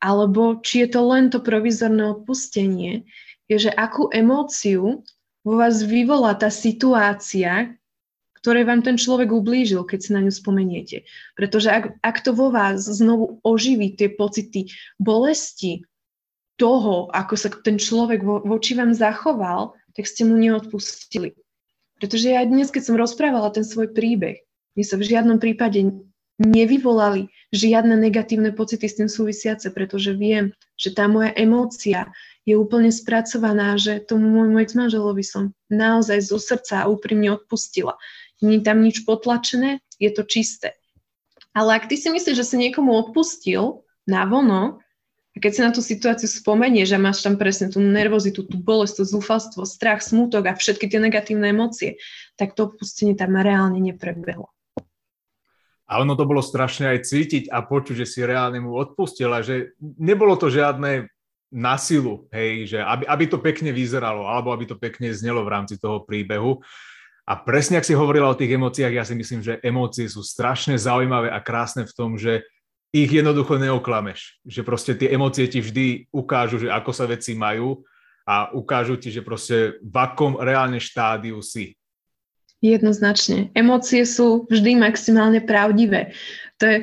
[0.00, 3.04] alebo či je to len to provizorné odpustenie,
[3.46, 5.04] je, že akú emóciu
[5.44, 7.76] vo vás vyvolá tá situácia,
[8.40, 11.04] ktoré vám ten človek ublížil, keď si na ňu spomeniete.
[11.36, 15.84] Pretože ak, ak to vo vás znovu oživí tie pocity bolesti
[16.56, 21.36] toho, ako sa ten človek vo, voči vám zachoval, tak ste mu neodpustili.
[22.00, 24.40] Pretože ja dnes, keď som rozprávala ten svoj príbeh,
[24.72, 25.84] mne sa v žiadnom prípade
[26.40, 32.08] nevyvolali žiadne negatívne pocity s tým súvisiace, pretože viem, že tá moja emócia
[32.48, 38.00] je úplne spracovaná, že tomu môjmu ex-manželovi som naozaj zo srdca a úprimne odpustila.
[38.40, 40.80] Nie tam nič potlačené, je to čisté.
[41.52, 44.80] Ale ak ty si myslíš, že si niekomu odpustil na vono,
[45.30, 49.02] a keď si na tú situáciu spomenieš že máš tam presne tú nervozitu, tú bolesť,
[49.02, 52.02] to zúfalstvo, strach, smutok a všetky tie negatívne emócie,
[52.34, 54.50] tak to odpustenie tam reálne neprebehlo.
[55.90, 59.74] A ono to bolo strašne aj cítiť a počuť, že si reálne mu odpustila, že
[59.98, 61.10] nebolo to žiadne
[61.50, 65.50] na silu, hej, že aby, aby to pekne vyzeralo, alebo aby to pekne znelo v
[65.50, 66.62] rámci toho príbehu.
[67.26, 70.78] A presne, ak si hovorila o tých emóciách, ja si myslím, že emócie sú strašne
[70.78, 72.46] zaujímavé a krásne v tom, že
[72.94, 74.38] ich jednoducho neoklameš.
[74.46, 77.82] Že proste tie emócie ti vždy ukážu, že ako sa veci majú
[78.26, 81.74] a ukážu ti, že proste v akom reálne štádiu si.
[82.60, 83.48] Jednoznačne.
[83.56, 86.12] Emócie sú vždy maximálne pravdivé.
[86.60, 86.76] To je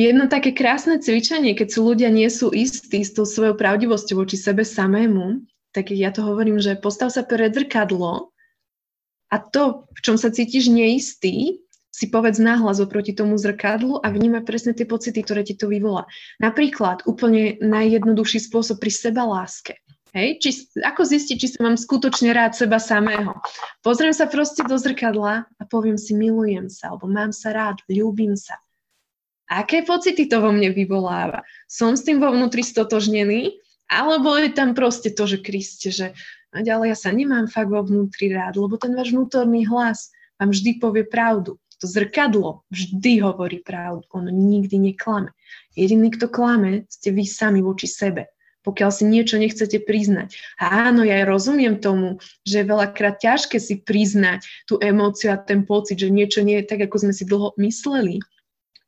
[0.00, 4.40] jedno také krásne cvičenie, keď sú ľudia nie sú istí s tou svojou pravdivosťou voči
[4.40, 5.44] sebe samému,
[5.76, 8.32] tak ja to hovorím, že postav sa pred zrkadlo
[9.28, 11.60] a to, v čom sa cítiš neistý,
[11.94, 16.10] si povedz nahlas oproti tomu zrkadlu a vnímaj presne tie pocity, ktoré ti to vyvolá.
[16.42, 19.78] Napríklad úplne najjednoduchší spôsob pri seba láske.
[20.14, 23.34] Hej, či, ako zistiť, či sa mám skutočne rád seba samého.
[23.82, 28.38] Pozriem sa proste do zrkadla a poviem si, milujem sa, alebo mám sa rád, ľúbim
[28.38, 28.62] sa.
[29.50, 31.42] Aké pocity to vo mne vyvoláva?
[31.66, 33.58] Som s tým vo vnútri stotožnený?
[33.90, 36.14] Alebo je tam proste to, že Kriste, že
[36.54, 40.54] a ďalej ja sa nemám fakt vo vnútri rád, lebo ten váš vnútorný hlas vám
[40.54, 41.58] vždy povie pravdu.
[41.82, 45.34] To zrkadlo vždy hovorí pravdu, ono nikdy neklame.
[45.74, 48.30] Jediný, kto klame, ste vy sami voči sebe
[48.64, 50.34] pokiaľ si niečo nechcete priznať.
[50.56, 52.18] A áno, ja rozumiem tomu,
[52.48, 56.68] že je veľakrát ťažké si priznať tú emóciu a ten pocit, že niečo nie je
[56.72, 58.24] tak, ako sme si dlho mysleli.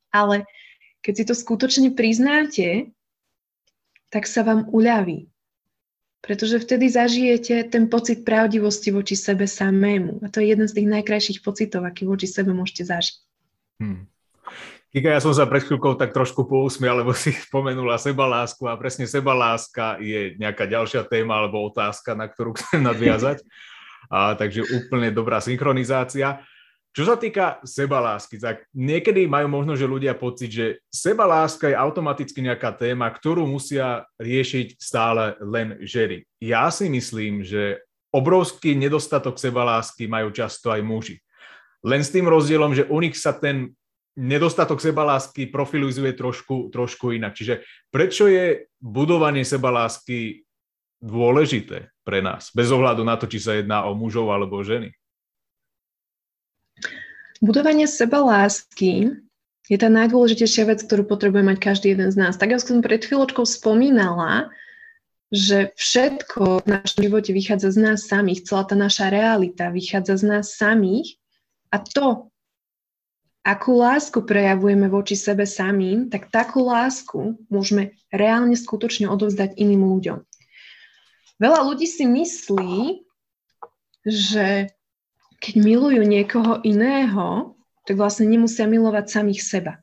[0.09, 0.49] Ale
[1.05, 2.89] keď si to skutočne priznáte,
[4.09, 5.29] tak sa vám uľaví.
[6.25, 10.25] Pretože vtedy zažijete ten pocit pravdivosti voči sebe samému.
[10.25, 13.15] A to je jeden z tých najkrajších pocitov, aký voči sebe môžete zažiť.
[13.77, 14.09] Hmm.
[14.97, 19.05] Kika, ja som sa pred chvíľkou tak trošku pousmial, lebo si spomenula sebalásku a presne
[19.05, 23.45] sebaláska je nejaká ďalšia téma alebo otázka, na ktorú chcem nadviazať.
[24.09, 26.41] A, takže úplne dobrá synchronizácia.
[26.97, 32.41] Čo sa týka sebalásky, tak niekedy majú možno, že ľudia pocit, že sebaláska je automaticky
[32.41, 36.25] nejaká téma, ktorú musia riešiť stále len ženy.
[36.41, 41.21] Ja si myslím, že obrovský nedostatok sebalásky majú často aj muži.
[41.85, 43.77] Len s tým rozdielom, že u nich sa ten
[44.17, 47.37] nedostatok sebalásky profilizuje trošku, trošku inak.
[47.37, 47.61] Čiže
[47.93, 50.43] prečo je budovanie sebalásky
[50.97, 54.89] dôležité pre nás, bez ohľadu na to, či sa jedná o mužov alebo ženy?
[57.37, 59.13] Budovanie seba lásky
[59.69, 62.39] je tá najdôležitejšia vec, ktorú potrebuje mať každý jeden z nás.
[62.39, 64.49] Tak ako som pred chvíľočkou spomínala,
[65.29, 70.23] že všetko v našom živote vychádza z nás samých, celá tá naša realita vychádza z
[70.23, 71.19] nás samých
[71.67, 72.31] a to,
[73.47, 80.19] akú lásku prejavujeme voči sebe samým, tak takú lásku môžeme reálne skutočne odovzdať iným ľuďom.
[81.39, 83.07] Veľa ľudí si myslí,
[84.03, 84.67] že
[85.39, 87.55] keď milujú niekoho iného,
[87.87, 89.73] tak vlastne nemusia milovať samých seba.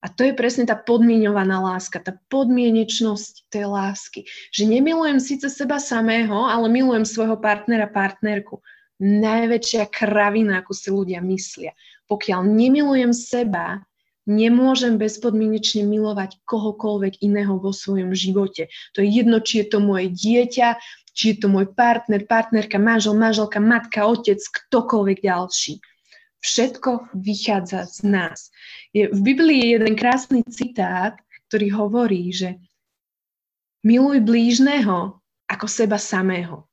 [0.00, 4.20] A to je presne tá podmienovaná láska, tá podmienečnosť tej lásky.
[4.48, 8.64] Že nemilujem síce seba samého, ale milujem svojho partnera, partnerku.
[9.00, 11.76] Najväčšia kravina, ako si ľudia myslia.
[12.10, 13.86] Pokiaľ nemilujem seba,
[14.26, 18.66] nemôžem bezpodmienečne milovať kohokoľvek iného vo svojom živote.
[18.94, 20.76] To je jedno, či je to moje dieťa,
[21.14, 25.78] či je to môj partner, partnerka, manžel, manželka, matka, otec, ktokoľvek ďalší.
[26.40, 28.48] Všetko vychádza z nás.
[28.96, 31.14] Je, v Biblii je jeden krásny citát,
[31.50, 32.56] ktorý hovorí, že
[33.84, 35.20] miluj blížneho
[35.50, 36.64] ako seba samého.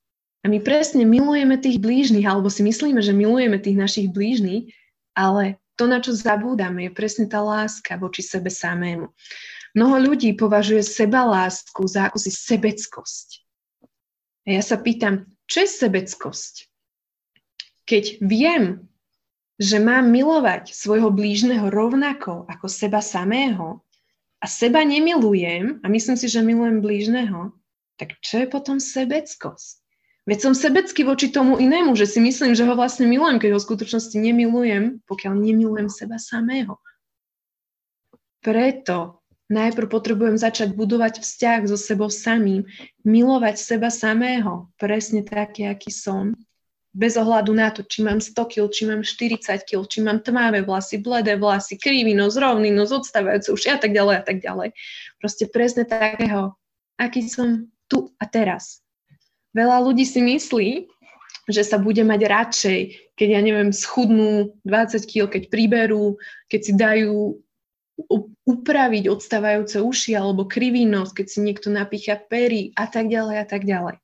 [0.45, 4.72] A my presne milujeme tých blížnych, alebo si myslíme, že milujeme tých našich blížnych,
[5.18, 9.10] ale to, na čo zabúdame, je presne tá láska voči sebe samému.
[9.73, 13.41] Mnoho ľudí považuje seba lásku za akúsi sebeckosť.
[14.45, 16.69] A ja sa pýtam, čo je sebeckosť?
[17.89, 18.85] Keď viem,
[19.57, 23.81] že mám milovať svojho blížneho rovnako ako seba samého
[24.38, 27.57] a seba nemilujem a myslím si, že milujem blížneho,
[27.98, 29.86] tak čo je potom sebeckosť?
[30.28, 33.60] Veď som sebecký voči tomu inému, že si myslím, že ho vlastne milujem, keď ho
[33.64, 36.76] v skutočnosti nemilujem, pokiaľ nemilujem seba samého.
[38.44, 42.68] Preto najprv potrebujem začať budovať vzťah so sebou samým,
[43.08, 46.36] milovať seba samého, presne taký, aký som,
[46.91, 50.66] bez ohľadu na to, či mám 100 kg, či mám 40 kg, či mám tmavé
[50.66, 54.76] vlasy, bledé vlasy, krivý nos, rovný nos, odstávajúce uši a tak ďalej a tak ďalej.
[55.22, 56.58] Proste presne takého,
[56.99, 58.84] aký som tu a teraz.
[59.57, 60.85] Veľa ľudí si myslí,
[61.49, 62.79] že sa bude mať radšej,
[63.17, 67.41] keď, ja neviem, schudnú 20 kg, keď priberú, keď si dajú
[68.45, 73.45] upraviť odstávajúce uši alebo krivý nos, keď si niekto napícha pery a tak ďalej a
[73.49, 73.97] tak ďalej.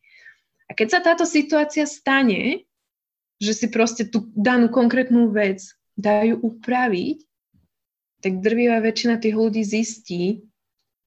[0.65, 2.65] A keď sa táto situácia stane,
[3.38, 5.61] že si proste tú danú konkrétnu vec
[5.93, 7.21] dajú upraviť,
[8.23, 10.47] tak drvivá väčšina tých ľudí zistí,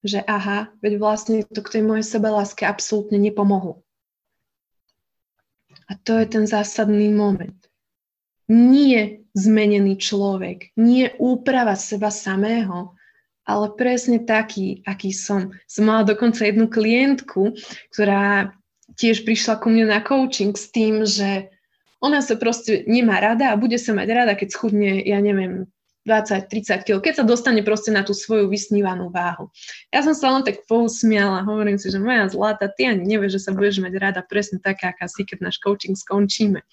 [0.05, 3.83] že aha, veď vlastne to k tej mojej sebeláske absolútne nepomohlo.
[5.87, 7.55] A to je ten zásadný moment.
[8.47, 12.95] Nie zmenený človek, nie úprava seba samého,
[13.47, 15.55] ale presne taký, aký som.
[15.67, 17.55] Som mala dokonca jednu klientku,
[17.95, 18.51] ktorá
[18.99, 21.47] tiež prišla ku mne na coaching s tým, že
[22.03, 25.71] ona sa proste nemá rada a bude sa mať rada, keď schudne, ja neviem,
[26.07, 29.51] 20-30 kg, keď sa dostane proste na tú svoju vysnívanú váhu.
[29.91, 33.43] Ja som sa len tak pousmiala, hovorím si, že moja zlata, ty ani nevieš, že
[33.43, 36.63] sa budeš mať rada presne taká, aká si, keď náš coaching skončíme.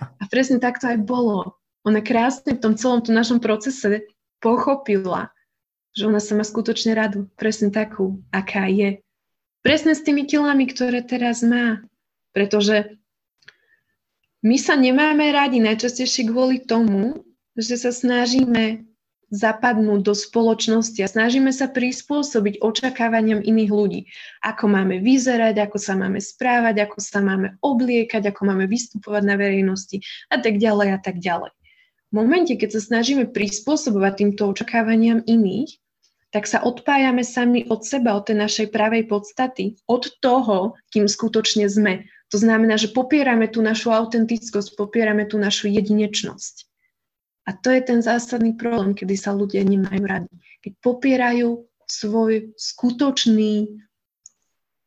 [0.00, 1.60] A presne tak to aj bolo.
[1.84, 4.08] Ona krásne v tom celom tom našom procese
[4.40, 5.28] pochopila,
[5.92, 9.04] že ona sa má skutočne radu, presne takú, aká je.
[9.60, 11.84] Presne s tými kilami, ktoré teraz má.
[12.32, 12.96] Pretože
[14.40, 17.27] my sa nemáme radi najčastejšie kvôli tomu,
[17.58, 18.86] že sa snažíme
[19.28, 24.00] zapadnúť do spoločnosti a snažíme sa prispôsobiť očakávaniam iných ľudí.
[24.40, 29.36] Ako máme vyzerať, ako sa máme správať, ako sa máme obliekať, ako máme vystupovať na
[29.36, 30.00] verejnosti
[30.32, 31.52] a tak ďalej a tak ďalej.
[32.08, 35.76] V momente, keď sa snažíme prispôsobovať týmto očakávaniam iných,
[36.32, 41.68] tak sa odpájame sami od seba, od tej našej pravej podstaty, od toho, kým skutočne
[41.68, 42.08] sme.
[42.32, 46.67] To znamená, že popierame tú našu autentickosť, popierame tú našu jedinečnosť.
[47.48, 50.28] A to je ten zásadný problém, kedy sa ľudia nemajú radi.
[50.60, 53.72] Keď popierajú svoj skutočný,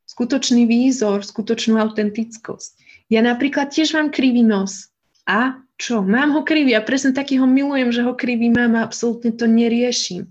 [0.06, 2.72] skutočný výzor, skutočnú autentickosť.
[3.10, 4.94] Ja napríklad tiež mám krivý nos.
[5.26, 6.06] A čo?
[6.06, 9.50] Mám ho krivý a presne taký ho milujem, že ho krivý mám a absolútne to
[9.50, 10.30] neriešim.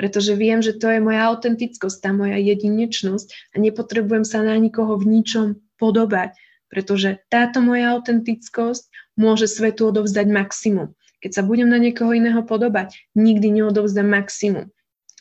[0.00, 4.96] Pretože viem, že to je moja autentickosť, tá moja jedinečnosť a nepotrebujem sa na nikoho
[4.96, 6.32] v ničom podobať,
[6.72, 8.88] pretože táto moja autentickosť
[9.20, 10.96] môže svetu odovzdať maximum.
[11.20, 14.72] Keď sa budem na niekoho iného podobať, nikdy neodovzdám maximum.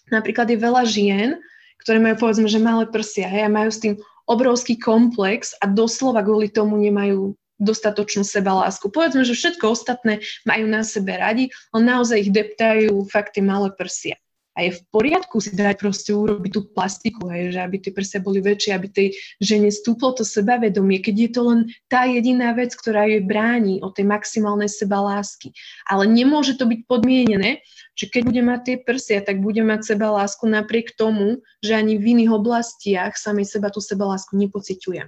[0.09, 1.37] Napríklad je veľa žien,
[1.83, 3.95] ktoré majú povedzme, že malé prsia hej, a majú s tým
[4.27, 8.87] obrovský komplex a doslova kvôli tomu nemajú dostatočnú sebalásku.
[8.87, 13.69] Povedzme, že všetko ostatné majú na sebe radi, len naozaj ich deptajú fakt tie malé
[13.75, 14.15] prsia.
[14.59, 18.19] A je v poriadku si dať proste urobiť tú plastiku, hej, že aby tie prsia
[18.19, 19.07] boli väčšie, aby tej
[19.39, 23.87] žene stúplo to sebavedomie, keď je to len tá jediná vec, ktorá jej bráni o
[23.87, 25.55] tej maximálnej seba lásky.
[25.87, 27.63] Ale nemôže to byť podmienené,
[27.95, 31.95] že keď bude mať tie prsia, tak bude mať seba lásku napriek tomu, že ani
[31.95, 35.07] v iných oblastiach samej seba tú seba lásku nepociťuje.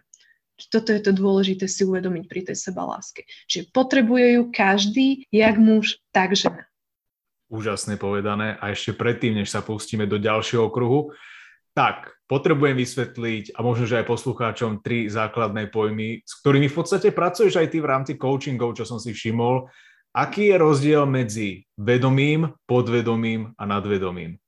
[0.72, 3.28] Toto je to dôležité si uvedomiť pri tej sebaláske.
[3.52, 6.71] Čiže potrebuje ju každý, jak muž, tak žena.
[7.52, 8.56] Úžasne povedané.
[8.64, 11.12] A ešte predtým, než sa pustíme do ďalšieho kruhu,
[11.76, 17.12] tak potrebujem vysvetliť a možno, že aj poslucháčom tri základné pojmy, s ktorými v podstate
[17.12, 19.68] pracuješ aj ty v rámci coachingov, čo som si všimol.
[20.16, 24.40] Aký je rozdiel medzi vedomým, podvedomým a nadvedomým?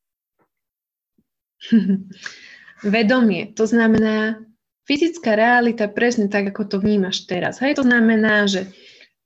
[2.84, 4.44] Vedomie, to znamená
[4.84, 7.64] fyzická realita presne tak, ako to vnímaš teraz.
[7.64, 8.68] Hej, to znamená, že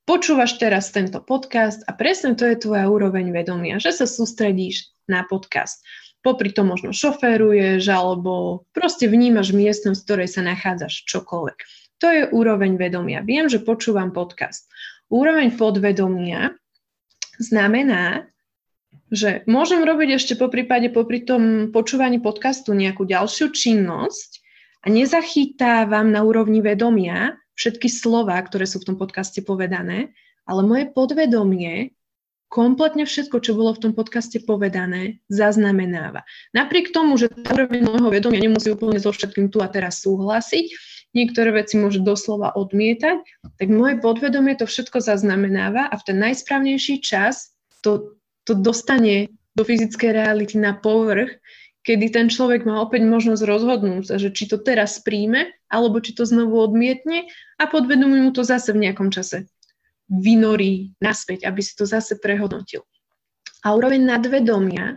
[0.08, 5.20] Počúvaš teraz tento podcast a presne to je tvoja úroveň vedomia, že sa sústredíš na
[5.28, 5.84] podcast.
[6.24, 11.58] Popri tom možno šoféruješ alebo proste vnímaš miestnosť, v ktorej sa nachádzaš, čokoľvek.
[12.00, 13.20] To je úroveň vedomia.
[13.20, 14.64] Viem, že počúvam podcast.
[15.12, 16.56] Úroveň podvedomia
[17.36, 18.32] znamená,
[19.12, 24.40] že môžem robiť ešte po prípade popri tom počúvaní podcastu nejakú ďalšiu činnosť
[24.84, 30.14] a nezachytávam na úrovni vedomia všetky slova, ktoré sú v tom podcaste povedané,
[30.46, 31.92] ale moje podvedomie
[32.48, 36.24] kompletne všetko, čo bolo v tom podcaste povedané, zaznamenáva.
[36.56, 40.72] Napriek tomu, že tá úroveň môjho vedomia nemusí úplne so všetkým tu a teraz súhlasiť,
[41.12, 43.20] niektoré veci môže doslova odmietať,
[43.60, 47.52] tak moje podvedomie to všetko zaznamenáva a v ten najsprávnejší čas
[47.84, 48.16] to,
[48.48, 51.36] to dostane do fyzickej reality na povrch
[51.86, 56.12] kedy ten človek má opäť možnosť rozhodnúť sa, že či to teraz príjme, alebo či
[56.12, 59.48] to znovu odmietne a podvedomí mu to zase v nejakom čase
[60.08, 62.82] vynorí naspäť, aby si to zase prehodnotil.
[63.62, 64.96] A úroveň nadvedomia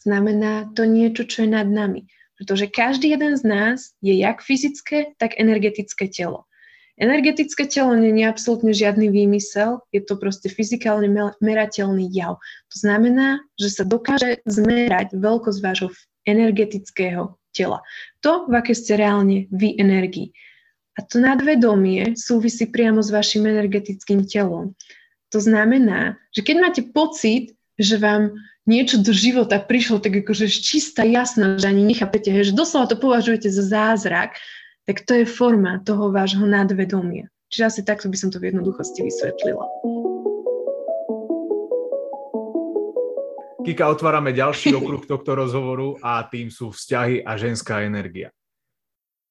[0.00, 2.08] znamená to niečo, čo je nad nami.
[2.36, 6.44] Pretože každý jeden z nás je jak fyzické, tak energetické telo.
[6.96, 11.12] Energetické telo nie je absolútne žiadny výmysel, je to proste fyzikálne
[11.44, 12.40] merateľný jav.
[12.72, 15.92] To znamená, že sa dokáže zmerať veľkosť vášho
[16.26, 17.80] energetického tela.
[18.20, 20.36] To, v aké ste reálne vy energii.
[20.96, 24.76] A to nadvedomie súvisí priamo s vašim energetickým telom.
[25.32, 28.32] To znamená, že keď máte pocit, že vám
[28.64, 33.52] niečo do života prišlo tak akože čistá, jasná, že ani nechápete, že doslova to považujete
[33.52, 34.34] za zázrak,
[34.88, 37.28] tak to je forma toho vášho nadvedomia.
[37.52, 39.66] Čiže asi takto by som to v jednoduchosti vysvetlila.
[43.66, 48.30] Kika, otvárame ďalší okruh tohto rozhovoru a tým sú vzťahy a ženská energia.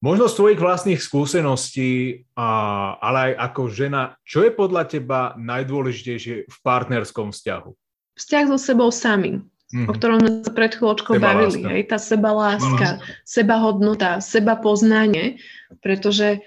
[0.03, 6.57] Možno z tvojich vlastných skúseností, ale aj ako žena, čo je podľa teba najdôležitejšie v
[6.61, 7.71] partnerskom vzťahu?
[8.19, 9.87] Vzťah so sebou samým, mm-hmm.
[9.89, 11.63] o ktorom sme sa pred chvíľočkou bavili.
[11.65, 13.23] Hej, tá seba láska, mm-hmm.
[13.25, 15.41] seba hodnota, seba poznanie,
[15.81, 16.43] pretože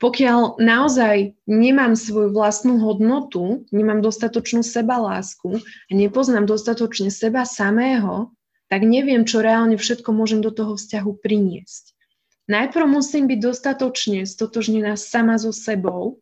[0.00, 8.32] pokiaľ naozaj nemám svoju vlastnú hodnotu, nemám dostatočnú sebalásku a nepoznám dostatočne seba samého,
[8.72, 11.92] tak neviem, čo reálne všetko môžem do toho vzťahu priniesť.
[12.48, 16.18] Najprv musím byť dostatočne stotožnená sama so sebou.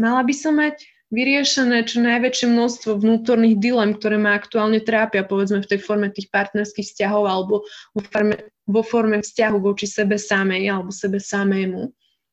[0.00, 0.80] Mala by som mať
[1.12, 6.32] vyriešené čo najväčšie množstvo vnútorných dilem, ktoré ma aktuálne trápia, povedzme v tej forme tých
[6.32, 11.92] partnerských vzťahov alebo vo forme, vo forme vzťahu voči sebe samej alebo sebe samému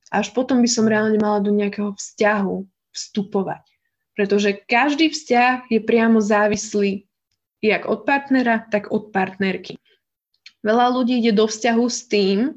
[0.09, 3.63] až potom by som reálne mala do nejakého vzťahu vstupovať.
[4.17, 7.07] Pretože každý vzťah je priamo závislý
[7.61, 9.75] jak od partnera, tak od partnerky.
[10.63, 12.55] Veľa ľudí ide do vzťahu s tým,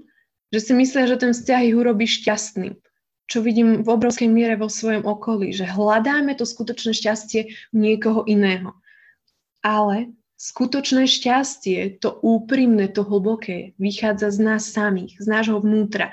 [0.50, 2.74] že si myslia, že ten vzťah ich urobí šťastným.
[3.30, 8.26] Čo vidím v obrovskej miere vo svojom okolí, že hľadáme to skutočné šťastie u niekoho
[8.26, 8.74] iného.
[9.62, 16.10] Ale skutočné šťastie, to úprimné, to hlboké, vychádza z nás samých, z nášho vnútra.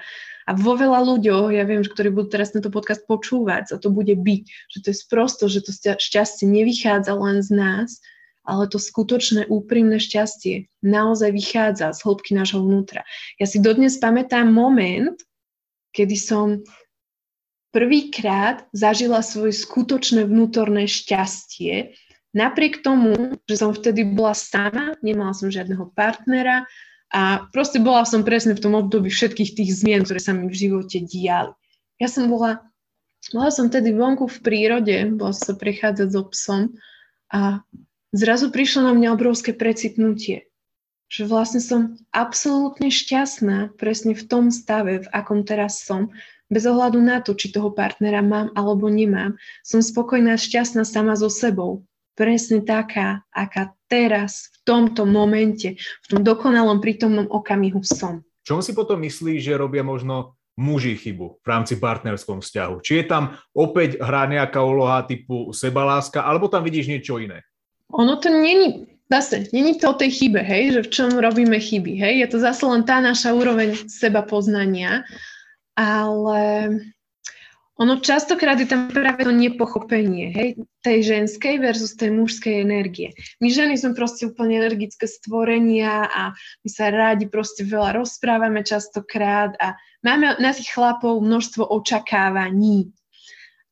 [0.49, 4.17] A vo veľa ľuďoch, ja viem, ktorí budú teraz tento podcast počúvať, a to bude
[4.17, 8.01] byť, že to je sprosto, že to šťastie nevychádza len z nás,
[8.41, 13.05] ale to skutočné úprimné šťastie naozaj vychádza z hĺbky nášho vnútra.
[13.37, 15.21] Ja si dodnes pamätám moment,
[15.93, 16.65] kedy som
[17.69, 21.93] prvýkrát zažila svoje skutočné vnútorné šťastie,
[22.33, 26.65] napriek tomu, že som vtedy bola sama, nemala som žiadneho partnera,
[27.09, 30.55] a proste bola som presne v tom období všetkých tých zmien, ktoré sa mi v
[30.55, 31.53] živote diali.
[31.97, 32.61] Ja som bola,
[33.33, 36.61] bola som tedy vonku v prírode, bola som sa prechádzať so psom
[37.33, 37.65] a
[38.13, 40.49] zrazu prišlo na mňa obrovské precitnutie,
[41.09, 46.13] že vlastne som absolútne šťastná presne v tom stave, v akom teraz som,
[46.49, 49.37] bez ohľadu na to, či toho partnera mám alebo nemám.
[49.61, 51.85] Som spokojná, šťastná sama so sebou.
[52.17, 58.21] Presne taká, aká teraz, v tomto momente, v tom dokonalom prítomnom okamihu som.
[58.45, 62.75] Čom si potom myslíš, že robia možno muži chybu v rámci partnerskom vzťahu?
[62.83, 63.23] Či je tam
[63.55, 67.41] opäť hrá nejaká úloha typu sebaláska, alebo tam vidíš niečo iné?
[67.95, 71.97] Ono to není, zase, není to o tej chybe, hej, že v čom robíme chyby,
[71.97, 75.01] hej, je to zase len tá naša úroveň seba poznania,
[75.73, 76.69] ale
[77.79, 80.49] ono častokrát je tam práve to nepochopenie, hej,
[80.83, 83.15] tej ženskej versus tej mužskej energie.
[83.39, 89.55] My ženy sme proste úplne energické stvorenia a my sa rádi proste veľa rozprávame častokrát
[89.63, 92.91] a máme na tých chlapov množstvo očakávaní.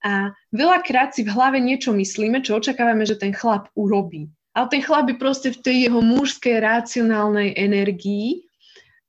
[0.07, 4.31] A veľakrát si v hlave niečo myslíme, čo očakávame, že ten chlap urobí.
[4.55, 8.47] Ale ten chlap je proste v tej jeho mužskej racionálnej energii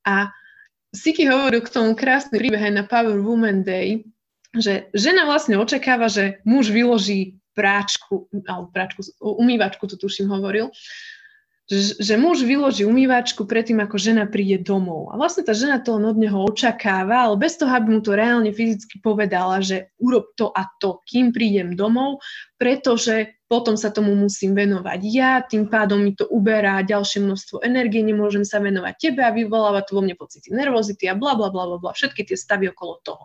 [0.02, 0.34] a
[0.88, 4.08] Siki hovoril k tomu krásny príbeh aj na Power Woman Day,
[4.56, 10.70] že žena vlastne očakáva, že muž vyloží práčku, alebo práčku, umývačku, to tuším hovoril,
[11.68, 15.12] že, muž vyloží umývačku predtým, ako žena príde domov.
[15.12, 18.48] A vlastne tá žena to od neho očakáva, ale bez toho, aby mu to reálne
[18.48, 22.24] fyzicky povedala, že urob to a to, kým prídem domov,
[22.56, 28.00] pretože potom sa tomu musím venovať ja, tým pádom mi to uberá ďalšie množstvo energie,
[28.00, 31.76] nemôžem sa venovať tebe a vyvoláva to vo mne pocity nervozity a bla bla bla
[31.76, 33.24] bla, všetky tie stavy okolo toho.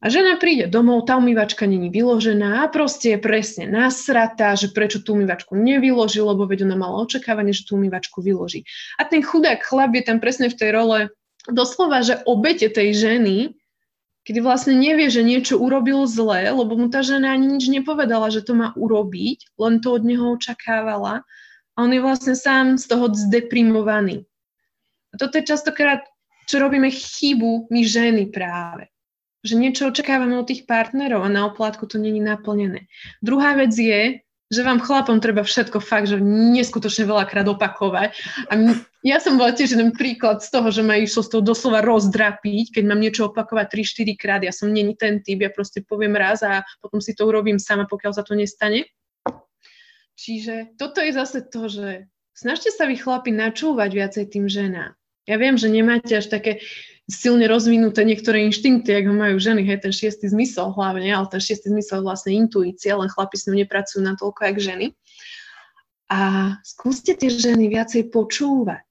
[0.00, 5.04] A žena príde domov, tá umývačka není vyložená a proste je presne nasratá, že prečo
[5.04, 8.64] tú umývačku nevyložil, lebo veď ona mala očakávanie, že tú umývačku vyloží.
[8.96, 10.98] A ten chudák chlap je tam presne v tej role
[11.52, 13.52] doslova, že obete tej ženy,
[14.24, 18.40] kedy vlastne nevie, že niečo urobil zle, lebo mu tá žena ani nič nepovedala, že
[18.40, 21.28] to má urobiť, len to od neho očakávala.
[21.76, 24.24] A on je vlastne sám z toho zdeprimovaný.
[25.12, 26.08] A toto je častokrát,
[26.48, 28.89] čo robíme chybu my ženy práve
[29.40, 32.86] že niečo očakávame od tých partnerov a na oplátku to není naplnené.
[33.24, 38.10] Druhá vec je, že vám chlapom treba všetko fakt, že neskutočne veľakrát opakovať.
[38.50, 38.52] A
[39.06, 42.74] ja som bola tiež jeden príklad z toho, že ma išlo z toho doslova rozdrapiť,
[42.74, 44.42] keď mám niečo opakovať 3-4 krát.
[44.42, 47.86] Ja som není ten typ, ja proste poviem raz a potom si to urobím sama,
[47.86, 48.90] pokiaľ sa to nestane.
[50.18, 54.98] Čiže toto je zase to, že snažte sa vy chlapi načúvať viacej tým ženám.
[55.30, 56.58] Ja viem, že nemáte až také
[57.10, 61.74] silne rozvinuté niektoré inštinkty, ako majú ženy, hej, ten šiestý zmysel hlavne, ale ten šiestý
[61.74, 64.86] zmysel je vlastne intuícia, len chlapi s ňou nepracujú na toľko, jak ženy.
[66.10, 66.20] A
[66.62, 68.82] skúste tie ženy viacej počúvať.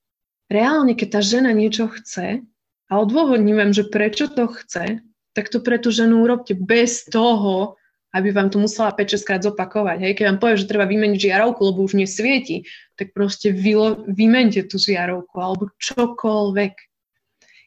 [0.52, 2.44] Reálne, keď tá žena niečo chce
[2.90, 5.04] a odôvodním vám, že prečo to chce,
[5.38, 7.80] tak to pre tú ženu urobte bez toho,
[8.10, 9.98] aby vám to musela 5-6 krát zopakovať.
[10.02, 10.14] Hej?
[10.18, 12.66] Keď vám povie, že treba vymeniť žiarovku, lebo už nesvieti,
[12.98, 16.89] tak proste vymente tú žiarovku alebo čokoľvek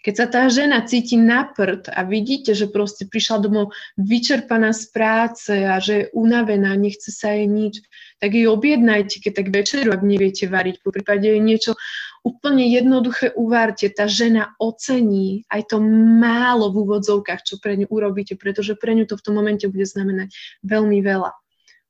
[0.02, 4.84] keď sa tá žena cíti na prd a vidíte, že proste prišla domov vyčerpaná z
[4.90, 7.78] práce a že je unavená, nechce sa jej nič,
[8.18, 10.82] tak jej objednajte, keď tak večeru, ak neviete variť.
[10.82, 11.78] Po prípade je niečo
[12.26, 13.90] úplne jednoduché uvárte.
[13.94, 15.78] Tá žena ocení aj to
[16.18, 19.86] málo v úvodzovkách, čo pre ňu urobíte, pretože pre ňu to v tom momente bude
[19.86, 20.34] znamenať
[20.66, 21.30] veľmi veľa.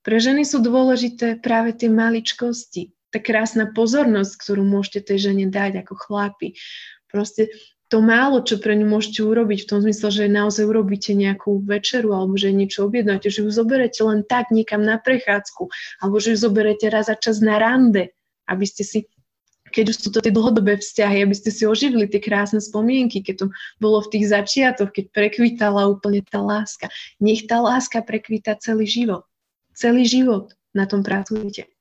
[0.02, 5.84] Pre ženy sú dôležité práve tie maličkosti, tá krásna pozornosť, ktorú môžete tej žene dať
[5.84, 6.56] ako chlapi.
[7.12, 7.52] Proste
[7.92, 12.16] to málo, čo pre ňu môžete urobiť, v tom zmysle, že naozaj urobíte nejakú večeru
[12.16, 15.68] alebo že niečo objednáte, že ju zoberete len tak niekam na prechádzku
[16.00, 18.16] alebo že ju zoberete raz za čas na rande,
[18.48, 19.04] aby ste si
[19.72, 23.34] keď už sú to tie dlhodobé vzťahy, aby ste si oživili tie krásne spomienky, keď
[23.40, 23.46] to
[23.80, 26.92] bolo v tých začiatoch, keď prekvítala úplne tá láska.
[27.24, 29.24] Nech tá láska prekvíta celý život.
[29.72, 31.72] Celý život na tom pracujete.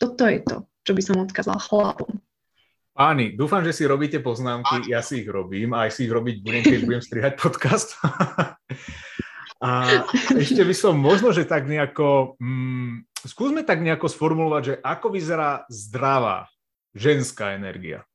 [0.00, 2.24] Toto je to, čo by som odkázala chlapom.
[2.96, 6.40] Páni, dúfam, že si robíte poznámky, ja si ich robím a aj si ich robiť
[6.40, 8.00] budem, keď budem strihať podcast.
[9.68, 9.70] a
[10.32, 15.68] ešte by som možno, že tak nejako, mm, skúsme tak nejako sformulovať, že ako vyzerá
[15.68, 16.48] zdravá
[16.96, 18.08] ženská energia.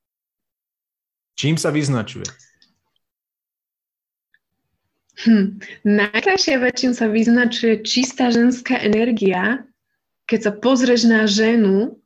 [1.38, 2.26] Čím sa vyznačuje?
[5.22, 5.62] Hm.
[5.86, 9.62] Najkrajšia vec, čím sa vyznačuje čistá ženská energia,
[10.26, 12.01] keď sa pozrieš na ženu,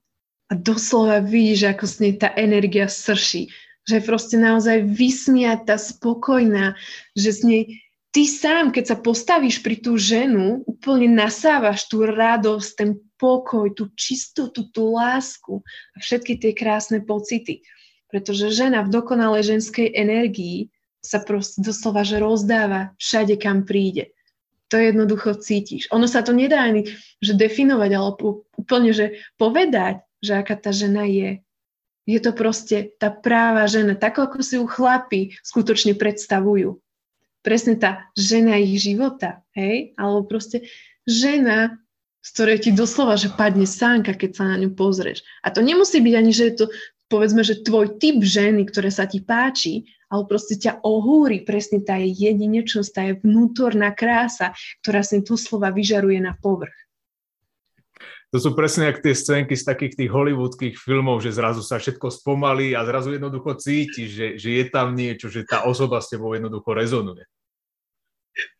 [0.49, 3.49] a doslova vidíš, ako s nej tá energia srší.
[3.85, 6.73] Že je proste naozaj vysmiatá, spokojná,
[7.13, 7.85] že s nej
[8.15, 12.89] ty sám, keď sa postavíš pri tú ženu, úplne nasávaš tú radosť, ten
[13.19, 15.59] pokoj, tú čistotu, tú lásku
[15.93, 17.65] a všetky tie krásne pocity.
[18.07, 20.71] Pretože žena v dokonalej ženskej energii
[21.03, 24.15] sa proste doslova, že rozdáva všade, kam príde.
[24.73, 25.91] To jednoducho cítiš.
[25.93, 26.89] Ono sa to nedá ani
[27.21, 28.09] že definovať, ale
[28.57, 31.41] úplne, že povedať, že aká tá žena je.
[32.05, 36.77] Je to proste tá práva žena, tak ako si ju chlapi skutočne predstavujú.
[37.41, 39.93] Presne tá žena ich života, hej?
[39.97, 40.69] Alebo proste
[41.05, 41.81] žena
[42.25, 45.21] z ktorej ti doslova, že padne sánka, keď sa na ňu pozrieš.
[45.45, 46.65] A to nemusí byť ani, že je to,
[47.05, 52.01] povedzme, že tvoj typ ženy, ktoré sa ti páči, ale proste ťa ohúri presne tá
[52.01, 56.73] je jedinečnosť, tá je vnútorná krása, ktorá si tu slova vyžaruje na povrch.
[58.35, 62.11] To sú presne jak tie scénky z takých tých hollywoodských filmov, že zrazu sa všetko
[62.11, 66.35] spomalí a zrazu jednoducho cítiš, že, že je tam niečo, že tá osoba s tebou
[66.35, 67.23] jednoducho rezonuje.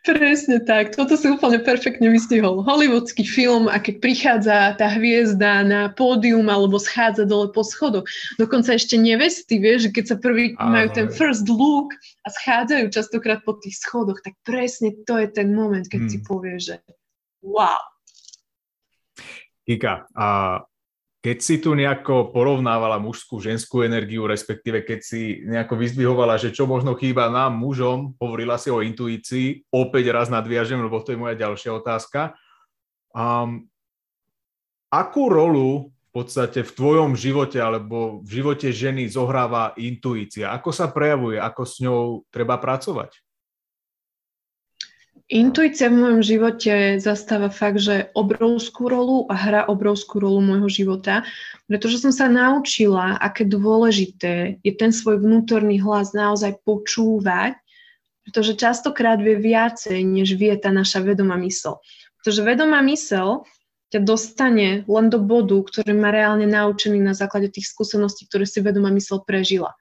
[0.07, 0.95] Presne tak.
[0.95, 2.63] Toto si úplne perfektne vystihol.
[2.63, 8.07] Hollywoodský film a keď prichádza tá hviezda na pódium alebo schádza dole po schodoch.
[8.39, 11.91] Dokonca ešte nevesty, vieš, že keď sa prvý Áno, majú ten first look
[12.23, 16.11] a schádzajú častokrát po tých schodoch, tak presne to je ten moment, keď hmm.
[16.15, 16.75] si povieš, že
[17.43, 17.94] wow.
[19.65, 20.61] Kika, a
[21.25, 26.69] keď si tu nejako porovnávala mužskú, ženskú energiu, respektíve keď si nejako vyzdvihovala, že čo
[26.69, 31.33] možno chýba nám, mužom, hovorila si o intuícii, opäť raz nadviažem, lebo to je moja
[31.33, 32.37] ďalšia otázka.
[33.09, 33.65] Um,
[34.93, 40.53] akú rolu v podstate v tvojom živote alebo v živote ženy zohráva intuícia?
[40.53, 41.41] Ako sa prejavuje?
[41.41, 43.24] Ako s ňou treba pracovať?
[45.25, 51.25] Intuícia v mojom živote zastáva fakt, že obrovskú rolu a hrá obrovskú rolu môjho života,
[51.65, 57.57] pretože som sa naučila, aké dôležité je ten svoj vnútorný hlas naozaj počúvať,
[58.21, 61.81] pretože častokrát vie viacej, než vie tá naša vedomá mysel.
[62.21, 63.49] Pretože vedomá mysel
[63.89, 68.61] ťa dostane len do bodu, ktorý má reálne naučený na základe tých skúseností, ktoré si
[68.61, 69.73] vedomá mysel prežila.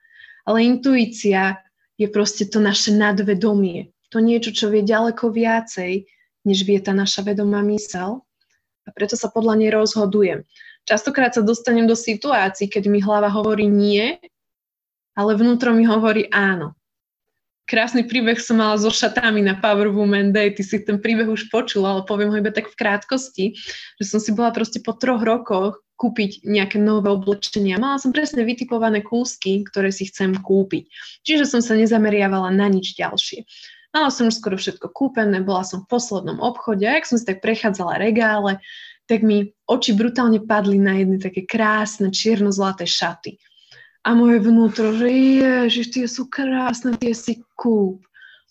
[0.48, 1.60] Ale intuícia
[2.00, 6.07] je proste to naše nadvedomie to niečo, čo vie ďaleko viacej,
[6.47, 8.23] než vie tá naša vedomá mysel.
[8.86, 10.47] A preto sa podľa nej rozhodujem.
[10.86, 14.20] Častokrát sa dostanem do situácií, keď mi hlava hovorí nie,
[15.19, 16.78] ale vnútro mi hovorí áno.
[17.65, 20.53] Krásny príbeh som mala so šatami na Power Woman Day.
[20.53, 23.57] Ty si ten príbeh už počula, ale poviem ho iba tak v krátkosti,
[23.97, 27.81] že som si bola proste po troch rokoch kúpiť nejaké nové oblečenia.
[27.81, 30.93] Mala som presne vytipované kúsky, ktoré si chcem kúpiť.
[31.24, 33.49] Čiže som sa nezameriavala na nič ďalšie.
[33.94, 37.22] Mala som už skoro všetko kúpené, bola som v poslednom obchode a ak som si
[37.22, 38.58] tak prechádzala regále,
[39.06, 43.38] tak mi oči brutálne padli na jedny také krásne čierno-zlaté šaty.
[44.04, 48.04] A moje vnútro, že ježiš, tie sú krásne, tie si kúp.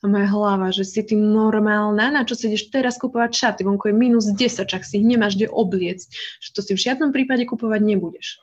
[0.03, 3.95] A moja hlava, že si ty normálna, na čo si teraz kupovať šaty, vonko je
[3.95, 6.07] minus 10, čak si ich nemáš kde obliecť,
[6.43, 8.39] že to si v žiadnom prípade kupovať nebudeš.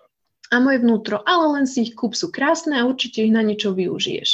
[0.52, 3.77] A moje vnútro, ale len si ich kúp, sú krásne a určite ich na niečo
[3.77, 4.31] využiješ.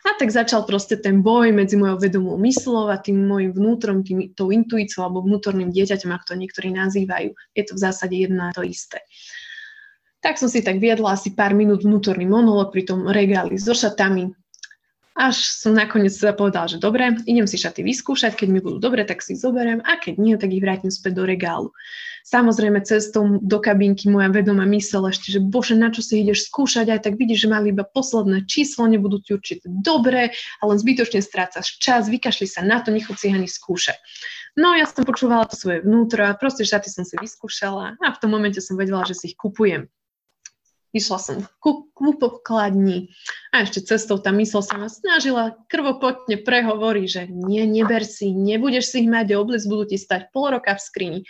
[0.00, 4.32] A tak začal proste ten boj medzi mojou vedomou myslou a tým môjim vnútrom, tým,
[4.32, 7.36] tou intuíciou alebo vnútorným dieťaťom, ako to niektorí nazývajú.
[7.52, 9.04] Je to v zásade jedno a to isté.
[10.20, 14.32] Tak som si tak viedla asi pár minút vnútorný monolog pri tom regáli so šatami,
[15.20, 19.04] až som nakoniec teda povedala, že dobre, idem si šaty vyskúšať, keď mi budú dobre,
[19.04, 21.68] tak si ich zoberiem a keď nie, tak ich vrátim späť do regálu.
[22.24, 26.88] Samozrejme, cestou do kabinky moja vedomá mysel ešte, že bože, na čo si ideš skúšať,
[26.88, 30.32] aj tak vidíš, že mali iba posledné číslo, nebudú ti určite dobré,
[30.64, 34.00] ale zbytočne strácaš čas, vykašli sa na to, nechod si ani skúšať.
[34.56, 38.20] No ja som počúvala to svoje vnútro a proste šaty som si vyskúšala a v
[38.20, 39.86] tom momente som vedela, že si ich kupujem.
[40.90, 43.14] Išla som ku, ku pokladni
[43.54, 48.90] a ešte cestou tá mysl sa ma snažila krvopotne prehovorí, že nie, neber si, nebudeš
[48.90, 51.20] si ich mať oblic, budú ti stať pol roka v skrini.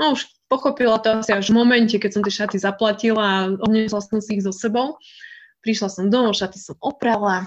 [0.00, 4.00] No už pochopila to asi až v momente, keď som tie šaty zaplatila a odnesla
[4.00, 4.96] som si ich so sebou.
[5.60, 7.44] Prišla som domov, šaty som oprala,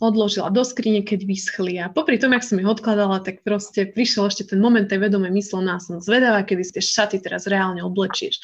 [0.00, 1.80] odložila do skrine, keď vyschli.
[1.80, 5.32] A popri tom, ak som ich odkladala, tak proste prišiel ešte ten moment tej vedomej
[5.32, 8.40] mysle, no a som zvedavá, kedy ste šaty teraz reálne oblečieš.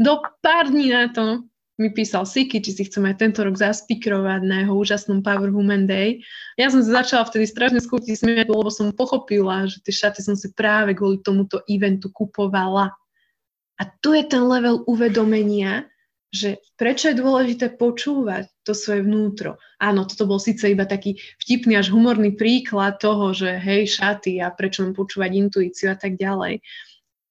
[0.00, 1.44] Do pár dní na to
[1.80, 5.88] mi písal Siki, či si chceme aj tento rok zaspikrovať na jeho úžasnom Power Woman
[5.88, 6.22] Day.
[6.54, 10.36] Ja som sa začala vtedy strašne skúti smiať, lebo som pochopila, že tie šaty som
[10.38, 12.92] si práve kvôli tomuto eventu kupovala.
[13.80, 15.88] A tu je ten level uvedomenia,
[16.32, 19.60] že prečo je dôležité počúvať to svoje vnútro.
[19.76, 24.48] Áno, toto bol síce iba taký vtipný až humorný príklad toho, že hej, šaty a
[24.48, 26.64] prečo mám počúvať intuíciu a tak ďalej.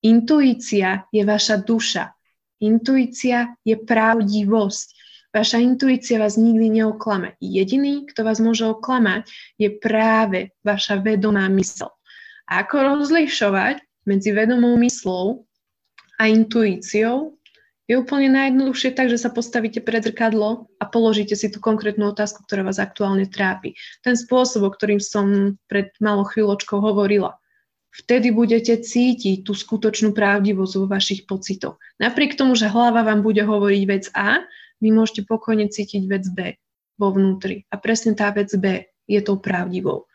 [0.05, 2.13] Intuícia je vaša duša
[2.61, 4.87] Intuícia je pravdivosť.
[5.33, 7.33] Vaša intuícia vás nikdy neoklame.
[7.41, 9.25] Jediný, kto vás môže oklamať,
[9.57, 11.89] je práve vaša vedomá mysl.
[12.45, 15.49] A ako rozlišovať medzi vedomou myslou
[16.21, 17.41] a intuíciou,
[17.89, 22.45] je úplne najjednoduchšie tak, že sa postavíte pred zrkadlo a položíte si tú konkrétnu otázku,
[22.45, 23.75] ktorá vás aktuálne trápi.
[24.05, 27.40] Ten spôsob, o ktorým som pred malou chvíľočkou hovorila.
[27.91, 31.75] Vtedy budete cítiť tú skutočnú pravdivosť vo vašich pocitoch.
[31.99, 34.47] Napriek tomu, že hlava vám bude hovoriť vec A,
[34.79, 36.55] vy môžete pokojne cítiť vec B
[36.95, 37.67] vo vnútri.
[37.67, 40.07] A presne tá vec B je tou pravdivou.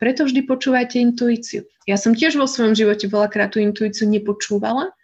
[0.00, 1.66] Preto vždy počúvajte intuíciu.
[1.84, 4.94] Ja som tiež vo svojom živote veľakrát tú intuíciu nepočúvala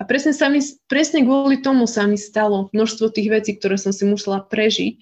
[0.00, 3.92] a presne, sa mi, presne kvôli tomu sa mi stalo množstvo tých vecí, ktoré som
[3.92, 4.96] si musela prežiť,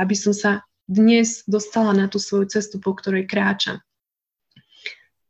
[0.00, 3.84] aby som sa dnes dostala na tú svoju cestu, po ktorej kráčam.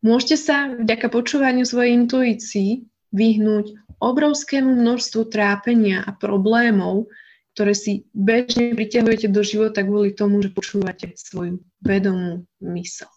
[0.09, 7.13] Môžete sa vďaka počúvaniu svojej intuícii vyhnúť obrovskému množstvu trápenia a problémov,
[7.53, 13.13] ktoré si bežne priťahujete do života kvôli tomu, že počúvate svoju vedomú mysel.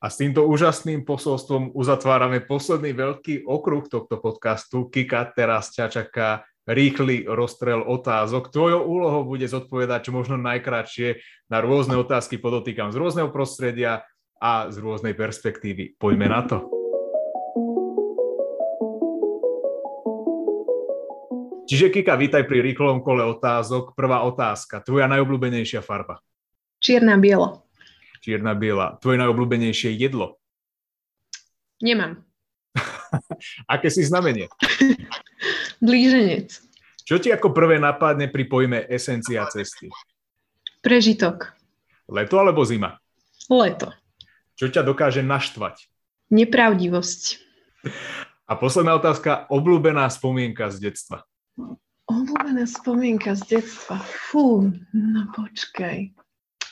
[0.00, 4.88] A s týmto úžasným posolstvom uzatvárame posledný veľký okruh tohto podcastu.
[4.88, 8.48] Kika, teraz ťa čaká rýchly rozstrel otázok.
[8.48, 11.20] Tvojou úlohou bude zodpovedať čo možno najkračšie
[11.52, 14.00] na rôzne otázky, podotýkam z rôzneho prostredia
[14.40, 16.00] a z rôznej perspektívy.
[16.00, 16.58] Poďme na to.
[21.68, 23.94] Čiže Kika, vítaj pri rýchlom kole otázok.
[23.94, 24.82] Prvá otázka.
[24.82, 26.18] Tvoja najobľúbenejšia farba?
[26.82, 27.62] Čierna biela.
[28.24, 28.98] Čierna biela.
[28.98, 30.40] Tvoje najobľúbenejšie jedlo?
[31.78, 32.26] Nemám.
[33.70, 34.50] Aké si znamenie?
[35.84, 36.58] Blíženec.
[37.06, 39.86] Čo ti ako prvé napadne pri pojme esencia cesty?
[40.82, 41.54] Prežitok.
[42.10, 42.98] Leto alebo zima?
[43.46, 43.99] Leto.
[44.60, 45.88] Čo ťa dokáže naštvať?
[46.28, 47.40] Nepravdivosť.
[48.44, 51.24] A posledná otázka, obľúbená spomienka z detstva.
[52.04, 54.04] Obľúbená spomienka z detstva.
[54.04, 56.12] Fú, no počkaj.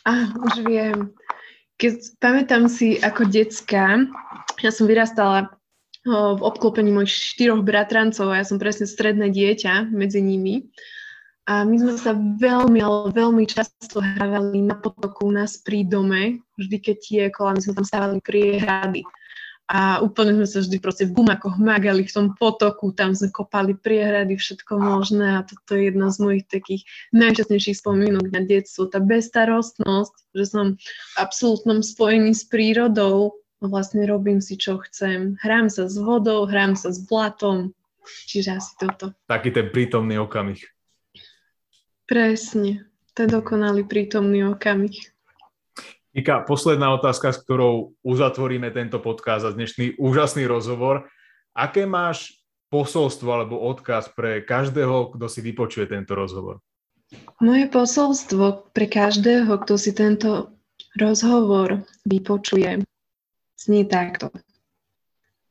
[0.05, 1.17] A už viem.
[1.81, 4.05] Keď pamätám si ako decka,
[4.61, 5.49] ja som vyrastala
[6.05, 10.69] v obklopení mojich štyroch bratrancov a ja som presne stredné dieťa medzi nimi.
[11.49, 16.45] A my sme sa veľmi, ale veľmi často hrávali na potoku u nás pri dome.
[16.61, 19.01] Vždy, keď tiekol a my sme tam stávali priehrady
[19.69, 23.77] a úplne sme sa vždy proste v gumakoch magali v tom potoku, tam sme kopali
[23.77, 28.89] priehrady, všetko možné a toto je jedna z mojich takých najčastnejších spomínok na detstvo.
[28.89, 35.37] Tá bezstarostnosť, že som v absolútnom spojení s prírodou, vlastne robím si, čo chcem.
[35.45, 37.77] Hrám sa s vodou, hrám sa s blatom,
[38.25, 39.13] čiže asi toto.
[39.29, 40.78] Taký ten prítomný okamih.
[42.09, 44.97] Presne, ten dokonalý prítomný okamih.
[46.17, 51.05] Ika, posledná otázka, s ktorou uzatvoríme tento podcast a dnešný úžasný rozhovor.
[51.53, 52.41] Aké máš
[52.73, 56.65] posolstvo alebo odkaz pre každého, kto si vypočuje tento rozhovor?
[57.45, 60.57] Moje posolstvo pre každého, kto si tento
[60.97, 62.89] rozhovor vypočuje,
[63.61, 64.33] znie takto.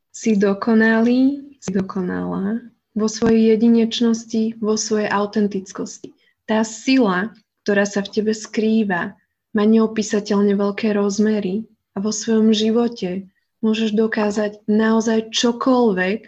[0.10, 2.66] Si dokonalý, si dokonalá
[2.98, 6.17] vo svojej jedinečnosti, vo svojej autentickosti.
[6.48, 7.36] Tá sila,
[7.68, 9.20] ktorá sa v tebe skrýva,
[9.52, 13.28] má neopísateľne veľké rozmery a vo svojom živote
[13.60, 16.20] môžeš dokázať naozaj čokoľvek,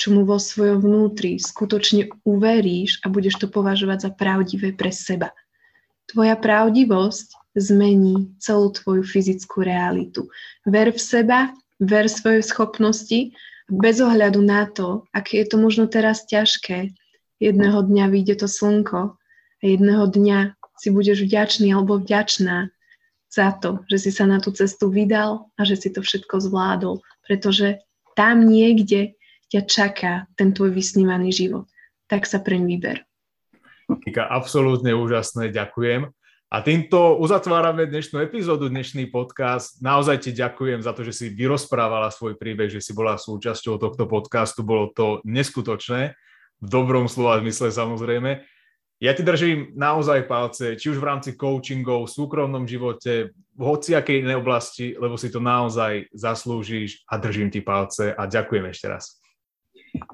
[0.00, 5.36] čo mu vo svojom vnútri skutočne uveríš a budeš to považovať za pravdivé pre seba.
[6.08, 10.32] Tvoja pravdivosť zmení celú tvoju fyzickú realitu.
[10.64, 13.36] Ver v seba, ver svojej schopnosti,
[13.68, 16.96] bez ohľadu na to, aké je to možno teraz ťažké.
[17.44, 19.20] Jedného dňa vyjde to slnko
[19.74, 20.38] jedného dňa
[20.78, 22.70] si budeš vďačný alebo vďačná
[23.32, 27.02] za to, že si sa na tú cestu vydal a že si to všetko zvládol,
[27.26, 27.82] pretože
[28.14, 29.18] tam niekde
[29.50, 31.66] ťa čaká ten tvoj vysnívaný život.
[32.06, 32.98] Tak sa preň vyber.
[33.86, 36.10] Kika, absolútne úžasné, ďakujem.
[36.46, 39.82] A týmto uzatvárame dnešnú epizódu, dnešný podcast.
[39.82, 44.06] Naozaj ti ďakujem za to, že si vyrozprávala svoj príbeh, že si bola súčasťou tohto
[44.06, 44.62] podcastu.
[44.62, 46.14] Bolo to neskutočné,
[46.62, 48.46] v dobrom slova zmysle samozrejme.
[48.96, 54.24] Ja ti držím naozaj palce, či už v rámci coachingov, v súkromnom živote, v hociakej
[54.24, 59.20] inej oblasti, lebo si to naozaj zaslúžiš a držím ti palce a ďakujem ešte raz.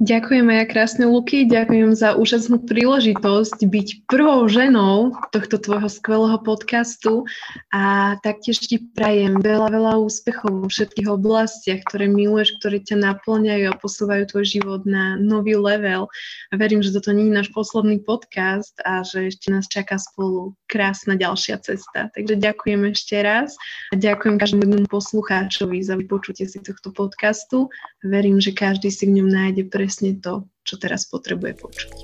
[0.03, 7.27] Ďakujem aj krásne Luky, ďakujem za úžasnú príležitosť byť prvou ženou tohto tvojho skvelého podcastu
[7.75, 13.65] a taktiež ti prajem veľa, veľa úspechov vo všetkých oblastiach, ktoré miluješ, ktoré ťa naplňajú
[13.71, 16.07] a posúvajú tvoj život na nový level.
[16.51, 20.55] A verím, že toto nie je náš posledný podcast a že ešte nás čaká spolu
[20.71, 22.09] krásna ďalšia cesta.
[22.15, 23.59] Takže ďakujem ešte raz
[23.91, 27.67] a ďakujem každému poslucháčovi za vypočutie si tohto podcastu.
[28.07, 31.95] Verím, že každý si v ňom nájde presne to, čo teraz potrebuje počuť.